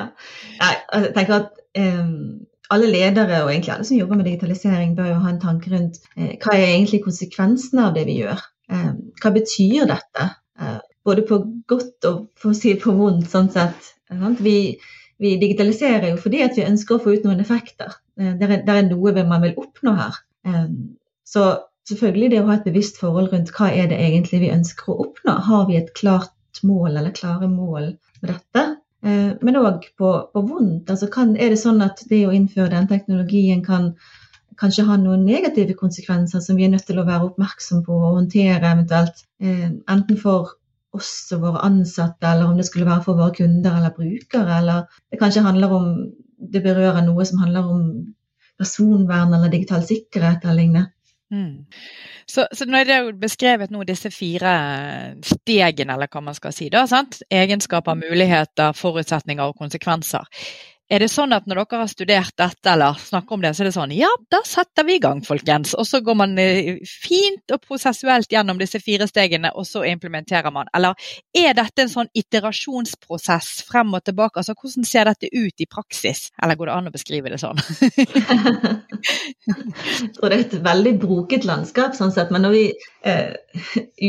Jeg 0.62 1.10
tenker 1.18 1.36
at 1.42 1.50
um, 1.76 2.46
alle 2.72 2.88
ledere 2.88 3.42
og 3.44 3.52
egentlig 3.52 3.74
alle 3.74 3.88
som 3.90 4.00
jobber 4.00 4.22
med 4.22 4.30
digitalisering, 4.32 4.94
bør 4.96 5.12
jo 5.12 5.20
ha 5.26 5.34
en 5.34 5.42
tanke 5.44 5.74
rundt 5.74 6.00
eh, 6.16 6.38
hva 6.38 6.56
er 6.56 6.70
egentlig 6.70 7.02
konsekvensene 7.04 7.90
av 7.90 7.98
det 8.00 8.06
vi 8.08 8.22
gjør. 8.22 8.46
Um, 8.72 9.10
hva 9.20 9.34
betyr 9.36 9.90
dette? 9.92 10.30
Uh, 10.56 10.80
både 11.04 11.26
på 11.28 11.42
godt 11.68 12.08
og 12.08 12.30
for 12.40 12.54
å 12.54 12.56
si 12.56 12.78
på 12.80 12.96
vondt, 12.96 13.28
sånn 13.28 13.52
sett. 13.52 13.92
Vi, 14.40 14.56
vi 15.20 15.36
digitaliserer 15.42 16.14
jo 16.14 16.24
fordi 16.24 16.46
at 16.48 16.56
vi 16.56 16.64
ønsker 16.70 16.96
å 16.96 17.04
få 17.04 17.18
ut 17.18 17.28
noen 17.28 17.44
effekter. 17.44 18.00
Eh, 18.20 18.34
det 18.40 18.50
er, 18.50 18.62
det 18.68 18.76
er 18.76 18.88
noe 18.90 19.26
man 19.28 19.46
vil 19.46 19.58
oppnå 19.60 19.96
her. 19.98 20.22
Eh, 20.48 20.70
så 21.28 21.48
selvfølgelig 21.90 22.32
det 22.34 22.42
å 22.42 22.48
ha 22.50 22.58
et 22.60 22.70
bevisst 22.70 23.00
forhold 23.02 23.34
rundt 23.34 23.52
hva 23.58 23.72
er 23.74 23.90
det 23.92 24.00
egentlig 24.00 24.44
vi 24.46 24.54
ønsker 24.54 24.94
å 24.94 25.00
oppnå. 25.08 25.38
Har 25.50 25.68
vi 25.70 25.80
et 25.80 25.94
klart 25.98 26.64
mål 26.64 26.96
eller 26.96 27.16
klare 27.16 27.50
mål 27.52 27.94
med 28.22 28.32
dette? 28.32 28.66
Eh, 29.04 29.32
men 29.42 29.60
òg 29.60 29.90
på, 30.00 30.16
på, 30.34 30.48
vondt. 30.50 30.92
Altså 30.94 31.10
kan, 31.12 31.36
er 31.36 31.54
det 31.54 31.62
sånn 31.64 31.84
at 31.86 32.06
det 32.10 32.26
å 32.28 32.36
innføre 32.36 32.72
den 32.76 32.90
teknologien 32.92 33.64
kan 33.66 33.94
kanskje 34.62 34.86
ha 34.86 34.96
noen 35.02 35.24
negative 35.26 35.74
konsekvenser 35.76 36.44
som 36.44 36.60
vi 36.60 36.68
er 36.68 36.76
nødt 36.76 36.86
til 36.86 37.00
å 37.02 37.08
være 37.08 37.32
oppmerksom 37.32 37.82
på 37.88 37.96
og 37.98 38.20
håndtere 38.20 38.70
eventuelt. 38.70 39.24
Enten 39.42 40.20
for 40.22 40.54
oss 40.94 41.32
og 41.34 41.42
våre 41.42 41.64
ansatte, 41.66 42.30
eller 42.30 42.52
om 42.52 42.60
det 42.60 42.68
skulle 42.68 42.86
være 42.86 43.02
for 43.08 43.18
våre 43.18 43.34
kunder 43.34 43.80
eller 43.80 43.96
brukere. 43.96 44.60
Eller 44.60 44.84
det 45.10 45.18
kanskje 45.20 45.42
handler 45.48 45.74
om 45.74 45.88
det 46.52 46.64
berører 46.66 47.04
noe 47.06 47.26
som 47.28 47.42
handler 47.44 47.70
om 47.70 47.86
personvern 48.60 49.34
eller 49.34 49.52
digital 49.52 49.84
sikkerhet 49.86 50.44
eller 50.44 50.60
lignende. 50.60 50.90
Mm. 51.34 51.66
Så, 52.30 52.46
så 52.54 52.66
er 52.70 52.86
det 52.86 52.98
jo 53.00 53.14
beskrevet 53.20 53.72
nå 53.74 53.84
disse 53.88 54.12
fire 54.14 54.52
stegene, 55.26 55.96
eller 55.96 56.12
hva 56.12 56.22
man 56.22 56.38
skal 56.38 56.54
si, 56.56 56.70
da, 56.72 56.86
sant? 56.88 57.22
egenskaper, 57.34 57.98
muligheter, 58.00 58.76
forutsetninger 58.78 59.50
og 59.50 59.58
konsekvenser. 59.60 60.30
Er 60.94 61.02
det 61.02 61.08
sånn 61.10 61.34
at 61.34 61.48
når 61.50 61.64
dere 61.64 61.80
har 61.82 61.90
studert 61.90 62.36
dette 62.38 62.70
eller 62.70 63.00
snakker 63.02 63.34
om 63.34 63.42
det, 63.42 63.54
så 63.56 63.64
er 63.64 63.70
det 63.70 63.74
sånn 63.74 63.94
ja, 63.98 64.10
da 64.30 64.44
setter 64.46 64.86
vi 64.86 65.00
i 65.00 65.02
gang, 65.02 65.24
folkens. 65.26 65.74
Og 65.80 65.88
så 65.90 66.04
går 66.06 66.18
man 66.20 66.36
eh, 66.42 66.84
fint 66.86 67.54
og 67.56 67.64
prosessuelt 67.66 68.30
gjennom 68.30 68.60
disse 68.62 68.78
fire 68.84 69.08
stegene, 69.10 69.50
og 69.58 69.66
så 69.66 69.82
implementerer 69.90 70.54
man. 70.54 70.70
Eller 70.78 70.94
er 71.34 71.58
dette 71.58 71.86
en 71.86 71.90
sånn 71.90 72.12
iterasjonsprosess 72.14 73.64
frem 73.66 73.96
og 73.98 74.04
tilbake? 74.06 74.44
Altså 74.44 74.54
hvordan 74.54 74.86
ser 74.86 75.10
dette 75.10 75.32
ut 75.34 75.66
i 75.66 75.70
praksis? 75.70 76.28
Eller 76.38 76.60
går 76.60 76.70
det 76.70 76.76
an 76.76 76.92
å 76.92 76.94
beskrive 76.94 77.34
det 77.34 77.42
sånn? 77.42 77.58
Jeg 79.94 80.12
tror 80.14 80.30
det 80.30 80.38
er 80.38 80.44
et 80.44 80.56
veldig 80.70 80.94
broket 81.02 81.50
landskap, 81.50 81.98
sånn 81.98 82.14
sett. 82.14 82.30
Men 82.34 82.46
når 82.46 82.54
vi, 82.54 82.64
eh, 83.10 83.34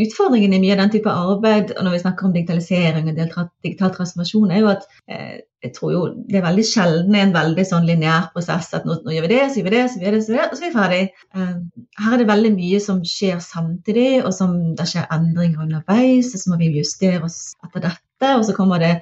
utfordringen 0.02 0.52
i 0.52 0.60
mye 0.62 0.76
av 0.76 0.84
den 0.84 0.94
type 0.98 1.10
arbeid, 1.10 1.72
og 1.78 1.82
når 1.86 1.96
vi 1.96 2.04
snakker 2.04 2.28
om 2.28 2.36
digitalisering 2.36 3.08
og 3.08 3.16
digital 3.64 3.96
transformasjon, 3.96 4.52
er 4.52 4.62
jo 4.62 4.72
at 4.74 4.86
eh, 5.08 5.40
jeg 5.64 5.72
tror 5.72 5.92
jo 5.94 6.00
det 6.28 6.38
er 6.38 6.44
veldig 6.44 6.64
sjelden 6.68 7.16
en 7.16 7.34
veldig 7.34 7.64
sånn 7.64 7.86
lineær 7.88 8.28
prosess 8.34 8.68
at 8.76 8.84
nå, 8.84 8.98
nå, 9.04 9.14
gjør 9.14 9.24
vi 9.24 9.32
det, 9.32 9.42
så 9.48 9.60
gjør 9.60 9.68
vi 9.68 9.74
det, 9.74 9.84
så 9.90 10.00
gjør 10.00 10.04
vi 10.04 10.16
det, 10.16 10.22
så 10.24 10.32
gjør 10.32 10.36
vi 10.36 10.42
det, 10.42 10.48
og 10.50 10.58
så 10.58 10.64
er 10.64 10.68
vi 10.68 10.78
ferdig. 10.78 11.02
Um, 11.38 11.60
her 12.04 12.16
er 12.16 12.20
det 12.20 12.30
veldig 12.30 12.50
mye 12.58 12.80
som 12.84 13.02
skjer 13.08 13.40
samtidig, 13.44 14.08
og 14.22 14.32
som 14.36 14.56
det 14.76 14.88
skjer 14.90 15.08
endringer 15.16 15.64
underveis, 15.64 16.32
og 16.34 16.42
så 16.42 16.52
må 16.52 16.60
vi 16.60 16.72
justere 16.76 17.22
oss 17.24 17.38
etter 17.64 17.86
dette, 17.88 18.34
og 18.34 18.44
så 18.44 18.56
kommer 18.56 18.82
det 18.82 18.92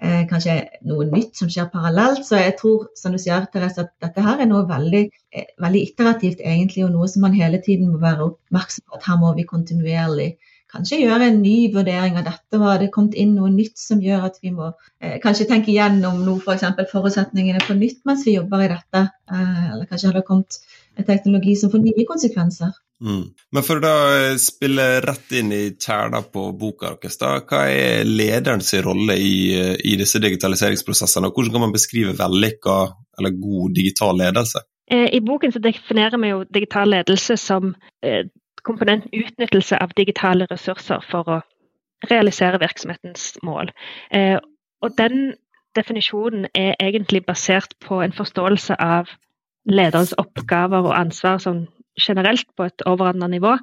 eh, 0.00 0.24
kanskje 0.30 0.56
noe 0.88 1.06
nytt 1.10 1.36
som 1.36 1.52
skjer 1.52 1.68
parallelt. 1.72 2.24
Så 2.24 2.40
jeg 2.40 2.56
tror, 2.60 2.88
som 2.96 3.12
du 3.12 3.20
sier, 3.20 3.44
Therese, 3.52 3.84
at 3.84 3.92
dette 4.04 4.24
her 4.24 4.40
er 4.40 4.50
noe 4.50 4.64
veldig, 4.68 5.04
eh, 5.36 5.48
veldig 5.62 5.84
iterativt 5.90 6.40
egentlig, 6.40 6.86
og 6.86 6.96
noe 6.96 7.12
som 7.12 7.28
man 7.28 7.36
hele 7.36 7.60
tiden 7.64 7.92
må 7.92 8.00
være 8.02 8.30
oppmerksom 8.30 8.88
på 8.88 9.00
at 9.00 9.08
her 9.10 9.20
må 9.20 9.36
vi 9.36 9.48
kontinuerlig 9.48 10.32
kanskje 10.72 11.00
gjøre 11.02 11.30
en 11.30 11.42
ny 11.42 11.56
vurdering 11.74 12.18
av 12.20 12.26
dette. 12.28 12.60
Har 12.62 12.80
det 12.82 12.90
kommet 12.94 13.16
inn 13.18 13.34
noe 13.38 13.50
nytt 13.52 13.78
som 13.80 14.02
gjør 14.02 14.26
at 14.30 14.40
vi 14.42 14.52
må 14.54 14.72
eh, 14.72 15.18
kanskje 15.22 15.48
tenke 15.50 15.72
igjennom 15.72 16.22
noe, 16.26 16.42
f.eks. 16.42 16.66
For 16.78 16.92
forutsetningene 16.98 17.62
på 17.66 17.78
nytt 17.78 18.02
mens 18.08 18.26
vi 18.26 18.36
jobber 18.38 18.66
i 18.66 18.72
dette? 18.72 19.06
Eh, 19.30 19.62
eller 19.72 19.86
kanskje 19.90 20.10
har 20.10 20.18
det 20.18 20.26
kommet 20.28 20.60
en 20.96 21.08
teknologi 21.08 21.56
som 21.60 21.72
får 21.72 21.84
nye 21.84 22.08
konsekvenser? 22.08 22.74
Mm. 23.04 23.24
Men 23.52 23.64
for 23.64 23.76
å 23.76 23.84
da 23.84 23.96
eh, 24.16 24.38
spille 24.40 24.84
rett 25.04 25.34
inn 25.36 25.50
i 25.52 25.62
kjerna 25.76 26.22
på 26.32 26.48
boka 26.56 26.94
deres, 26.94 27.18
da, 27.20 27.34
hva 27.44 27.66
er 27.68 28.08
lederens 28.08 28.72
rolle 28.84 29.18
i, 29.20 29.36
eh, 29.56 29.74
i, 29.84 29.98
disse 30.00 30.20
digitaliseringsprosessene? 30.24 31.28
og 31.28 31.36
Hvordan 31.36 31.56
kan 31.56 31.66
man 31.66 31.76
beskrive 31.76 32.16
vellykka 32.16 32.78
eller 33.20 33.36
god 33.36 33.76
digital 33.76 34.16
ledelse? 34.16 34.64
Eh, 34.90 35.10
I 35.12 35.20
boken 35.20 35.52
så 35.52 35.60
definerer 35.60 36.16
vi 36.22 36.32
jo 36.32 36.42
digital 36.48 36.88
ledelse 36.94 37.36
som 37.40 37.74
komponenten 38.66 39.14
utnyttelse 39.14 39.78
av 39.82 39.94
digitale 39.96 40.48
ressurser 40.50 41.04
for 41.10 41.30
å 41.30 41.40
realisere 42.10 42.60
virksomhetens 42.60 43.36
mål. 43.46 43.70
Eh, 44.10 44.38
og 44.82 44.98
den 44.98 45.34
definisjonen 45.76 46.48
er 46.54 46.74
egentlig 46.80 47.24
basert 47.26 47.74
på 47.84 48.00
en 48.02 48.12
forståelse 48.12 48.76
av 48.80 49.12
lederens 49.66 50.14
oppgaver 50.18 50.86
og 50.86 50.94
ansvar 50.96 51.40
sånn 51.42 51.66
generelt 51.96 52.46
på 52.56 52.66
et 52.68 52.82
overordnet 52.86 53.32
nivå. 53.32 53.54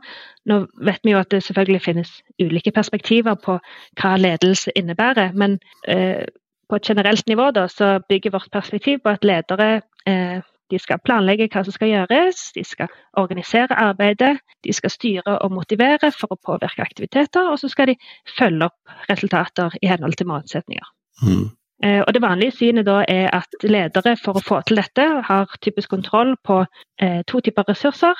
Nå 0.50 0.64
vet 0.86 1.04
vi 1.06 1.14
jo 1.14 1.20
at 1.22 1.30
det 1.32 1.44
selvfølgelig 1.46 1.82
finnes 1.86 2.14
ulike 2.42 2.74
perspektiver 2.74 3.38
på 3.38 3.60
hva 4.02 4.16
ledelse 4.18 4.74
innebærer, 4.76 5.36
men 5.38 5.60
eh, 5.88 6.26
på 6.70 6.80
et 6.80 6.90
generelt 6.90 7.28
nivå 7.30 7.52
da, 7.54 7.68
så 7.70 8.00
bygger 8.10 8.34
vårt 8.34 8.52
perspektiv 8.52 9.04
på 9.04 9.14
at 9.14 9.24
ledere 9.28 9.70
eh, 10.10 10.42
de 10.72 10.80
skal 10.80 11.02
planlegge 11.06 11.50
hva 11.52 11.64
som 11.66 11.76
skal 11.76 11.92
gjøres, 11.92 12.52
de 12.56 12.64
skal 12.68 12.92
organisere 13.20 13.76
arbeidet, 13.80 14.38
de 14.64 14.74
skal 14.74 14.94
styre 14.94 15.40
og 15.40 15.52
motivere 15.52 16.12
for 16.16 16.34
å 16.34 16.40
påvirke 16.40 16.86
aktiviteter, 16.86 17.50
og 17.52 17.60
så 17.62 17.70
skal 17.72 17.92
de 17.92 17.98
følge 18.38 18.70
opp 18.70 19.12
resultater 19.12 19.76
i 19.82 19.92
henhold 19.92 20.18
til 20.20 20.30
målsetninger. 20.32 20.88
Mm. 21.24 21.52
Eh, 21.84 22.02
og 22.08 22.14
Det 22.14 22.22
vanlige 22.22 22.52
synet 22.52 22.86
da 22.86 23.04
er 23.08 23.30
at 23.36 23.64
ledere 23.64 24.16
for 24.24 24.40
å 24.40 24.44
få 24.44 24.62
til 24.68 24.80
dette 24.80 25.06
har 25.28 25.58
typisk 25.62 25.90
kontroll 25.92 26.36
på 26.44 26.64
eh, 27.02 27.22
to 27.28 27.42
typer 27.44 27.68
ressurser. 27.70 28.16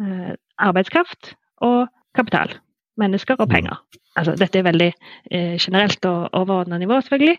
Eh, 0.00 0.32
arbeidskraft 0.58 1.34
og 1.60 1.88
kapital. 2.16 2.56
Mennesker 3.00 3.36
og 3.40 3.48
penger. 3.48 3.76
Altså, 4.16 4.34
dette 4.36 4.58
er 4.58 4.66
veldig 4.66 4.90
generelt 5.32 6.04
og 6.04 6.34
overordna 6.36 6.76
nivå, 6.78 6.98
selvfølgelig. 7.00 7.38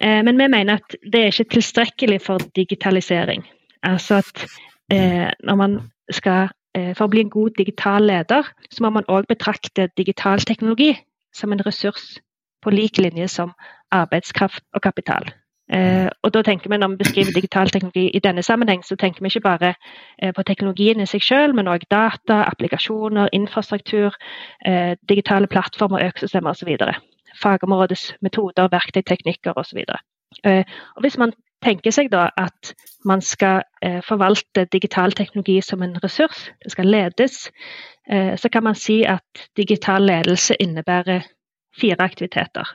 Men 0.00 0.36
vi 0.36 0.48
mener 0.52 0.76
at 0.76 0.96
det 1.12 1.22
er 1.22 1.32
ikke 1.32 1.54
tilstrekkelig 1.54 2.18
for 2.20 2.44
digitalisering. 2.56 3.46
Altså 3.82 4.14
at 4.14 4.46
eh, 4.92 5.30
når 5.44 5.54
man 5.54 5.80
skal 6.10 6.48
eh, 6.76 6.94
For 6.96 7.06
å 7.06 7.10
bli 7.10 7.24
en 7.24 7.30
god 7.30 7.50
digital 7.58 8.02
leder, 8.06 8.48
så 8.70 8.84
må 8.84 8.90
man 8.90 9.08
òg 9.08 9.26
betrakte 9.28 9.88
digital 9.96 10.38
teknologi 10.38 10.94
som 11.34 11.52
en 11.52 11.66
ressurs 11.66 12.18
på 12.62 12.70
lik 12.70 12.98
linje 12.98 13.28
som 13.28 13.52
arbeidskraft 13.90 14.64
og 14.74 14.82
kapital. 14.82 15.30
Eh, 15.72 16.08
og 16.22 16.32
da 16.34 16.42
tenker 16.42 16.70
vi 16.70 16.76
Når 16.76 16.88
vi 16.88 16.96
beskriver 16.96 17.32
digital 17.32 17.70
teknologi 17.70 18.10
i 18.10 18.18
denne 18.18 18.42
sammenheng, 18.42 18.84
så 18.84 18.96
tenker 18.96 19.22
vi 19.22 19.26
ikke 19.26 19.40
bare 19.40 19.74
eh, 20.22 20.32
på 20.34 20.42
teknologien 20.42 21.00
i 21.00 21.06
seg 21.06 21.22
selv, 21.22 21.54
men 21.54 21.68
òg 21.68 21.86
data, 21.90 22.42
applikasjoner, 22.44 23.28
infrastruktur, 23.32 24.14
eh, 24.66 24.96
digitale 25.08 25.46
plattformer, 25.46 26.06
økosystemer 26.08 26.50
osv. 26.50 26.76
Fagområdets 27.42 28.14
metoder, 28.20 28.68
verktøy, 28.68 29.02
teknikker 29.02 29.52
osv. 29.56 29.84
Eh, 30.44 30.64
og 30.96 31.00
hvis 31.00 31.18
man 31.18 31.32
tenker 31.64 31.94
seg 31.94 32.10
da 32.12 32.28
at 32.40 32.72
man 33.08 33.22
skal 33.24 33.62
eh, 33.84 34.00
forvalte 34.04 34.66
digital 34.72 35.12
teknologi 35.16 35.60
som 35.64 35.82
en 35.82 35.96
ressurs, 36.02 36.48
det 36.64 36.72
skal 36.74 36.90
ledes, 36.90 37.50
eh, 38.10 38.36
så 38.36 38.48
kan 38.48 38.64
man 38.64 38.78
si 38.78 39.02
at 39.04 39.48
digital 39.56 40.04
ledelse 40.06 40.56
innebærer 40.60 41.26
fire 41.80 42.00
aktiviteter 42.04 42.66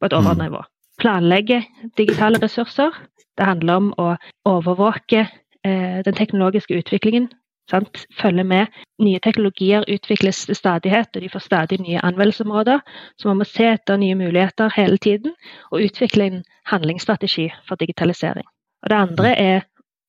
på 0.00 0.06
et 0.06 0.12
mm. 0.12 0.18
overordnet 0.18 0.50
nivå. 0.50 0.62
Planlegge 1.00 1.64
digitale 1.98 2.38
ressurser. 2.42 2.92
Det 3.38 3.46
handler 3.46 3.80
om 3.80 3.88
å 3.98 4.14
overvåke 4.46 5.24
eh, 5.64 5.98
den 6.04 6.14
teknologiske 6.14 6.76
utviklingen. 6.78 7.32
Sant? 7.70 8.06
Følge 8.20 8.44
med. 8.44 8.66
Nye 9.00 9.18
teknologier 9.18 9.84
utvikles 9.88 10.46
til 10.46 10.56
stadighet, 10.56 11.08
og 11.16 11.22
de 11.22 11.28
får 11.32 11.38
stadig 11.38 11.80
nye 11.80 12.00
anvendelsesområder. 12.04 12.80
Så 13.18 13.28
man 13.28 13.36
må 13.36 13.44
se 13.44 13.70
etter 13.72 13.96
nye 13.96 14.14
muligheter 14.14 14.70
hele 14.76 14.98
tiden, 14.98 15.32
og 15.70 15.80
utvikle 15.84 16.26
en 16.26 16.44
handlingsstrategi 16.66 17.50
for 17.68 17.74
digitalisering. 17.74 18.46
Og 18.82 18.90
Det 18.90 18.96
andre 18.96 19.38
er 19.38 19.60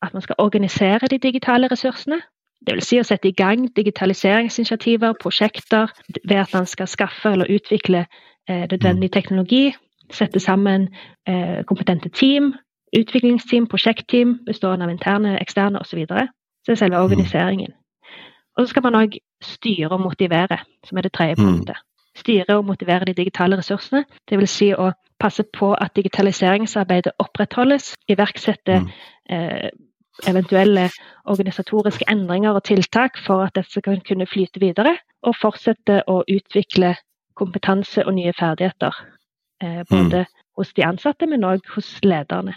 at 0.01 0.13
man 0.13 0.21
skal 0.21 0.35
organisere 0.37 1.07
de 1.07 1.17
digitale 1.17 1.67
ressursene. 1.67 2.21
Dvs. 2.67 2.87
Si 2.87 2.99
å 2.99 3.03
sette 3.03 3.29
i 3.29 3.35
gang 3.37 3.67
digitaliseringsinitiativer, 3.75 5.13
prosjekter, 5.21 5.91
ved 6.23 6.37
at 6.37 6.53
man 6.53 6.65
skal 6.65 6.87
skaffe 6.87 7.31
eller 7.31 7.51
utvikle 7.51 8.05
eh, 8.49 8.65
nødvendig 8.71 9.11
teknologi, 9.11 9.75
sette 10.11 10.39
sammen 10.39 10.87
eh, 11.27 11.63
kompetente 11.67 12.09
team, 12.09 12.53
utviklingsteam, 12.97 13.67
prosjektteam 13.67 14.39
bestående 14.45 14.85
av 14.85 14.91
interne, 14.91 15.37
eksterne 15.41 15.79
osv. 15.79 16.05
Så, 16.65 16.71
det 16.71 16.75
er 16.79 16.83
selve 16.85 17.01
organiseringen. 17.05 17.73
Og 18.57 18.63
så 18.63 18.71
skal 18.71 18.83
man 18.87 18.95
òg 18.97 19.17
styre 19.43 19.91
og 19.93 20.01
motivere, 20.01 20.57
som 20.87 20.97
er 20.97 21.05
det 21.05 21.11
tredje 21.13 21.35
punktet. 21.35 21.77
Styre 22.15 22.57
og 22.57 22.65
motivere 22.65 23.05
de 23.05 23.13
digitale 23.13 23.57
ressursene. 23.59 24.05
Dvs. 24.31 24.49
Si 24.49 24.69
å 24.73 24.91
passe 25.19 25.43
på 25.53 25.73
at 25.73 25.95
digitaliseringsarbeidet 25.95 27.13
opprettholdes, 27.19 27.93
iverksette 28.09 28.79
eh, 29.29 29.69
eventuelle 30.27 30.89
organisatoriske 31.25 32.07
endringer 32.09 32.55
og 32.55 32.63
tiltak 32.63 33.19
for 33.19 33.43
at 33.43 33.55
dette 33.55 33.79
skal 33.79 34.01
kunne 34.07 34.27
flyte 34.27 34.59
videre, 34.63 34.95
og 35.21 35.35
fortsette 35.41 36.01
å 36.07 36.21
utvikle 36.23 36.95
kompetanse 37.35 38.05
og 38.05 38.15
nye 38.15 38.33
ferdigheter. 38.33 38.95
Eh, 39.63 39.81
både 39.89 40.23
mm. 40.23 40.43
hos 40.57 40.73
de 40.73 40.85
ansatte, 40.87 41.27
men 41.27 41.43
òg 41.43 41.67
hos 41.75 41.97
lederne. 42.03 42.55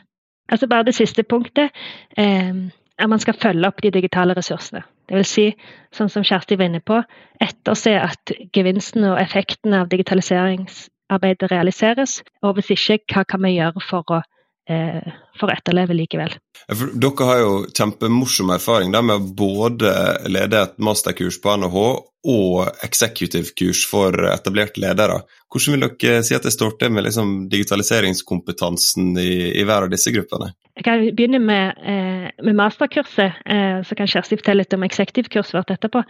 Altså 0.49 0.66
bare 0.66 0.87
det 0.88 0.94
siste 0.94 1.23
punktet. 1.23 1.75
Eh, 2.16 2.68
at 2.98 3.11
man 3.11 3.20
skal 3.22 3.37
følge 3.38 3.68
opp 3.68 3.82
de 3.82 3.92
digitale 3.94 4.34
ressursene. 4.37 4.82
Vil 5.08 5.24
si, 5.24 5.46
sånn 5.94 6.11
som 6.12 6.24
Kjersti 6.26 6.58
var 6.58 6.68
inne 6.68 6.82
på, 6.84 6.98
etterse 7.40 7.94
at 7.96 8.32
gevinstene 8.54 9.14
og 9.14 9.20
effektene 9.22 9.84
av 9.84 9.92
digitaliseringsarbeidet 9.92 11.50
realiseres. 11.52 12.18
Og 12.42 12.58
hvis 12.58 12.74
ikke, 12.74 12.98
hva 13.14 13.24
kan 13.28 13.44
vi 13.46 13.54
gjøre 13.56 13.84
for 13.84 14.18
å 14.18 14.20
for 14.68 15.48
å 15.48 15.54
etterleve 15.54 15.96
likevel. 15.96 16.35
dere 16.68 17.26
har 17.28 17.40
jo 17.40 17.52
kjempemorsom 17.72 18.50
erfaring 18.52 18.92
med 18.92 19.14
å 19.14 19.33
både 19.38 19.92
lede 20.28 20.61
et 20.61 20.76
masterkurs 20.83 21.38
på 21.40 21.54
NHH 21.62 21.85
og 22.28 22.85
executive-kurs 22.85 23.85
for 23.88 24.12
etablerte 24.28 24.83
ledere. 24.83 25.22
Hvordan 25.48 25.76
vil 25.76 25.87
dere 25.87 26.22
si 26.26 26.37
at 26.37 26.44
det 26.44 26.52
står 26.52 26.76
til 26.81 26.92
med 26.92 27.07
liksom 27.07 27.35
digitaliseringskompetansen 27.52 29.14
i, 29.22 29.33
i, 29.54 29.64
hver 29.64 29.87
av 29.87 29.92
disse 29.94 30.12
gruppene? 30.12 30.52
Jeg 30.76 30.87
kan 30.87 31.04
begynne 31.09 31.40
med, 31.40 31.78
eh, 31.81 32.31
med 32.44 32.59
masterkurset, 32.59 33.44
eh, 33.46 33.78
så 33.87 33.98
kan 33.98 34.11
Kjersti 34.11 34.40
fortelle 34.40 34.66
litt 34.66 34.76
om 34.76 34.85
executive-kurset 34.85 35.61
vårt 35.61 35.78
etterpå. 35.78 36.04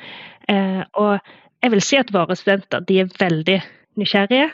og 0.99 1.19
jeg 1.63 1.71
vil 1.71 1.83
si 1.83 1.99
at 1.99 2.11
våre 2.15 2.37
studenter 2.39 2.81
de 2.87 3.01
er 3.03 3.15
veldig 3.21 3.61
nysgjerrige 3.99 4.49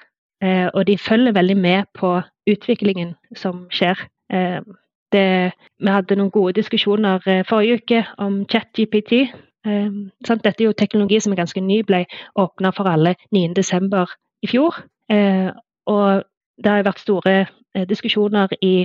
Eh, 0.44 0.68
og 0.74 0.86
de 0.86 0.98
følger 0.98 1.32
veldig 1.32 1.56
med 1.56 1.90
på 1.94 2.16
utviklingen 2.50 3.14
som 3.36 3.66
skjer. 3.70 3.98
Eh, 4.32 4.60
det, 5.12 5.52
vi 5.78 5.90
hadde 5.90 6.16
noen 6.18 6.32
gode 6.34 6.56
diskusjoner 6.58 7.22
eh, 7.30 7.44
forrige 7.48 7.80
uke 7.82 8.04
om 8.18 8.44
ChatGPT. 8.50 9.26
Dette 9.64 10.50
er 10.60 10.66
jo 10.66 10.76
teknologi 10.76 11.20
som 11.24 11.32
er 11.32 11.38
ganske 11.40 11.60
ny, 11.64 11.78
ble 11.88 12.02
åpna 12.36 12.72
for 12.76 12.84
alle 12.90 13.14
9.12. 13.32 14.10
i 14.44 14.50
fjor. 14.50 14.76
Og 15.88 16.24
det 16.60 16.70
har 16.70 16.84
vært 16.84 17.00
store 17.00 17.46
diskusjoner 17.88 18.52
i 18.60 18.84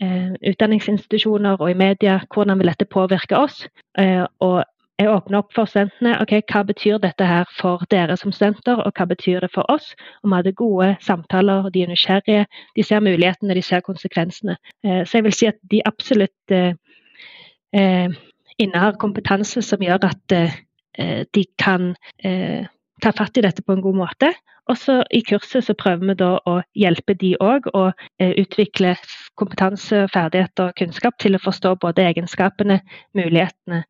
utdanningsinstitusjoner 0.00 1.60
og 1.60 1.68
i 1.68 1.76
media 1.76 2.22
hvordan 2.32 2.56
vil 2.56 2.72
dette 2.72 2.88
påvirke 2.88 3.36
oss. 3.36 3.66
Og 4.40 4.64
jeg 4.98 5.10
åpner 5.10 5.40
opp 5.40 5.54
for 5.54 5.66
studentene. 5.66 6.14
ok, 6.22 6.36
Hva 6.50 6.62
betyr 6.66 7.00
dette 7.02 7.26
her 7.26 7.48
for 7.58 7.82
dere 7.90 8.16
som 8.16 8.32
studenter, 8.32 8.78
og 8.78 8.92
hva 8.94 9.06
betyr 9.10 9.40
det 9.42 9.50
for 9.54 9.66
oss? 9.70 9.94
Og 10.22 10.30
Vi 10.30 10.36
hadde 10.36 10.52
gode 10.52 10.96
samtaler, 11.00 11.70
de 11.70 11.82
er 11.82 11.90
nysgjerrige, 11.90 12.46
de 12.76 12.82
ser 12.82 13.00
mulighetene, 13.00 13.54
de 13.54 13.62
ser 13.62 13.80
konsekvensene. 13.80 14.56
Eh, 14.84 15.02
så 15.04 15.18
jeg 15.18 15.24
vil 15.24 15.32
si 15.32 15.46
at 15.46 15.58
de 15.70 15.82
absolutt 15.84 16.50
eh, 16.50 16.74
eh, 17.74 18.08
innehar 18.58 18.94
kompetanse 19.02 19.62
som 19.62 19.82
gjør 19.82 20.04
at 20.04 20.54
de 21.34 21.42
kan 21.58 21.96
ta 23.02 23.10
fatt 23.10 23.36
i 23.36 23.42
dette 23.42 23.62
på 23.66 23.72
en 23.74 23.82
god 23.82 23.96
måte. 23.98 24.28
Og 24.70 24.76
så 24.78 25.02
I 25.10 25.24
kurset 25.26 25.64
så 25.64 25.74
prøver 25.74 26.06
vi 26.06 26.14
da 26.14 26.38
å 26.46 26.60
hjelpe 26.78 27.16
de 27.18 27.32
òg 27.42 27.66
å 27.74 27.90
utvikle 28.22 28.94
kompetanse, 29.34 30.06
ferdigheter 30.14 30.68
og 30.68 30.78
kunnskap 30.78 31.18
til 31.18 31.34
å 31.34 31.42
forstå 31.42 31.74
både 31.82 32.06
egenskapene, 32.06 32.78
mulighetene 33.12 33.82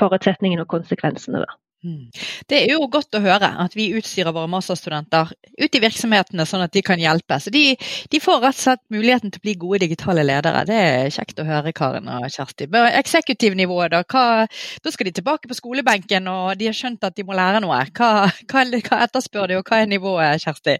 forutsetningene 0.00 0.66
og 0.66 0.72
konsekvensene. 0.76 1.44
Da. 1.44 1.58
Mm. 1.84 2.08
Det 2.48 2.62
er 2.62 2.70
jo 2.72 2.86
godt 2.88 3.12
å 3.12 3.20
høre 3.20 3.50
at 3.60 3.74
vi 3.76 3.90
utstyrer 3.98 4.32
våre 4.32 4.48
masterstudenter 4.48 5.34
ut 5.60 5.76
i 5.76 5.80
virksomhetene 5.82 6.46
sånn 6.48 6.64
at 6.64 6.72
de 6.72 6.80
kan 6.84 7.00
hjelpe. 7.00 7.36
Så 7.44 7.52
de, 7.52 7.64
de, 8.10 8.20
får 8.24 8.40
rett 8.40 8.56
og 8.56 8.62
slett 8.62 8.82
muligheten 8.94 9.34
til 9.34 9.42
å 9.42 9.44
bli 9.44 9.54
gode 9.60 9.82
digitale 9.84 10.24
ledere. 10.24 10.64
Det 10.70 10.78
er 10.80 11.12
kjekt 11.12 11.42
å 11.42 11.46
høre, 11.48 11.74
Karen 11.76 12.08
og 12.08 12.24
Kjersti. 12.32 12.70
Eksekutivnivået, 13.02 13.92
da? 13.92 14.00
Hva, 14.08 14.46
da 14.80 14.94
skal 14.94 15.10
de 15.10 15.16
tilbake 15.20 15.50
på 15.50 15.58
skolebenken 15.60 16.32
og 16.32 16.54
de 16.60 16.70
har 16.70 16.78
skjønt 16.78 17.04
at 17.04 17.18
de 17.18 17.28
må 17.28 17.36
lære 17.36 17.60
noe. 17.66 17.82
Hva, 17.92 18.10
hva, 18.48 18.64
hva 18.88 19.04
etterspør 19.04 19.52
de, 19.52 19.60
og 19.60 19.68
hva 19.68 19.84
er 19.84 19.92
nivået, 19.92 20.40
Kjersti? 20.46 20.78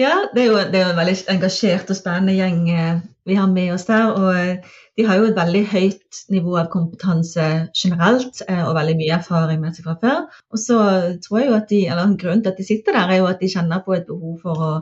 Ja, 0.00 0.14
det 0.34 0.42
er, 0.42 0.46
jo, 0.46 0.60
det 0.72 0.78
er 0.78 0.86
jo 0.86 0.92
en 0.94 1.00
veldig 1.00 1.16
engasjert 1.28 1.90
og 1.92 1.96
spennende 1.98 2.32
gjeng 2.32 2.60
eh, 2.72 3.00
vi 3.28 3.34
har 3.36 3.50
med 3.50 3.74
oss 3.74 3.84
der. 3.88 4.14
Og 4.14 4.38
eh, 4.38 4.78
de 4.96 5.04
har 5.04 5.18
jo 5.18 5.26
et 5.28 5.36
veldig 5.36 5.62
høyt 5.74 6.20
nivå 6.32 6.54
av 6.62 6.70
kompetanse 6.72 7.48
generelt, 7.76 8.40
eh, 8.46 8.62
og 8.64 8.78
veldig 8.78 8.96
mye 9.00 9.18
erfaring 9.18 9.60
med 9.60 9.76
seg 9.76 9.88
fra 9.88 9.98
før. 10.00 10.22
Og 10.54 10.62
så 10.62 10.78
tror 11.26 11.40
jeg 11.40 11.50
jo 11.50 11.58
at 11.58 11.68
de, 11.72 11.82
eller 11.92 12.16
Grunnen 12.22 12.44
til 12.46 12.54
at 12.54 12.62
de 12.62 12.68
sitter 12.70 12.96
der, 12.96 13.12
er 13.12 13.20
jo 13.20 13.28
at 13.28 13.44
de 13.44 13.52
kjenner 13.52 13.84
på 13.84 13.98
et 13.98 14.08
behov 14.08 14.40
for 14.46 14.64
å 14.70 14.72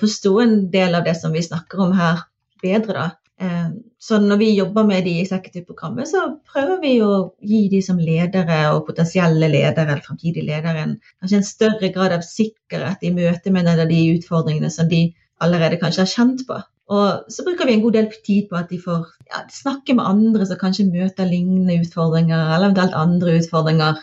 forstå 0.00 0.30
en 0.40 0.54
del 0.72 0.94
av 0.96 1.04
det 1.04 1.12
som 1.18 1.34
vi 1.34 1.42
snakker 1.44 1.82
om 1.84 1.90
her, 1.98 2.22
bedre. 2.62 2.94
da. 2.94 3.23
Eh, 3.40 3.70
så 3.98 4.18
når 4.22 4.36
vi 4.36 4.50
jobber 4.54 4.86
med 4.86 5.04
de 5.04 5.16
i 5.16 5.22
executive-programmet, 5.24 6.06
så 6.10 6.22
prøver 6.52 6.78
vi 6.82 6.92
å 7.02 7.14
gi 7.42 7.64
de 7.72 7.80
som 7.82 7.98
ledere 7.98 8.60
og 8.74 8.84
potensielle 8.86 9.48
ledere 9.50 9.88
eller 9.88 10.04
fremtidige 10.04 10.46
ledere 10.46 10.84
en, 10.84 10.94
kanskje 11.22 11.40
en 11.40 11.48
større 11.48 11.90
grad 11.96 12.14
av 12.14 12.26
sikkerhet 12.26 13.02
i 13.02 13.14
møte 13.16 13.54
med 13.54 13.70
de 13.90 14.04
utfordringene 14.14 14.70
som 14.70 14.90
de 14.90 15.08
allerede 15.42 15.80
kanskje 15.80 16.04
har 16.04 16.12
kjent 16.12 16.46
på. 16.46 16.60
Og 16.94 17.32
så 17.32 17.44
bruker 17.46 17.66
vi 17.66 17.78
en 17.78 17.82
god 17.82 17.96
del 17.96 18.10
tid 18.26 18.48
på 18.50 18.58
at 18.60 18.70
de 18.70 18.78
får 18.80 19.06
ja, 19.30 19.42
snakke 19.50 19.96
med 19.96 20.04
andre 20.04 20.46
som 20.46 20.60
kanskje 20.60 20.90
møter 20.90 21.28
lignende 21.28 21.80
utfordringer, 21.80 22.50
eller 22.54 22.68
eventuelt 22.68 22.98
andre 22.98 23.38
utfordringer 23.40 24.02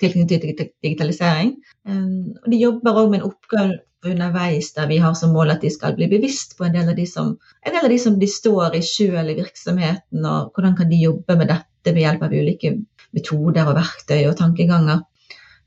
tilknyttet 0.00 0.46
til 0.48 0.70
digitalisering. 0.84 1.54
Eh, 1.88 2.06
og 2.42 2.50
de 2.50 2.60
jobber 2.64 2.98
òg 3.02 3.12
med 3.12 3.20
en 3.20 3.30
oppgave 3.30 3.80
underveis 4.04 4.72
der 4.76 4.88
vi 4.90 4.98
har 5.02 5.14
som 5.18 5.34
mål 5.36 5.54
at 5.54 5.62
de 5.62 5.70
skal 5.70 5.94
bli 5.96 6.08
bevisst 6.10 6.56
på 6.58 6.66
en 6.66 6.74
del 6.74 6.90
av 6.90 6.96
de 6.98 7.06
som, 7.06 7.36
en 7.62 7.74
del 7.74 7.84
av 7.84 7.92
de, 7.92 7.98
som 8.02 8.18
de 8.18 8.28
står 8.30 8.76
i 8.78 8.82
sjøl 8.86 9.30
i 9.30 9.38
virksomheten, 9.38 10.24
og 10.26 10.52
hvordan 10.52 10.76
kan 10.78 10.90
de 10.90 11.00
jobbe 11.02 11.36
med 11.38 11.52
dette 11.52 11.94
ved 11.94 12.02
hjelp 12.04 12.26
av 12.26 12.34
ulike 12.34 12.76
metoder 13.12 13.68
og 13.68 13.76
verktøy 13.76 14.22
og 14.28 14.36
tankeganger. 14.38 15.02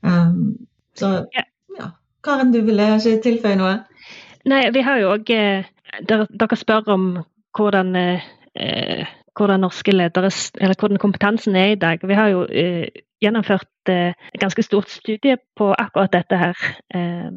Um, 0.02 0.56
så 0.98 1.26
ja. 1.34 1.46
Karen, 2.26 2.52
du 2.52 2.60
ville 2.66 2.88
ikke 2.96 3.20
tilføye 3.22 3.58
noe? 3.60 3.76
Nei, 4.50 4.64
vi 4.74 4.82
har 4.82 5.00
jo 5.02 5.12
òg 5.14 5.30
eh, 5.34 5.66
Dere 6.06 6.56
spør 6.58 6.90
om 6.92 7.04
hvordan 7.56 7.94
eh, 7.96 9.06
hvordan 9.36 9.60
norske 9.60 9.92
ledere, 9.92 10.30
eller 10.60 10.78
hvordan 10.80 11.00
kompetansen 11.00 11.56
er 11.56 11.74
i 11.74 11.80
dag. 11.80 12.00
Vi 12.02 12.14
har 12.14 12.28
jo 12.32 12.44
eh, 12.48 12.88
gjennomført 13.22 13.92
eh, 13.92 14.14
et 14.34 14.40
ganske 14.40 14.62
stort 14.64 14.90
studie 14.90 15.36
på 15.56 15.72
akkurat 15.78 16.12
dette 16.12 16.40
her. 16.40 16.56
Eh, 16.94 17.30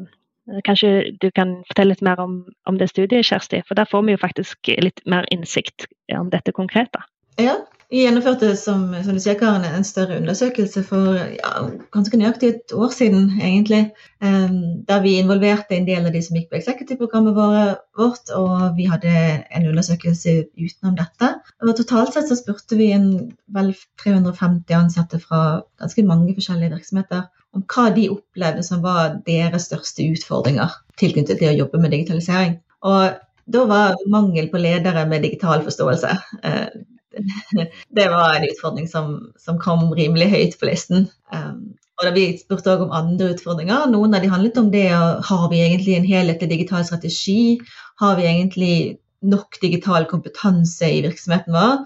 Kanskje 0.66 1.12
du 1.20 1.28
kan 1.30 1.60
fortelle 1.68 1.94
litt 1.94 2.04
mer 2.04 2.20
om, 2.22 2.40
om, 2.66 2.78
det 2.80 2.90
studiet, 2.90 3.26
Kjersti? 3.28 3.62
For 3.68 3.78
der 3.78 3.88
får 3.90 4.06
vi 4.06 4.16
jo 4.16 4.22
faktisk 4.22 4.72
litt 4.82 5.02
mer 5.06 5.28
innsikt 5.34 5.86
om 6.16 6.30
dette 6.32 6.54
konkret. 6.56 6.96
Ja, 7.40 7.58
vi 7.90 8.04
gjennomførte 8.04 8.52
som, 8.54 8.82
som 9.02 9.16
du 9.16 9.20
sier, 9.22 9.34
Karen, 9.38 9.64
en 9.66 9.84
større 9.86 10.20
undersøkelse 10.20 10.84
for 10.86 11.16
ja, 11.18 11.50
ganske 11.94 12.20
nøyaktig 12.20 12.50
et 12.52 12.74
år 12.76 12.92
siden, 12.94 13.32
egentlig. 13.42 13.80
Um, 14.22 14.84
der 14.86 15.02
vi 15.02 15.16
involverte 15.18 15.74
en 15.74 15.88
del 15.88 16.06
av 16.06 16.14
de 16.14 16.22
som 16.22 16.38
gikk 16.38 16.52
på 16.52 16.60
executive-programmet 16.60 17.34
vårt, 17.34 18.30
og 18.36 18.76
vi 18.78 18.86
hadde 18.90 19.10
en 19.10 19.66
undersøkelse 19.72 20.36
utenom 20.54 20.94
dette. 21.00 21.32
Og 21.66 21.74
totalt 21.80 22.14
sett 22.14 22.30
så 22.30 22.38
spurte 22.38 22.78
vi 22.78 22.92
en 22.94 23.10
vel 23.50 23.74
350 24.04 24.78
ansatte 24.78 25.18
fra 25.22 25.42
ganske 25.82 26.06
mange 26.06 26.36
forskjellige 26.38 26.76
virksomheter 26.76 27.26
om 27.56 27.64
hva 27.66 27.88
de 27.94 28.06
opplevde 28.12 28.62
som 28.66 28.84
var 28.84 29.18
deres 29.26 29.68
største 29.70 30.06
utfordringer 30.12 30.76
tilknyttet 31.00 31.40
til 31.40 31.50
å 31.50 31.58
jobbe 31.64 31.80
med 31.82 31.94
digitalisering. 31.94 32.58
Og 32.86 33.18
da 33.50 33.64
var 33.66 33.98
mangel 34.10 34.48
på 34.52 34.60
ledere 34.62 35.02
med 35.10 35.24
digital 35.26 35.64
forståelse 35.66 36.12
eh, 36.46 36.68
det 37.96 38.08
var 38.08 38.34
en 38.34 38.46
utfordring 38.46 38.88
som, 38.88 39.32
som, 39.38 39.58
kom 39.58 39.90
rimelig 39.94 40.30
høyt 40.30 40.56
på 40.60 40.68
listen. 40.68 41.08
Um, 41.34 41.74
og 41.98 42.06
da 42.06 42.12
Vi 42.14 42.26
spurte 42.38 42.72
også 42.72 42.86
om 42.86 42.94
andre 42.96 43.32
utfordringer. 43.34 43.88
Noen 43.90 44.14
av 44.16 44.22
de 44.22 44.30
handlet 44.32 44.58
om 44.60 44.70
det 44.72 44.88
har 44.90 45.46
vi 45.50 45.60
egentlig 45.60 45.96
en 45.98 46.08
helhetlig 46.08 46.50
digital 46.54 46.86
strategi. 46.86 47.58
Har 48.00 48.16
vi 48.16 48.28
egentlig 48.28 48.76
nok 49.20 49.58
digital 49.60 50.06
kompetanse 50.08 50.88
i 50.88 51.02
virksomheten 51.04 51.52
vår? 51.52 51.82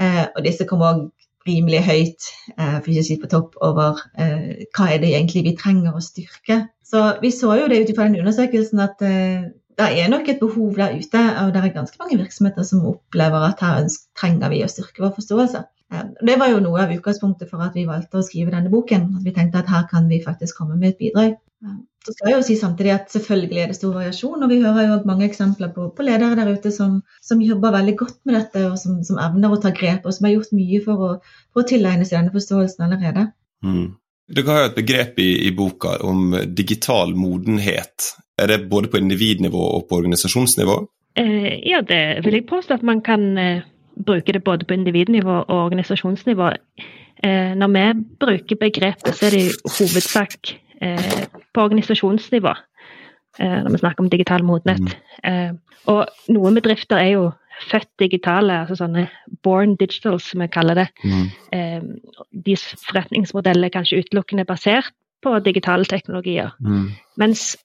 Eh, 0.00 0.24
og 0.30 0.44
disse 0.46 0.64
kom 0.68 0.84
òg 0.86 1.04
rimelig 1.48 1.80
høyt, 1.86 2.28
eh, 2.54 2.76
for 2.78 2.92
ikke 2.92 3.04
å 3.04 3.08
si 3.08 3.16
på 3.22 3.30
topp, 3.32 3.56
over 3.64 4.02
eh, 4.20 4.66
hva 4.76 4.90
er 4.92 5.00
det 5.02 5.14
egentlig 5.14 5.46
vi 5.48 5.56
trenger 5.58 5.96
å 5.96 6.04
styrke. 6.04 6.66
Så 6.88 7.04
vi 7.22 7.32
så 7.34 7.54
jo 7.58 7.70
det 7.70 7.82
ut 7.82 7.90
ifra 7.92 8.08
den 8.08 8.20
undersøkelsen 8.22 8.84
at 8.84 9.02
eh, 9.04 9.48
det 9.78 9.88
er 10.02 10.10
nok 10.10 10.28
et 10.28 10.40
behov 10.42 10.78
der 10.78 10.96
ute, 10.98 11.24
og 11.42 11.52
det 11.54 11.60
er 11.62 11.74
ganske 11.74 12.00
mange 12.00 12.18
virksomheter 12.18 12.66
som 12.66 12.86
opplever 12.88 13.44
at 13.46 13.60
her 13.62 13.84
trenger 14.18 14.50
vi 14.50 14.64
å 14.64 14.70
styrke 14.70 15.04
vår 15.04 15.14
forståelse. 15.20 15.62
Eh, 15.92 16.06
Det 16.26 16.38
var 16.38 16.50
jo 16.52 16.62
noe 16.64 16.82
av 16.84 16.94
utgangspunktet 16.94 17.50
for 17.50 17.64
at 17.64 17.76
vi 17.76 17.86
valgte 17.88 18.20
å 18.20 18.24
skrive 18.26 18.54
denne 18.54 18.72
boken. 18.72 19.12
At 19.18 19.24
vi 19.24 19.34
tenkte 19.36 19.62
at 19.62 19.70
her 19.72 19.86
kan 19.90 20.08
vi 20.08 20.22
faktisk 20.24 20.58
komme 20.60 20.76
med 20.76 20.94
et 20.94 20.98
bidrag. 20.98 21.36
Eh, 21.64 21.78
Så 22.06 22.14
skal 22.14 22.30
jeg 22.30 22.38
jo 22.38 22.46
si 22.46 22.54
samtidig 22.56 22.92
at 22.94 23.10
selvfølgelig 23.12 23.60
er 23.60 23.66
det 23.66 23.76
stor 23.76 23.92
variasjon, 23.92 24.42
og 24.42 24.48
vi 24.48 24.62
hører 24.62 24.86
jo 24.86 24.98
mange 25.04 25.26
eksempler 25.26 25.72
på, 25.74 25.88
på 25.92 26.02
ledere 26.06 26.36
der 26.38 26.52
ute 26.54 26.70
som, 26.72 27.02
som 27.20 27.42
jobber 27.42 27.74
veldig 27.74 27.96
godt 27.98 28.18
med 28.24 28.34
dette, 28.38 28.62
og 28.70 28.78
som, 28.78 29.02
som 29.04 29.18
evner 29.18 29.52
å 29.52 29.58
ta 29.60 29.72
grep, 29.74 30.06
og 30.06 30.14
som 30.14 30.24
har 30.24 30.32
gjort 30.36 30.54
mye 30.56 30.80
for 30.84 31.04
å, 31.04 31.10
for 31.52 31.64
å 31.64 31.68
tilegne 31.68 32.06
seg 32.06 32.20
denne 32.20 32.32
forståelsen 32.32 32.86
allerede. 32.86 33.26
Mm. 33.66 33.98
Dere 34.28 34.54
har 34.54 34.62
jo 34.62 34.70
et 34.70 34.78
begrep 34.78 35.20
i, 35.20 35.28
i 35.48 35.52
boka 35.56 35.98
om 36.06 36.36
digital 36.56 37.12
modenhet. 37.16 38.12
Er 38.38 38.46
det 38.52 38.68
både 38.70 38.88
på 38.88 39.02
individnivå 39.02 39.64
og 39.76 39.88
på 39.88 39.98
organisasjonsnivå? 39.98 40.78
Eh, 41.18 41.54
ja, 41.66 41.82
det 41.82 42.24
vil 42.24 42.38
jeg 42.38 42.46
påstå 42.48 42.78
at 42.78 42.86
man 42.86 43.00
kan 43.04 43.24
eh, 43.98 44.04
bruke 44.04 44.32
det 44.32 44.44
både 44.44 44.64
på 44.64 44.74
individnivå 44.74 45.42
og 45.48 45.58
organisasjonsnivå. 45.64 46.52
Eh, 47.24 47.54
når 47.58 47.74
vi 47.74 47.84
bruker 48.20 48.56
begrepet, 48.60 49.14
så 49.14 49.26
er 49.26 49.30
det 49.30 49.42
i 49.46 49.74
hovedsak 49.78 50.54
eh, 50.82 51.26
på 51.54 51.66
organisasjonsnivå. 51.66 52.54
Eh, 53.38 53.58
når 53.64 53.70
vi 53.70 53.78
snakker 53.78 54.04
om 54.04 54.10
digital 54.10 54.44
modenhet. 54.44 54.96
Eh, 55.24 55.52
og 55.86 56.06
noen 56.28 56.58
bedrifter 56.58 56.98
er 56.98 57.12
jo 57.14 57.28
født 57.70 57.90
digitale, 57.98 58.60
altså 58.62 58.76
sånne 58.78 59.08
born 59.42 59.76
digital, 59.78 60.20
som 60.22 60.42
vi 60.42 60.50
kaller 60.52 60.78
det. 60.78 60.88
Eh, 61.52 61.82
deres 62.32 62.66
forretningsmodell 62.86 63.64
er 63.64 63.74
kanskje 63.74 64.02
utelukkende 64.02 64.46
basert 64.46 64.92
på 65.22 65.32
digitale 65.42 65.84
teknologier. 65.84 66.52
Mm. 66.62 66.92
Mens 67.18 67.56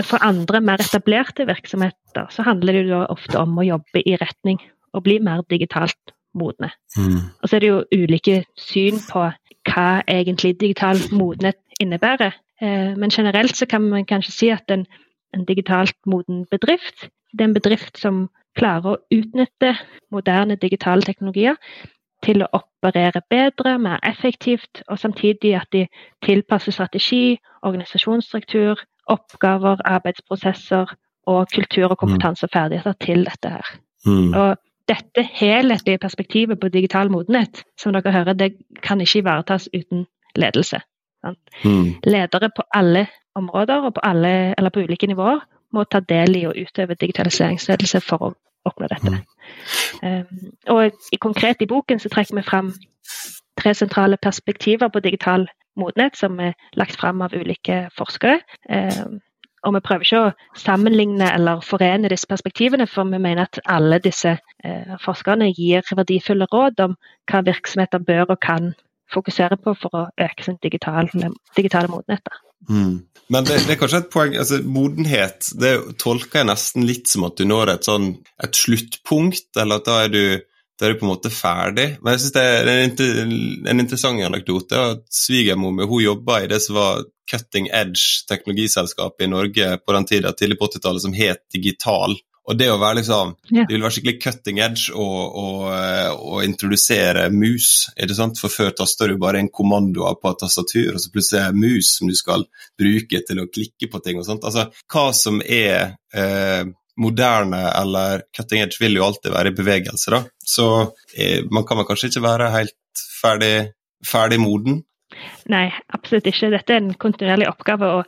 for 0.00 0.24
andre 0.24 0.62
mer 0.64 0.80
etablerte 0.80 1.44
virksomheter 1.48 2.30
så 2.32 2.44
handler 2.46 2.78
det 2.78 2.86
jo 2.88 3.02
ofte 3.12 3.36
om 3.40 3.58
å 3.60 3.66
jobbe 3.66 4.00
i 4.08 4.16
retning 4.16 4.60
å 4.92 5.00
bli 5.00 5.18
mer 5.18 5.42
digitalt 5.50 6.14
modne. 6.34 6.70
Mm. 6.96 7.18
Og 7.42 7.48
så 7.48 7.56
er 7.56 7.60
det 7.60 7.70
jo 7.70 7.84
ulike 7.92 8.42
syn 8.58 9.00
på 9.10 9.26
hva 9.68 9.88
egentlig 10.08 10.56
digital 10.60 10.98
modenhet 11.12 11.58
innebærer. 11.80 12.32
Eh, 12.62 12.94
Men 12.96 13.10
generelt 13.10 13.56
så 13.56 13.66
kan 13.66 13.82
man 13.82 14.04
kanskje 14.04 14.32
si 14.32 14.48
at 14.48 14.70
en, 14.70 14.86
en 15.34 15.44
digitalt 15.44 15.96
moden 16.06 16.46
bedrift, 16.50 17.08
det 17.32 17.40
er 17.40 17.44
en 17.44 17.54
bedrift 17.54 17.98
som 17.98 18.28
klarer 18.58 18.94
å 18.94 19.00
utnytte 19.10 19.76
moderne 20.12 20.56
digitale 20.56 21.02
teknologier 21.02 21.56
til 22.22 22.44
å 22.44 22.50
operere 22.54 23.22
bedre, 23.30 23.78
mer 23.78 23.98
effektivt, 24.06 24.82
og 24.88 24.98
samtidig 24.98 25.54
at 25.58 25.70
de 25.72 25.86
tilpasser 26.22 26.72
strategi, 26.72 27.38
organisasjonsstruktur, 27.62 28.78
oppgaver, 29.10 29.80
arbeidsprosesser 29.84 30.92
og 31.26 31.48
kultur 31.54 31.90
og 31.90 31.98
kompetanse 31.98 32.46
og 32.46 32.52
ferdigheter 32.52 32.94
til 33.00 33.24
dette 33.26 33.48
her. 33.56 33.72
Mm. 34.06 34.34
Og 34.34 34.56
dette 34.92 35.24
helhetlige 35.40 35.98
perspektivet 36.02 36.60
på 36.60 36.68
digital 36.68 37.10
modenhet, 37.10 37.64
som 37.80 37.96
dere 37.96 38.12
hører, 38.12 38.36
det 38.38 38.52
kan 38.84 39.00
ikke 39.00 39.22
ivaretas 39.24 39.68
uten 39.72 40.06
ledelse. 40.36 40.80
Mm. 41.64 41.94
Ledere 42.04 42.50
på 42.56 42.62
alle 42.74 43.06
områder 43.34 43.86
og 43.88 43.94
på, 43.94 44.00
alle, 44.02 44.54
eller 44.58 44.70
på 44.70 44.84
ulike 44.84 45.06
nivåer 45.06 45.40
må 45.72 45.84
ta 45.84 46.00
del 46.00 46.36
i 46.36 46.46
å 46.46 46.54
utøve 46.56 46.98
digitaliseringsledelse 47.00 48.02
for 48.04 48.28
å 48.28 48.32
oppnå 48.68 48.88
dette. 48.90 49.22
Um, 50.02 50.52
og 50.70 50.92
i, 51.12 51.18
konkret 51.22 51.62
i 51.62 51.70
boken 51.70 52.02
så 52.02 52.10
trekker 52.12 52.38
vi 52.38 52.46
fram 52.46 52.72
tre 53.58 53.74
sentrale 53.74 54.18
perspektiver 54.22 54.92
på 54.92 55.02
digital 55.04 55.46
modenhet 55.78 56.18
som 56.18 56.38
er 56.40 56.52
lagt 56.76 56.98
fram 57.00 57.22
av 57.24 57.34
ulike 57.34 57.86
forskere. 57.96 58.40
Um, 58.68 59.20
og 59.62 59.74
vi 59.76 59.82
prøver 59.84 60.06
ikke 60.06 60.22
å 60.22 60.58
sammenligne 60.58 61.28
eller 61.32 61.62
forene 61.64 62.10
disse 62.10 62.28
perspektivene, 62.30 62.86
for 62.90 63.08
vi 63.10 63.20
mener 63.22 63.46
at 63.46 63.60
alle 63.70 64.00
disse 64.02 64.36
eh, 64.36 64.94
forskerne 65.04 65.52
gir 65.54 65.86
verdifulle 65.96 66.48
råd 66.50 66.82
om 66.86 66.96
hva 67.30 67.44
virksomheter 67.46 68.02
bør 68.02 68.34
og 68.34 68.40
kan 68.42 68.72
fokusere 69.12 69.58
på 69.60 69.74
for 69.78 69.98
å 69.98 70.06
øke 70.26 70.46
sin 70.46 70.58
digitale, 70.62 71.30
digitale 71.56 71.90
modenhet. 71.92 72.32
Mm. 72.70 73.02
Men 73.32 73.46
det, 73.46 73.62
det 73.66 73.74
er 73.74 73.80
kanskje 73.80 74.02
et 74.04 74.10
poeng 74.12 74.34
altså 74.38 74.60
Modenhet 74.62 75.48
det 75.58 75.72
tolker 75.98 76.42
jeg 76.42 76.48
nesten 76.50 76.84
litt 76.86 77.10
som 77.10 77.24
at 77.26 77.38
du 77.38 77.46
når 77.48 77.72
et 77.72 77.88
sånn 77.88 78.12
et 78.42 78.58
sluttpunkt, 78.58 79.48
eller 79.58 79.80
at 79.80 79.88
da 79.88 79.96
er 80.04 80.12
du, 80.12 80.22
da 80.78 80.86
er 80.86 80.94
du 80.94 81.00
på 81.00 81.06
en 81.06 81.12
måte 81.12 81.32
ferdig. 81.34 81.88
Men 82.00 82.14
jeg 82.14 82.24
synes 82.24 82.36
det 82.36 82.44
er 82.44 82.70
en, 82.74 83.34
en 83.72 83.82
interessant 83.82 84.22
anekdote. 84.26 84.84
at 84.96 85.04
Svigermor 85.10 85.74
hun 85.86 86.04
jobba 86.04 86.42
i 86.42 86.50
det 86.52 86.60
som 86.64 86.78
var 86.78 87.04
cutting 87.30 87.68
edge 87.72 88.26
teknologiselskap 88.28 89.22
i 89.22 89.30
Norge 89.30 89.76
på 89.78 89.96
den 89.96 90.08
tida, 90.08 90.32
tidlig 90.36 90.58
på 90.60 90.68
80-tallet, 90.72 91.04
som 91.04 91.16
het 91.16 91.44
Digital. 91.52 92.16
Og 92.42 92.58
det 92.58 92.72
å 92.72 92.78
være 92.80 92.98
liksom. 92.98 93.36
Det 93.46 93.68
vil 93.70 93.84
være 93.84 93.94
skikkelig 93.94 94.18
cutting 94.24 94.58
edge 94.64 94.90
å 94.98 96.40
introdusere 96.42 97.28
mus. 97.30 97.88
er 97.96 98.10
det 98.10 98.16
sant? 98.18 98.40
For 98.42 98.50
før 98.50 98.72
taster 98.74 99.12
du 99.12 99.20
bare 99.22 99.38
en 99.38 99.50
kommando 99.54 100.08
på 100.18 100.32
et 100.32 100.42
tastatur, 100.42 100.96
og 100.96 101.00
så 101.00 101.12
plutselig 101.14 101.40
er 101.40 101.54
det 101.54 101.62
mus 101.62 101.92
som 101.98 102.10
du 102.10 102.16
skal 102.18 102.46
bruke 102.78 103.22
til 103.28 103.42
å 103.42 103.46
klikke 103.46 103.90
på 103.92 104.02
ting. 104.02 104.18
og 104.18 104.26
sånt. 104.26 104.44
Altså, 104.44 104.72
Hva 104.90 105.12
som 105.14 105.38
er 105.46 105.94
eh, 106.14 106.64
moderne 106.98 107.62
eller 107.70 108.26
cutting 108.36 108.64
edge, 108.64 108.80
vil 108.80 108.98
jo 108.98 109.06
alltid 109.06 109.32
være 109.32 109.52
i 109.52 109.56
bevegelse. 109.56 110.10
da. 110.10 110.22
Så 110.44 110.68
eh, 111.14 111.46
man 111.50 111.64
kan 111.68 111.78
vel 111.78 111.88
kanskje 111.88 112.10
ikke 112.10 112.26
være 112.26 112.50
helt 112.56 113.04
ferdig, 113.22 113.72
ferdig 114.06 114.40
moden. 114.42 114.82
Nei, 115.50 115.66
absolutt 115.94 116.26
ikke. 116.30 116.50
Dette 116.52 116.74
er 116.74 116.82
en 116.82 116.94
kontinuerlig 116.94 117.48
oppgave. 117.50 117.90
Og, 117.98 118.04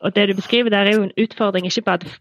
og 0.00 0.16
det 0.16 0.28
du 0.28 0.34
beskriver 0.34 0.72
der, 0.72 0.88
er 0.88 0.98
jo 0.98 1.06
en 1.08 1.16
utfordring 1.20 1.66
ikke 1.66 1.82
bare, 1.86 2.12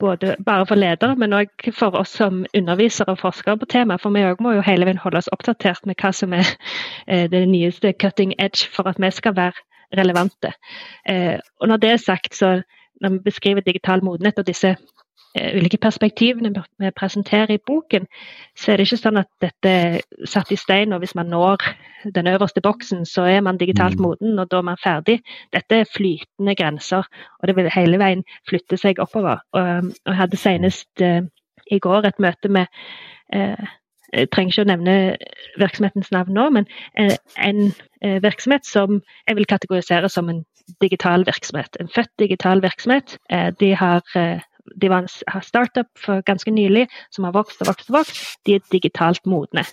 både, 0.00 0.36
bare 0.46 0.66
for 0.66 0.80
ledere, 0.80 1.16
men 1.16 1.36
òg 1.36 1.68
for 1.76 1.96
oss 1.98 2.14
som 2.18 2.44
undervisere 2.56 3.14
og 3.14 3.20
forskere 3.22 3.58
på 3.58 3.70
temaet. 3.74 4.02
For 4.02 4.14
vi 4.14 4.24
òg 4.26 4.42
må 4.44 4.56
jo 4.56 4.66
hele 4.66 4.88
veien 4.88 5.00
holde 5.02 5.22
oss 5.22 5.30
oppdatert 5.32 5.86
med 5.86 5.98
hva 6.02 6.12
som 6.16 6.34
er 6.36 6.46
eh, 7.06 7.28
det 7.30 7.46
nyeste 7.48 7.94
cutting 8.00 8.34
edge 8.38 8.68
for 8.72 8.90
at 8.90 9.00
vi 9.02 9.10
skal 9.10 9.36
være 9.36 9.98
relevante. 9.98 10.54
Eh, 11.08 11.38
og 11.60 11.68
når 11.68 11.76
det 11.76 11.90
er 11.90 12.06
sagt, 12.06 12.34
så 12.34 12.62
når 13.02 13.16
vi 13.16 13.18
beskriver 13.18 13.60
digital 13.60 14.04
modenhet 14.04 14.38
og 14.38 14.46
disse 14.46 14.76
ulike 15.36 15.78
perspektivene 15.80 16.52
vi 16.78 16.90
presenterer 16.96 17.54
i 17.54 17.62
boken, 17.66 18.06
så 18.58 18.72
er 18.72 18.76
det 18.76 18.86
ikke 18.86 19.00
sånn 19.00 19.20
at 19.22 19.30
dette 19.40 19.68
er 19.68 20.26
satt 20.28 20.52
i 20.52 20.58
stein, 20.60 20.92
og 20.92 21.00
hvis 21.00 21.14
man 21.16 21.30
når 21.32 21.64
den 22.14 22.28
øverste 22.28 22.60
boksen, 22.60 23.06
så 23.06 23.22
er 23.22 23.40
man 23.40 23.58
digitalt 23.58 23.96
Mm. 23.98 24.02
moden, 24.02 24.38
og 24.38 24.50
da 24.50 24.58
er 24.58 24.62
man 24.62 24.76
ferdig. 24.84 25.20
Dette 25.52 25.74
er 25.74 25.92
flytende 25.96 26.54
grenser, 26.54 27.06
og 27.40 27.48
det 27.48 27.56
vil 27.56 27.70
hele 27.70 27.98
veien 27.98 28.24
flytte 28.48 28.76
seg 28.76 28.98
oppover. 28.98 29.40
Og, 29.52 29.62
og 30.04 30.12
jeg 30.12 30.16
hadde 30.16 30.36
senest 30.36 31.00
eh, 31.00 31.22
i 31.70 31.78
går 31.78 32.06
et 32.06 32.18
møte 32.18 32.48
med 32.48 32.66
eh, 33.32 33.66
jeg 34.12 34.28
trenger 34.30 34.52
ikke 34.52 34.64
å 34.66 34.68
nevne 34.68 34.94
virksomhetens 35.56 36.10
navn 36.12 36.34
nå, 36.36 36.50
men 36.50 36.66
eh, 37.00 37.16
en 37.40 37.72
eh, 38.02 38.18
virksomhet 38.22 38.66
som 38.66 39.00
jeg 39.28 39.36
vil 39.38 39.48
kategorisere 39.48 40.08
som 40.12 40.28
en 40.28 40.44
digital 40.84 41.24
virksomhet. 41.26 41.76
En 41.80 41.88
født 41.88 42.12
digital 42.18 42.62
virksomhet. 42.62 43.16
Eh, 43.30 43.48
de 43.60 43.74
har 43.74 44.02
eh, 44.16 44.44
de 44.80 44.88
var 44.90 45.02
en 45.02 45.42
startup 45.42 45.86
for 45.98 46.22
ganske 46.22 46.50
nylig 46.50 46.86
som 47.10 47.24
har 47.24 47.32
vokst 47.32 47.62
og 47.62 47.66
vokst 47.72 47.90
og 47.90 47.98
vokst. 48.00 48.20
De 48.46 48.54
er 48.54 48.60
digitalt 48.72 49.24
modne, 49.26 49.64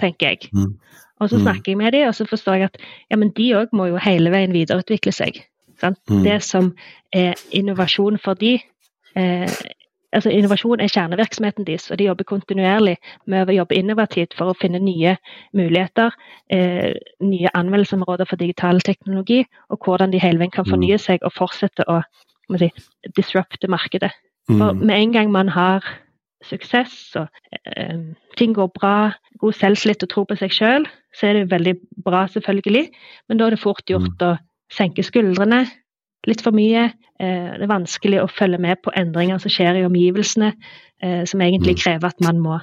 tenker 0.00 0.28
jeg. 0.34 0.48
Mm. 0.52 0.78
Og 1.20 1.28
så 1.30 1.36
Mm. 1.36 1.42
snakker 1.42 1.72
jeg 1.72 1.76
med 1.76 1.92
dem, 1.92 2.08
og 2.08 2.14
så 2.14 2.24
forstår 2.26 2.54
jeg 2.54 2.64
at 2.64 2.76
ja, 3.10 3.16
men 3.16 3.30
de 3.30 3.52
òg 3.54 3.68
må 3.72 3.86
jo 3.86 3.96
hele 3.96 4.30
veien 4.30 4.52
videreutvikle 4.52 5.12
seg. 5.12 5.44
Sant? 5.80 5.98
Mm. 6.10 6.22
Det 6.24 6.42
som 6.42 6.74
er 7.12 7.34
innovasjon 7.52 8.18
for 8.18 8.34
de, 8.34 8.58
eh, 9.16 9.48
altså 10.12 10.30
Innovasjon 10.30 10.80
er 10.80 10.88
kjernevirksomheten 10.88 11.64
deres, 11.66 11.90
og 11.90 11.98
de 11.98 12.04
jobber 12.04 12.24
kontinuerlig 12.24 12.96
med 13.26 13.48
å 13.48 13.54
jobbe 13.54 13.76
innovativt 13.76 14.34
for 14.34 14.50
å 14.50 14.56
finne 14.56 14.80
nye 14.80 15.16
muligheter, 15.54 16.10
eh, 16.50 16.94
nye 17.20 17.48
anvendelsesområder 17.54 18.26
for 18.26 18.36
digital 18.36 18.80
teknologi, 18.80 19.44
og 19.70 19.78
hvordan 19.84 20.10
de 20.12 20.18
hele 20.18 20.38
veien 20.38 20.50
kan 20.50 20.64
Mm. 20.64 20.70
fornye 20.72 20.98
seg 20.98 21.18
og 21.22 21.32
fortsette 21.32 21.84
å 21.88 22.02
si, 22.58 22.72
disrupte 23.14 23.68
markedet. 23.68 24.10
For 24.48 24.72
Mm. 24.72 24.86
med 24.86 24.96
en 25.02 25.12
gang 25.12 25.32
man 25.32 25.48
har 25.48 25.84
suksess 26.44 27.16
og 27.16 27.28
eh, 27.76 27.98
ting 28.36 28.54
går 28.54 28.70
bra, 28.74 29.12
god 29.38 29.52
selvtillit 29.52 30.02
og 30.02 30.08
tro 30.08 30.24
på 30.24 30.36
seg 30.38 30.50
sjøl, 30.50 30.86
så 31.14 31.26
er 31.28 31.32
det 31.32 31.50
veldig 31.50 31.74
bra, 32.04 32.26
selvfølgelig. 32.26 32.88
Men 33.28 33.38
da 33.38 33.46
er 33.46 33.50
det 33.50 33.60
fort 33.60 33.84
gjort 33.86 34.22
å 34.22 34.38
senke 34.72 35.02
skuldrene 35.02 35.66
litt 36.26 36.42
for 36.42 36.50
mye. 36.52 36.92
Eh, 37.20 37.50
det 37.58 37.62
er 37.62 37.66
vanskelig 37.66 38.22
å 38.22 38.30
følge 38.30 38.58
med 38.58 38.80
på 38.82 38.92
endringer 38.96 39.38
som 39.40 39.50
skjer 39.50 39.76
i 39.80 39.84
omgivelsene, 39.86 40.52
eh, 41.02 41.24
som 41.24 41.40
egentlig 41.40 41.76
Mm. 41.76 41.82
krever 41.84 42.06
at 42.06 42.20
man 42.20 42.38
må 42.40 42.60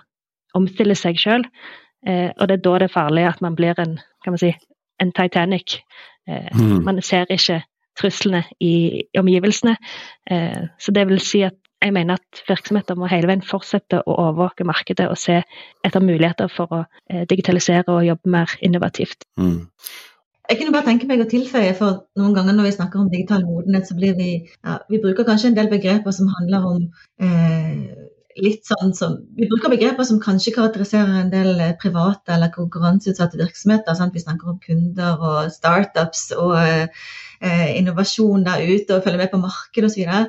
omstille 0.56 0.96
seg 0.96 1.16
sjøl. 1.16 1.44
Eh, 2.08 2.32
og 2.40 2.48
det 2.48 2.58
er 2.60 2.62
da 2.62 2.78
det 2.80 2.90
er 2.90 3.00
farlig 3.00 3.28
at 3.28 3.42
man 3.42 3.56
blir 3.56 3.76
en, 3.80 3.98
kan 4.24 4.32
man 4.34 4.38
si, 4.38 4.56
en 5.00 5.12
Titanic. 5.12 5.82
Eh, 6.28 6.50
Mm. 6.54 6.84
man 6.84 7.02
ser 7.02 7.26
ikke 7.30 7.64
truslene 7.98 8.44
i, 8.60 9.04
i 9.14 9.18
omgivelsene. 9.20 9.78
Eh, 10.30 10.68
så 10.80 10.92
det 10.92 11.08
vil 11.08 11.20
si 11.20 11.42
at 11.42 11.54
jeg 11.82 11.94
mener 11.94 12.18
at 12.18 12.44
virksomheter 12.48 12.98
må 12.98 13.10
hele 13.12 13.30
veien 13.30 13.46
fortsette 13.46 14.02
å 14.02 14.18
overvåke 14.18 14.66
markedet 14.68 15.08
og 15.12 15.18
se 15.22 15.40
etter 15.86 16.04
muligheter 16.04 16.52
for 16.52 16.74
å 16.74 16.84
eh, 17.10 17.24
digitalisere 17.30 17.86
og 17.94 18.06
jobbe 18.08 18.34
mer 18.34 18.58
innovativt. 18.66 19.28
Mm. 19.40 19.68
Jeg 20.48 20.60
kunne 20.62 20.72
bare 20.72 20.88
tenke 20.88 21.08
meg 21.10 21.22
å 21.22 21.28
tilføye, 21.28 21.74
for 21.76 22.06
noen 22.20 22.36
ganger 22.36 22.56
når 22.56 22.70
vi 22.70 22.76
snakker 22.78 23.02
om 23.02 23.10
digital 23.12 23.44
modenhet, 23.44 23.90
så 23.90 23.98
blir 23.98 24.16
vi 24.16 24.30
ja, 24.40 24.78
Vi 24.88 25.02
bruker 25.04 25.28
kanskje 25.28 25.52
en 25.52 25.58
del 25.58 25.68
begreper 25.72 26.16
som 26.16 26.30
handler 26.32 26.68
om 26.70 26.86
eh, 27.20 28.08
litt 28.40 28.64
sånn 28.70 28.94
som 28.96 29.18
Vi 29.36 29.50
bruker 29.50 29.74
begreper 29.74 30.08
som 30.08 30.22
kanskje 30.24 30.54
karakteriserer 30.56 31.20
en 31.20 31.34
del 31.34 31.60
eh, 31.60 31.76
private 31.82 32.36
eller 32.38 32.54
konkurranseutsatte 32.56 33.40
virksomheter. 33.42 33.98
Sant? 33.98 34.16
Vi 34.16 34.24
snakker 34.24 34.54
om 34.54 34.60
kunder 34.64 35.20
og 35.20 35.52
startups 35.52 36.30
og 36.38 36.56
eh, 36.62 37.70
innovasjon 37.76 38.48
der 38.48 38.64
ute 38.64 38.98
og 38.98 39.04
følger 39.04 39.26
med 39.26 39.34
på 39.34 39.44
markedet 39.44 39.92
osv. 39.92 39.98
Så, 39.98 40.04
videre. 40.06 40.24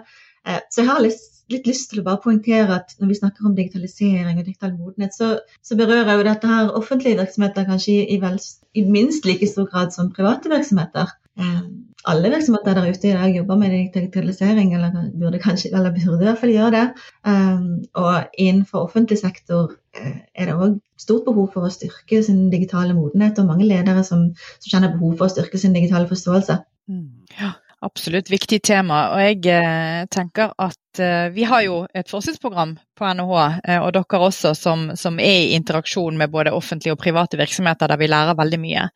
eh, 0.46 0.62
så 0.66 0.82
jeg 0.82 0.90
har 0.90 1.04
lyst, 1.04 1.37
litt 1.52 1.68
lyst 1.68 1.90
til 1.90 2.02
å 2.02 2.06
bare 2.06 2.22
poengtere 2.24 2.78
at 2.80 2.94
når 3.00 3.12
vi 3.12 3.18
snakker 3.20 3.48
om 3.48 3.56
digitalisering 3.56 4.38
og 4.38 4.44
digital 4.44 4.74
modenhet, 4.76 5.16
så, 5.16 5.30
så 5.64 5.78
berører 5.78 6.18
jo 6.18 6.26
dette 6.28 6.50
her 6.50 6.72
offentlige 6.76 7.20
virksomheter 7.20 7.68
kanskje 7.68 8.00
i, 8.04 8.18
vel, 8.22 8.38
i 8.76 8.84
minst 8.88 9.28
like 9.28 9.48
stor 9.48 9.68
grad 9.70 9.94
som 9.96 10.12
private 10.14 10.52
virksomheter. 10.52 11.14
Eh, 11.38 11.62
alle 12.08 12.30
virksomheter 12.30 12.74
der 12.74 12.90
ute 12.90 13.08
i 13.08 13.12
dag 13.12 13.36
jobber 13.36 13.56
med 13.56 13.74
digitalisering, 13.94 14.74
eller 14.74 15.10
burde 15.20 15.38
kanskje, 15.38 15.70
eller 15.74 15.90
burde 15.90 16.22
i 16.22 16.28
hvert 16.28 16.38
fall 16.38 16.54
gjøre 16.54 16.70
det. 16.70 16.86
Um, 17.26 17.84
og 17.94 18.24
innenfor 18.38 18.86
offentlig 18.86 19.18
sektor 19.18 19.72
uh, 19.98 20.18
er 20.34 20.50
det 20.50 20.54
òg 20.54 20.78
stort 20.98 21.26
behov 21.26 21.50
for 21.54 21.66
å 21.66 21.72
styrke 21.74 22.22
sin 22.24 22.48
digitale 22.54 22.94
modenhet, 22.94 23.38
og 23.38 23.50
mange 23.50 23.66
ledere 23.68 24.04
som, 24.06 24.28
som 24.58 24.70
kjenner 24.72 24.94
behov 24.94 25.18
for 25.18 25.28
å 25.28 25.34
styrke 25.34 25.60
sin 25.60 25.76
digitale 25.76 26.08
forståelse. 26.10 26.60
Mm. 26.88 27.08
Ja. 27.40 27.52
Absolutt 27.80 28.26
viktig 28.30 28.58
tema. 28.66 29.04
Og 29.14 29.20
jeg 29.22 29.44
eh, 29.54 30.06
tenker 30.10 30.50
at 30.58 30.98
eh, 30.98 31.28
vi 31.30 31.44
har 31.46 31.62
jo 31.62 31.76
et 31.94 32.10
forskningsprogram 32.10 32.72
på 32.98 33.10
NHH, 33.14 33.44
eh, 33.62 33.78
og 33.78 33.92
dere 33.94 34.20
også, 34.26 34.50
som, 34.58 34.88
som, 34.98 35.20
er 35.22 35.44
i 35.44 35.52
interaksjon 35.54 36.18
med 36.18 36.32
både 36.32 36.50
offentlige 36.56 36.96
og 36.96 36.98
private 36.98 37.38
virksomheter, 37.38 37.86
der 37.86 38.00
vi 38.00 38.10
lærer 38.10 38.34
veldig 38.38 38.60
mye. 38.64 38.88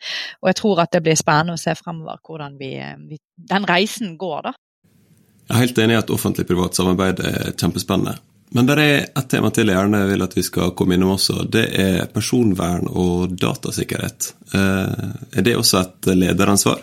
Og 0.43 0.51
jeg 0.51 0.59
tror 0.59 0.83
at 0.83 0.97
det 0.97 1.05
blir 1.07 1.20
spennende 1.20 1.55
å 1.55 1.62
se 1.62 1.76
fremover 1.78 2.18
hvordan 2.26 2.59
vi, 2.59 2.74
vi, 3.07 3.22
den 3.55 3.70
reisen 3.70 4.16
går, 4.18 4.51
da. 4.51 4.57
Jeg 5.47 5.55
er 5.55 5.62
helt 5.62 5.83
enig 5.85 5.95
i 5.95 6.03
at 6.03 6.14
offentlig-privat 6.14 6.78
samarbeid 6.78 7.22
er 7.28 7.55
kjempespennende. 7.55 8.18
Men 8.53 8.66
det 8.66 8.83
er 8.83 9.05
ett 9.07 9.28
tema 9.30 9.49
til 9.55 9.70
jeg 9.70 9.78
gjerne 9.78 10.07
vil 10.11 10.26
at 10.26 10.35
vi 10.37 10.43
skal 10.45 10.74
komme 10.76 10.99
innom 10.99 11.14
også. 11.14 11.45
Det 11.49 11.68
er 11.78 12.11
personvern 12.12 12.91
og 12.91 13.33
datasikkerhet. 13.41 14.33
Er 14.53 15.45
det 15.47 15.55
også 15.57 15.80
et 15.80 16.11
lederansvar? 16.18 16.83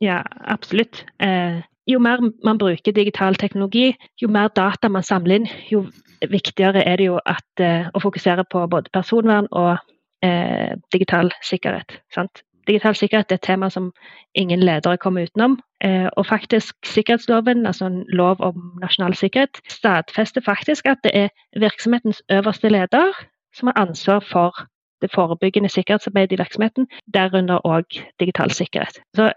Ja, 0.00 0.22
absolutt. 0.44 1.04
Eh, 1.20 1.62
jo 1.86 1.98
mer 1.98 2.20
man 2.44 2.58
bruker 2.58 2.92
digital 2.92 3.34
teknologi, 3.34 3.94
jo 4.22 4.28
mer 4.28 4.48
data 4.48 4.88
man 4.88 5.02
samler 5.02 5.40
inn, 5.40 5.48
jo 5.70 5.86
viktigere 6.30 6.84
er 6.84 6.96
det 6.96 7.06
jo 7.06 7.20
at, 7.26 7.60
eh, 7.60 7.88
å 7.94 8.02
fokusere 8.02 8.44
på 8.50 8.66
både 8.66 8.90
personvern 8.92 9.48
og 9.52 9.78
eh, 10.22 10.74
digital 10.92 11.30
sikkerhet. 11.42 12.00
Sant? 12.14 12.42
Digital 12.66 12.94
sikkerhet 12.94 13.30
er 13.30 13.38
et 13.38 13.46
tema 13.46 13.70
som 13.70 13.92
ingen 14.34 14.60
ledere 14.60 14.98
kommer 14.98 15.22
utenom. 15.28 15.58
Eh, 15.80 16.08
og 16.16 16.26
faktisk 16.26 16.74
sikkerhetsloven, 16.84 17.66
altså 17.66 17.86
en 17.86 18.04
lov 18.08 18.40
om 18.40 18.78
nasjonal 18.82 19.14
sikkerhet, 19.14 19.60
stadfester 19.70 20.40
faktisk 20.40 20.86
at 20.86 20.98
det 21.04 21.12
er 21.14 21.28
virksomhetens 21.60 22.22
øverste 22.32 22.68
leder 22.68 23.12
som 23.54 23.68
har 23.68 23.78
ansvar 23.86 24.20
for 24.20 24.66
det 25.02 25.10
forebyggende 25.14 25.68
sikkerhetsarbeidet 25.68 26.32
i 26.32 26.42
virksomheten, 26.42 26.88
derunder 27.14 27.60
òg 27.64 28.00
digital 28.20 28.50
sikkerhet. 28.50 28.98
Så 29.14 29.32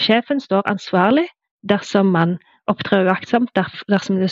sjefen 0.00 0.40
står 0.40 0.66
ansvarlig 0.70 1.28
dersom 1.68 2.12
man 2.12 2.38
opptrer 2.70 3.08
uaktsomt, 3.08 3.50
dersom 3.88 4.20
det 4.20 4.30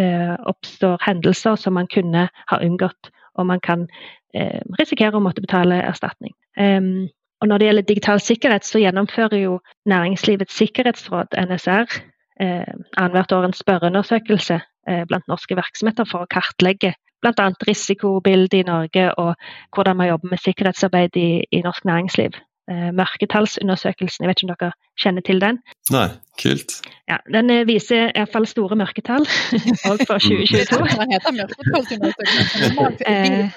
eh, 0.00 0.34
oppstår 0.46 0.98
hendelser 1.02 1.56
som 1.56 1.74
man 1.74 1.88
kunne 1.90 2.28
ha 2.50 2.60
unngått, 2.62 3.10
og 3.34 3.46
man 3.46 3.60
kan 3.60 3.86
eh, 4.34 4.60
risikere 4.78 5.18
å 5.18 5.24
måtte 5.24 5.44
betale 5.44 5.82
erstatning. 5.82 6.34
Um, 6.58 7.08
og 7.42 7.48
når 7.48 7.58
det 7.58 7.66
gjelder 7.66 7.88
digital 7.88 8.20
sikkerhet, 8.20 8.64
så 8.64 8.78
gjennomfører 8.78 9.40
jo 9.40 9.60
Næringslivets 9.90 10.54
sikkerhetsråd, 10.54 11.34
NSR, 11.34 12.02
eh, 12.40 12.74
annethvert 12.96 13.32
år 13.32 13.48
en 13.48 13.56
spørreundersøkelse 13.56 14.60
eh, 14.88 15.04
blant 15.10 15.26
norske 15.28 15.56
virksomheter 15.58 16.06
for 16.06 16.22
å 16.22 16.30
kartlegge 16.30 16.94
bl.a. 17.22 17.50
risikobildet 17.66 18.60
i 18.60 18.66
Norge 18.66 19.10
og 19.18 19.34
hvordan 19.74 19.98
man 19.98 20.10
jobber 20.10 20.32
med 20.34 20.42
sikkerhetsarbeid 20.42 21.18
i, 21.18 21.28
i 21.50 21.62
norsk 21.62 21.84
næringsliv 21.84 22.38
mørketallsundersøkelsen. 22.70 24.22
Jeg 24.24 24.30
vet 24.30 24.42
ikke 24.42 24.50
om 24.50 24.54
dere 24.54 24.72
kjenner 25.02 25.24
til 25.26 25.40
den? 25.42 25.58
Nei, 25.92 26.08
kult. 26.42 26.78
Ja, 27.10 27.18
Den 27.32 27.50
eh, 27.50 27.66
viser 27.68 28.10
iallfall 28.10 28.46
store 28.46 28.78
mørketall, 28.78 29.26
òg 29.90 30.04
for 30.06 30.22
2022. 30.22 30.82
Den 30.94 31.14
heter 31.16 31.38
mørketallsundersøkelsen. 31.40 33.00
Eh, 33.06 33.50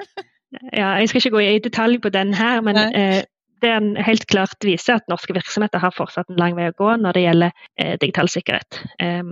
ja, 0.80 0.92
jeg 1.00 1.08
skal 1.08 1.22
ikke 1.22 1.34
gå 1.38 1.46
i 1.46 1.64
detalj 1.64 1.98
på 2.02 2.12
den 2.14 2.34
her, 2.34 2.60
men 2.60 2.78
eh, 2.86 3.24
den 3.64 3.96
helt 3.96 4.26
klart 4.30 4.64
viser 4.64 5.00
at 5.00 5.08
norske 5.10 5.34
virksomheter 5.34 5.80
har 5.82 5.94
fortsatt 5.96 6.30
en 6.30 6.40
lang 6.40 6.56
vei 6.58 6.68
å 6.70 6.76
gå 6.76 6.96
når 7.00 7.16
det 7.16 7.26
gjelder 7.26 7.54
eh, 7.80 7.94
digital 8.00 8.30
sikkerhet. 8.32 8.82
Eh, 9.02 9.22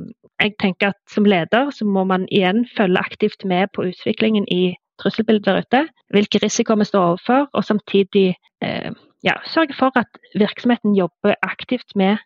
jeg 0.42 0.56
tenker 0.58 0.90
at 0.90 0.98
Som 1.08 1.28
leder 1.30 1.70
så 1.70 1.86
må 1.86 2.02
man 2.04 2.26
igjen 2.28 2.64
følge 2.76 2.98
aktivt 2.98 3.44
med 3.46 3.70
på 3.72 3.86
utviklingen 3.92 4.48
i 4.50 4.74
trusselbildet 4.98 5.46
der 5.46 5.58
ute, 5.58 5.88
hvilke 6.10 6.40
risikoer 6.42 6.76
vi 6.76 6.84
står 6.84 7.04
overfor, 7.04 7.48
og 7.52 7.64
samtidig 7.64 8.36
eh, 8.62 8.92
ja, 9.24 9.32
sørge 9.46 9.74
for 9.78 9.92
at 9.98 10.06
virksomheten 10.34 10.96
jobber 10.96 11.34
aktivt 11.42 11.96
med 11.96 12.16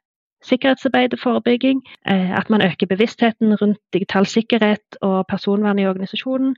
sikkerhetsarbeid 0.44 1.12
og 1.12 1.18
forebygging. 1.18 1.82
Eh, 2.08 2.38
at 2.38 2.50
man 2.50 2.62
øker 2.62 2.86
bevisstheten 2.86 3.54
rundt 3.54 3.78
digital 3.92 4.26
sikkerhet 4.26 4.98
og 5.00 5.26
personvern 5.28 5.78
i 5.78 5.86
organisasjonen. 5.86 6.56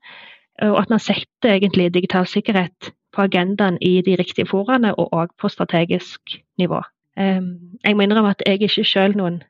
Og 0.62 0.78
at 0.82 0.90
man 0.90 0.98
setter 0.98 1.54
egentlig 1.54 1.94
digital 1.94 2.26
sikkerhet 2.26 2.92
på 3.12 3.22
agendaen 3.22 3.78
i 3.80 4.02
de 4.02 4.16
riktige 4.18 4.46
foraene, 4.46 4.94
og 4.94 5.08
òg 5.12 5.28
på 5.40 5.48
strategisk 5.48 6.20
nivå. 6.58 6.82
Eh, 7.18 7.42
jeg 7.84 7.96
må 7.96 8.02
innrømme 8.02 8.30
at 8.30 8.42
jeg 8.46 8.62
ikke 8.62 8.84
selv 8.84 9.16
noen 9.16 9.42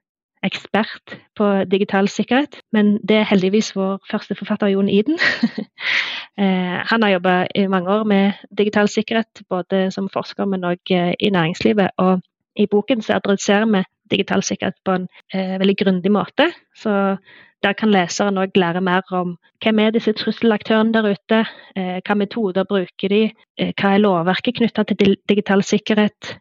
ekspert 0.42 1.18
på 1.36 1.64
digital 1.64 2.08
sikkerhet, 2.08 2.60
men 2.72 2.98
det 3.08 3.16
er 3.16 3.28
heldigvis 3.28 3.74
vår 3.76 3.98
første 4.10 4.34
forfatter, 4.34 4.66
Jon 4.72 4.88
Iden. 4.88 5.18
Eh, 6.40 6.80
han 6.90 7.02
har 7.02 7.10
jobba 7.10 7.46
i 7.54 7.66
mange 7.68 7.90
år 7.92 8.04
med 8.04 8.32
digital 8.58 8.88
sikkerhet, 8.88 9.42
både 9.48 9.90
som 9.92 10.08
forsker, 10.08 10.46
men 10.48 10.64
òg 10.64 10.92
eh, 10.94 11.12
i 11.20 11.28
næringslivet. 11.30 11.90
Og 12.00 12.22
i 12.56 12.66
boken 12.70 13.02
så 13.04 13.18
adresserer 13.18 13.68
vi 13.68 13.82
digital 14.10 14.42
sikkerhet 14.42 14.78
på 14.84 14.94
en 14.96 15.08
eh, 15.34 15.58
veldig 15.60 15.76
grundig 15.82 16.12
måte. 16.12 16.48
Så 16.76 17.16
der 17.62 17.76
kan 17.76 17.92
leseren 17.92 18.40
òg 18.40 18.56
lære 18.56 18.80
mer 18.80 19.04
om 19.12 19.34
hvem 19.60 19.82
er 19.84 19.92
disse 19.92 20.14
trusselaktørene 20.16 20.94
der 20.96 21.10
ute, 21.12 21.42
eh, 21.76 21.98
hva 22.00 22.16
metoder 22.16 22.64
bruker 22.64 23.12
de, 23.12 23.20
hva 23.60 23.92
er 23.92 24.00
lovverket 24.00 24.56
knytta 24.62 24.86
til 24.88 25.18
digital 25.28 25.62
sikkerhet, 25.62 26.38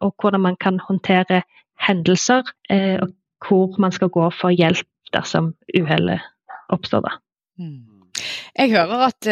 og 0.00 0.14
hvordan 0.20 0.40
man 0.40 0.56
kan 0.56 0.78
håndtere 0.80 1.42
hendelser, 1.86 2.42
og 2.72 3.08
hvor 3.48 3.80
man 3.80 3.92
skal 3.92 4.08
gå 4.08 4.30
for 4.40 4.48
hjelp 4.48 4.88
dersom 5.12 5.52
uhellet 5.76 6.20
oppstår. 6.72 7.04
da. 7.04 7.16
Mm. 7.60 7.91
Jeg 8.52 8.68
hører 8.70 9.06
at 9.08 9.26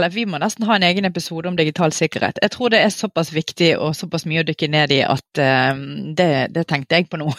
uh, 0.00 0.14
vi 0.14 0.24
må 0.24 0.38
nesten 0.40 0.64
ha 0.64 0.78
en 0.78 0.86
egen 0.86 1.04
episode 1.04 1.48
om 1.50 1.56
digital 1.56 1.92
sikkerhet. 1.92 2.38
Jeg 2.42 2.50
tror 2.54 2.72
det 2.72 2.80
er 2.80 2.88
såpass 2.88 3.34
viktig 3.34 3.74
og 3.76 3.92
såpass 3.96 4.24
mye 4.24 4.40
å 4.40 4.46
dykke 4.48 4.68
ned 4.72 4.94
i 4.96 5.02
at 5.04 5.40
uh, 5.44 5.76
det, 6.16 6.30
det, 6.56 6.64
tenkte 6.64 6.96
jeg 6.96 7.10
på 7.12 7.20
nå. 7.20 7.28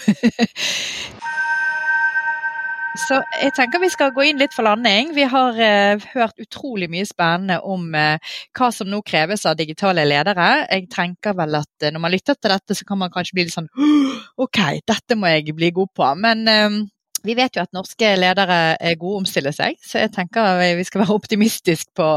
Så 2.95 3.17
jeg 3.41 3.51
tenker 3.57 3.81
vi 3.81 3.89
skal 3.91 4.13
gå 4.15 4.23
inn 4.29 4.37
litt 4.39 4.53
for 4.55 4.63
landing. 4.63 5.09
Vi 5.17 5.25
har 5.27 5.57
uh, 5.57 6.05
hørt 6.13 6.37
utrolig 6.39 6.87
mye 6.93 7.09
spennende 7.09 7.57
om 7.65 7.89
hva 7.89 8.69
som 8.71 8.87
nå 8.87 9.01
kreves 9.03 9.43
av 9.49 9.57
digitale 9.57 10.05
ledere. 10.05 10.67
Jeg 10.69 10.85
tenker 10.93 11.33
vel 11.35 11.63
at 11.63 11.89
når 11.89 12.01
man 12.05 12.13
lytter 12.13 12.37
til 12.37 12.53
dette, 12.53 12.77
så 12.77 12.85
kan 12.85 13.01
man 13.01 13.11
kanskje 13.11 13.39
bli 13.39 13.49
litt 13.49 13.57
sånn 13.57 13.73
OK, 14.45 14.61
dette 14.85 15.17
må 15.17 15.33
jeg 15.33 15.57
bli 15.57 15.73
god 15.73 15.91
på. 15.97 16.13
Men 16.21 16.45
vi 17.25 17.35
vet 17.37 17.57
jo 17.57 17.63
at 17.65 17.73
norske 17.75 18.11
ledere 18.19 18.59
er 18.77 18.97
gode 18.99 19.17
å 19.17 19.21
omstille 19.23 19.51
seg, 19.55 19.77
så 19.83 20.03
jeg 20.03 20.13
tenker 20.15 20.61
vi 20.77 20.85
skal 20.87 21.03
være 21.03 21.17
optimistiske 21.17 21.95
på, 21.97 22.09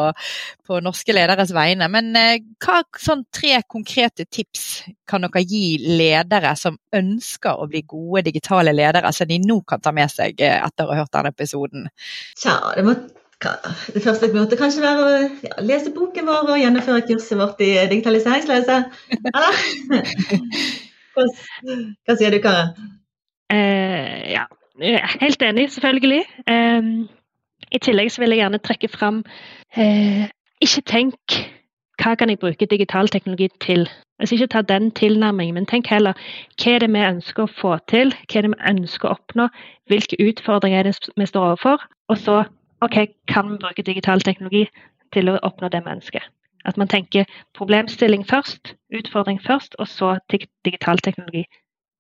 på 0.69 0.81
norske 0.85 1.17
lederes 1.17 1.53
vegne. 1.57 1.89
Men 1.93 2.11
eh, 2.19 2.41
hva 2.65 2.81
sånn 3.01 3.25
tre 3.35 3.61
konkrete 3.69 4.29
tips 4.29 4.67
kan 5.09 5.25
dere 5.25 5.45
gi 5.49 5.79
ledere 5.99 6.55
som 6.59 6.77
ønsker 6.95 7.59
å 7.59 7.69
bli 7.71 7.85
gode 7.89 8.27
digitale 8.29 8.75
ledere, 8.77 9.13
som 9.17 9.29
de 9.29 9.41
nå 9.43 9.61
kan 9.69 9.83
ta 9.85 9.95
med 9.97 10.13
seg 10.13 10.43
eh, 10.45 10.59
etter 10.61 10.89
å 10.89 10.95
ha 10.95 11.03
hørt 11.03 11.15
denne 11.17 11.33
episoden? 11.35 11.89
Tja, 12.39 12.59
det, 12.77 12.85
må, 12.87 12.97
det 13.95 14.05
første 14.05 14.31
måtte 14.35 14.61
kanskje 14.61 14.85
være 14.85 15.07
å 15.07 15.17
ja, 15.49 15.57
lese 15.65 15.95
boken 15.97 16.29
vår 16.29 16.53
og 16.53 16.63
gjennomføre 16.63 17.07
kurset 17.09 17.41
vårt 17.41 17.65
i 17.65 17.73
digitaliseringsledelse. 17.95 18.83
Hva, 21.19 21.25
hva 22.07 22.15
sier 22.15 22.31
du, 22.31 22.39
Kara? 22.39 22.69
Eh, 23.51 24.29
ja, 24.31 24.45
Helt 24.81 25.43
enig, 25.43 25.71
selvfølgelig. 25.71 26.23
Um, 26.51 27.09
I 27.73 27.79
tillegg 27.83 28.13
så 28.13 28.21
vil 28.23 28.31
jeg 28.31 28.39
gjerne 28.43 28.59
trekke 28.59 28.89
fram 28.89 29.25
uh, 29.77 30.27
Ikke 30.63 30.83
tenk 30.87 31.39
hva 31.99 32.15
kan 32.15 32.31
jeg 32.31 32.39
bruke 32.39 32.67
digital 32.67 33.09
teknologi 33.09 33.49
til? 33.61 33.89
Altså 34.19 34.35
Ikke 34.35 34.47
ta 34.47 34.63
den 34.63 34.91
tilnærmingen, 34.91 35.55
men 35.55 35.67
tenk 35.67 35.87
heller 35.87 36.15
hva 36.63 36.75
er 36.75 36.79
det 36.79 36.93
vi 36.95 37.03
ønsker 37.03 37.43
å 37.43 37.51
få 37.61 37.79
til? 37.91 38.15
Hva 38.31 38.39
er 38.39 38.47
det 38.47 38.53
vi 38.55 38.71
ønsker 38.71 39.09
å 39.09 39.17
oppnå? 39.17 39.49
Hvilke 39.91 40.19
utfordringer 40.23 40.79
er 40.79 40.89
det 40.89 41.11
vi 41.17 41.27
står 41.27 41.49
overfor? 41.51 41.83
Og 42.09 42.19
så 42.19 42.45
ok, 42.81 42.97
kan 43.29 43.51
vi 43.51 43.59
bruke 43.59 43.83
digital 43.83 44.21
teknologi 44.21 44.69
til 45.13 45.29
å 45.29 45.39
oppnå 45.43 45.69
det 45.75 45.83
vi 45.85 45.95
ønsker? 45.99 46.31
At 46.65 46.79
man 46.79 46.89
tenker 46.89 47.27
problemstilling 47.55 48.27
først, 48.27 48.75
utfordring 48.95 49.43
først, 49.43 49.75
og 49.79 49.89
så 49.89 50.19
digital 50.65 50.99
teknologi 50.99 51.45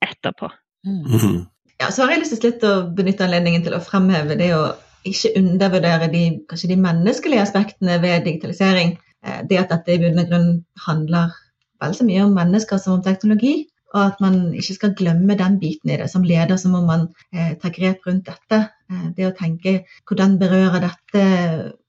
etterpå. 0.02 0.50
Mm. 0.86 1.46
Ja, 1.78 1.92
så 1.94 2.02
har 2.02 2.10
jeg 2.10 2.24
lyst 2.24 2.40
til 2.42 2.66
å 2.66 2.88
benytte 2.90 3.26
anledningen 3.28 3.62
til 3.62 3.76
å 3.76 3.82
fremheve 3.84 4.34
det 4.38 4.50
å 4.56 4.62
ikke 5.06 5.30
undervurdere 5.38 6.08
de, 6.10 6.22
kanskje 6.50 6.72
de 6.72 6.78
menneskelige 6.82 7.44
aspektene 7.44 8.00
ved 8.02 8.24
digitalisering. 8.26 8.96
Eh, 9.22 9.42
det 9.50 9.60
at 9.60 9.70
dette 9.70 9.94
i 9.94 10.00
bunn 10.02 10.18
og 10.18 10.32
grunn 10.32 10.48
handler 10.88 11.36
vel 11.78 11.94
så 11.94 12.06
mye 12.06 12.24
om 12.26 12.34
mennesker 12.34 12.80
som 12.82 12.96
om 12.96 13.04
teknologi. 13.04 13.68
Og 13.94 14.00
at 14.02 14.18
man 14.20 14.50
ikke 14.52 14.74
skal 14.76 14.96
glemme 14.98 15.36
den 15.38 15.56
biten 15.62 15.92
i 15.94 15.96
det. 16.00 16.10
Som 16.12 16.26
leder 16.26 16.58
så 16.60 16.68
må 16.72 16.82
man 16.84 17.06
eh, 17.32 17.54
ta 17.62 17.70
grep 17.72 18.02
rundt 18.10 18.26
dette. 18.26 18.58
Eh, 18.90 19.06
det 19.16 19.28
å 19.28 19.36
tenke 19.38 19.78
hvordan 20.10 20.36
berører 20.42 20.82
dette 20.84 21.22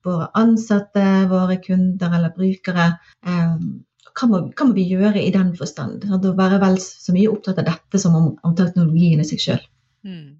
våre 0.06 0.30
ansatte, 0.40 1.08
våre 1.34 1.58
kunder 1.66 2.14
eller 2.20 2.36
brukere. 2.38 2.92
Eh, 3.26 3.58
hva, 4.14 4.30
må, 4.30 4.46
hva, 4.54 4.70
må, 4.70 4.78
vi 4.78 4.86
gjøre 4.94 5.26
i 5.26 5.34
den 5.34 5.52
forstand? 5.58 6.06
Å 6.08 6.22
være 6.38 6.62
vel 6.62 6.80
så 6.86 7.18
mye 7.18 7.34
opptatt 7.34 7.60
av 7.66 7.68
dette 7.74 8.06
som 8.06 8.16
om, 8.22 8.32
om 8.46 8.56
teknologien 8.56 9.26
i 9.26 9.28
seg 9.28 9.44
sjøl. 9.50 9.68
Mm. 10.04 10.39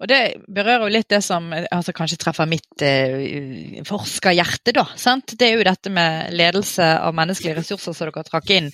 Og 0.00 0.08
Det 0.10 0.20
berører 0.48 0.86
jo 0.86 0.94
litt 0.94 1.10
det 1.12 1.22
som 1.24 1.50
altså 1.54 1.94
kanskje 1.96 2.18
treffer 2.20 2.48
mitt 2.50 2.84
eh, 2.84 3.80
forskerhjerte. 3.86 4.74
da, 4.76 4.86
sant? 4.96 5.36
Det 5.38 5.48
er 5.48 5.58
jo 5.58 5.66
dette 5.66 5.92
med 5.92 6.32
ledelse 6.34 6.86
av 6.98 7.14
menneskelige 7.16 7.58
ressurser 7.60 7.96
som 7.96 8.10
dere 8.10 8.24
trakk 8.26 8.50
inn. 8.54 8.70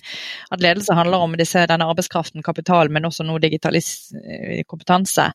At 0.51 0.63
ledelse 0.63 0.95
handler 0.97 1.25
om 1.25 1.35
disse, 1.39 1.65
denne 1.69 1.87
arbeidskraften, 1.89 2.43
kapital, 2.45 2.89
men 2.89 3.07
også 3.07 3.25
nå 3.27 3.37
digitalis 3.43 4.11
eh, 4.17 4.63
kompetanse. 4.67 5.29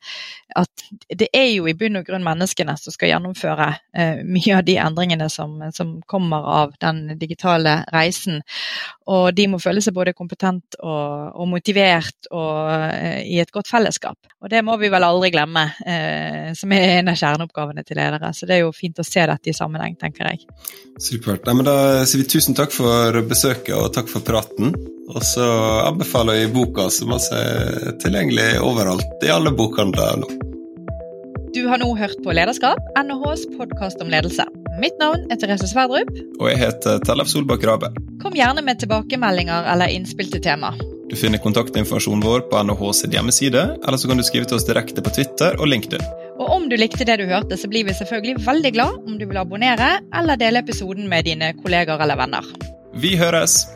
At 0.57 0.87
det 1.09 1.29
er 1.35 1.51
jo 1.53 1.67
i 1.69 1.77
bunn 1.79 2.01
og 2.01 2.07
grunn 2.09 2.25
menneskene 2.27 2.77
som 2.81 2.95
skal 2.95 3.13
gjennomføre 3.13 3.69
eh, 3.97 4.23
mye 4.27 4.59
av 4.59 4.65
de 4.67 4.79
endringene 4.83 5.29
som, 5.33 5.59
som, 5.75 5.97
kommer 6.07 6.45
av 6.51 6.75
den 6.83 7.17
digitale 7.19 7.81
reisen. 7.95 8.43
Og 9.11 9.31
de 9.37 9.47
må 9.51 9.61
føle 9.63 9.83
seg 9.83 9.95
både 9.97 10.15
kompetent 10.17 10.79
og, 10.83 11.33
og 11.35 11.49
motivert 11.51 12.29
og 12.33 12.73
eh, 12.73 13.23
i 13.27 13.41
et 13.43 13.53
godt 13.55 13.71
fellesskap. 13.71 14.19
Og 14.43 14.51
det 14.53 14.63
må 14.67 14.77
vi 14.81 14.91
vel 14.93 15.07
aldri 15.07 15.33
glemme 15.35 15.46
stemme, 15.47 15.73
eh, 15.87 16.55
som 16.55 16.73
er 16.73 16.99
en 16.99 17.09
av 17.09 17.17
kjerneoppgavene 17.17 17.85
til 17.85 17.97
ledere. 17.97 18.33
Så 18.35 18.47
det 18.47 18.57
er 18.57 18.65
jo 18.65 18.73
fint 18.73 18.99
å 18.99 19.05
se 19.05 19.21
dette 19.27 19.51
i 19.51 19.55
sammenheng, 19.55 19.97
tenker 19.97 20.27
jeg. 20.31 20.47
Supert. 20.99 21.47
Nei, 21.47 21.55
men 21.55 21.65
da 21.65 22.05
sier 22.05 22.23
vi 22.23 22.29
tusen 22.29 22.55
takk 22.55 22.73
for 22.73 23.13
besøket 23.23 23.75
og 23.77 23.93
takk 23.95 24.09
for 24.09 24.21
praten. 24.21 24.75
Og 25.09 25.23
så 25.23 25.47
anbefaler 25.87 26.43
vi 26.43 26.53
boka, 26.53 26.91
som 26.91 27.13
altså 27.13 27.37
er 27.39 27.97
tilgjengelig 28.03 28.61
overalt 28.61 29.23
i 29.23 29.31
alle 29.31 29.53
bokhandler 29.55 30.19
nå. 30.23 30.31
Du 31.55 31.63
har 31.71 31.79
nå 31.81 31.87
hørt 31.97 32.19
på 32.25 32.35
Lederskap, 32.37 32.77
NHHs 33.01 33.47
podkast 33.57 34.03
om 34.03 34.11
ledelse. 34.13 34.45
Mitt 34.83 34.99
navn 35.01 35.25
er 35.33 35.39
Therese 35.41 35.71
Sverdrup. 35.71 36.11
Og 36.43 36.51
jeg 36.51 36.61
heter 36.61 37.01
Tellef 37.07 37.31
Solbakk 37.33 37.65
Rabe. 37.65 37.95
Kom 38.21 38.37
gjerne 38.37 38.61
med 38.67 38.83
tilbakemeldinger 38.83 39.71
eller 39.73 39.95
innspill 39.95 40.29
til 40.35 40.45
tema. 40.45 40.75
Du 41.07 41.15
finner 41.17 41.39
kontaktinformasjonen 41.39 42.23
vår 42.25 42.41
på 42.51 42.63
NHHs 42.67 43.05
hjemmeside, 43.13 43.61
eller 43.87 43.97
så 43.97 44.09
kan 44.11 44.19
du 44.19 44.25
skrive 44.27 44.49
til 44.51 44.59
oss 44.59 44.67
direkte 44.67 45.05
på 45.07 45.13
Twitter 45.15 45.55
og 45.61 45.69
LinkedIn. 45.71 46.03
Og 46.35 46.49
om 46.51 46.67
du 46.67 46.75
likte 46.75 47.07
det 47.07 47.21
du 47.21 47.29
hørte, 47.31 47.55
så 47.55 47.71
blir 47.71 47.87
vi 47.87 47.95
selvfølgelig 47.95 48.43
veldig 48.47 48.73
glad 48.75 48.97
om 49.07 49.15
du 49.21 49.23
vil 49.31 49.39
abonnere 49.39 50.01
eller 50.11 50.41
dele 50.41 50.65
episoden 50.65 51.07
med 51.09 51.29
dine 51.31 51.53
kolleger 51.61 52.03
eller 52.03 52.19
venner. 52.19 52.51
Vi 52.99 53.15
høres! 53.21 53.69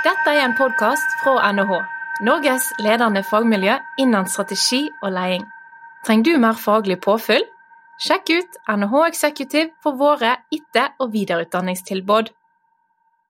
Dette 0.00 0.32
er 0.32 0.46
en 0.46 0.56
podkast 0.56 1.20
fra 1.20 1.36
NHH, 1.52 1.76
Norges 2.24 2.72
ledende 2.80 3.20
fagmiljø 3.28 3.76
innen 4.00 4.28
strategi 4.32 4.86
og 5.02 5.12
leding. 5.12 5.44
Trenger 6.08 6.24
du 6.24 6.44
mer 6.48 6.56
faglig 6.56 6.96
påfyll? 7.04 7.44
Sjekk 8.00 8.32
ut 8.32 8.60
NHH 8.72 9.06
Executive 9.12 9.68
for 9.84 10.00
våre 10.00 10.38
etter- 10.48 10.94
og 10.96 11.12
videreutdanningstilbud. 11.12 12.32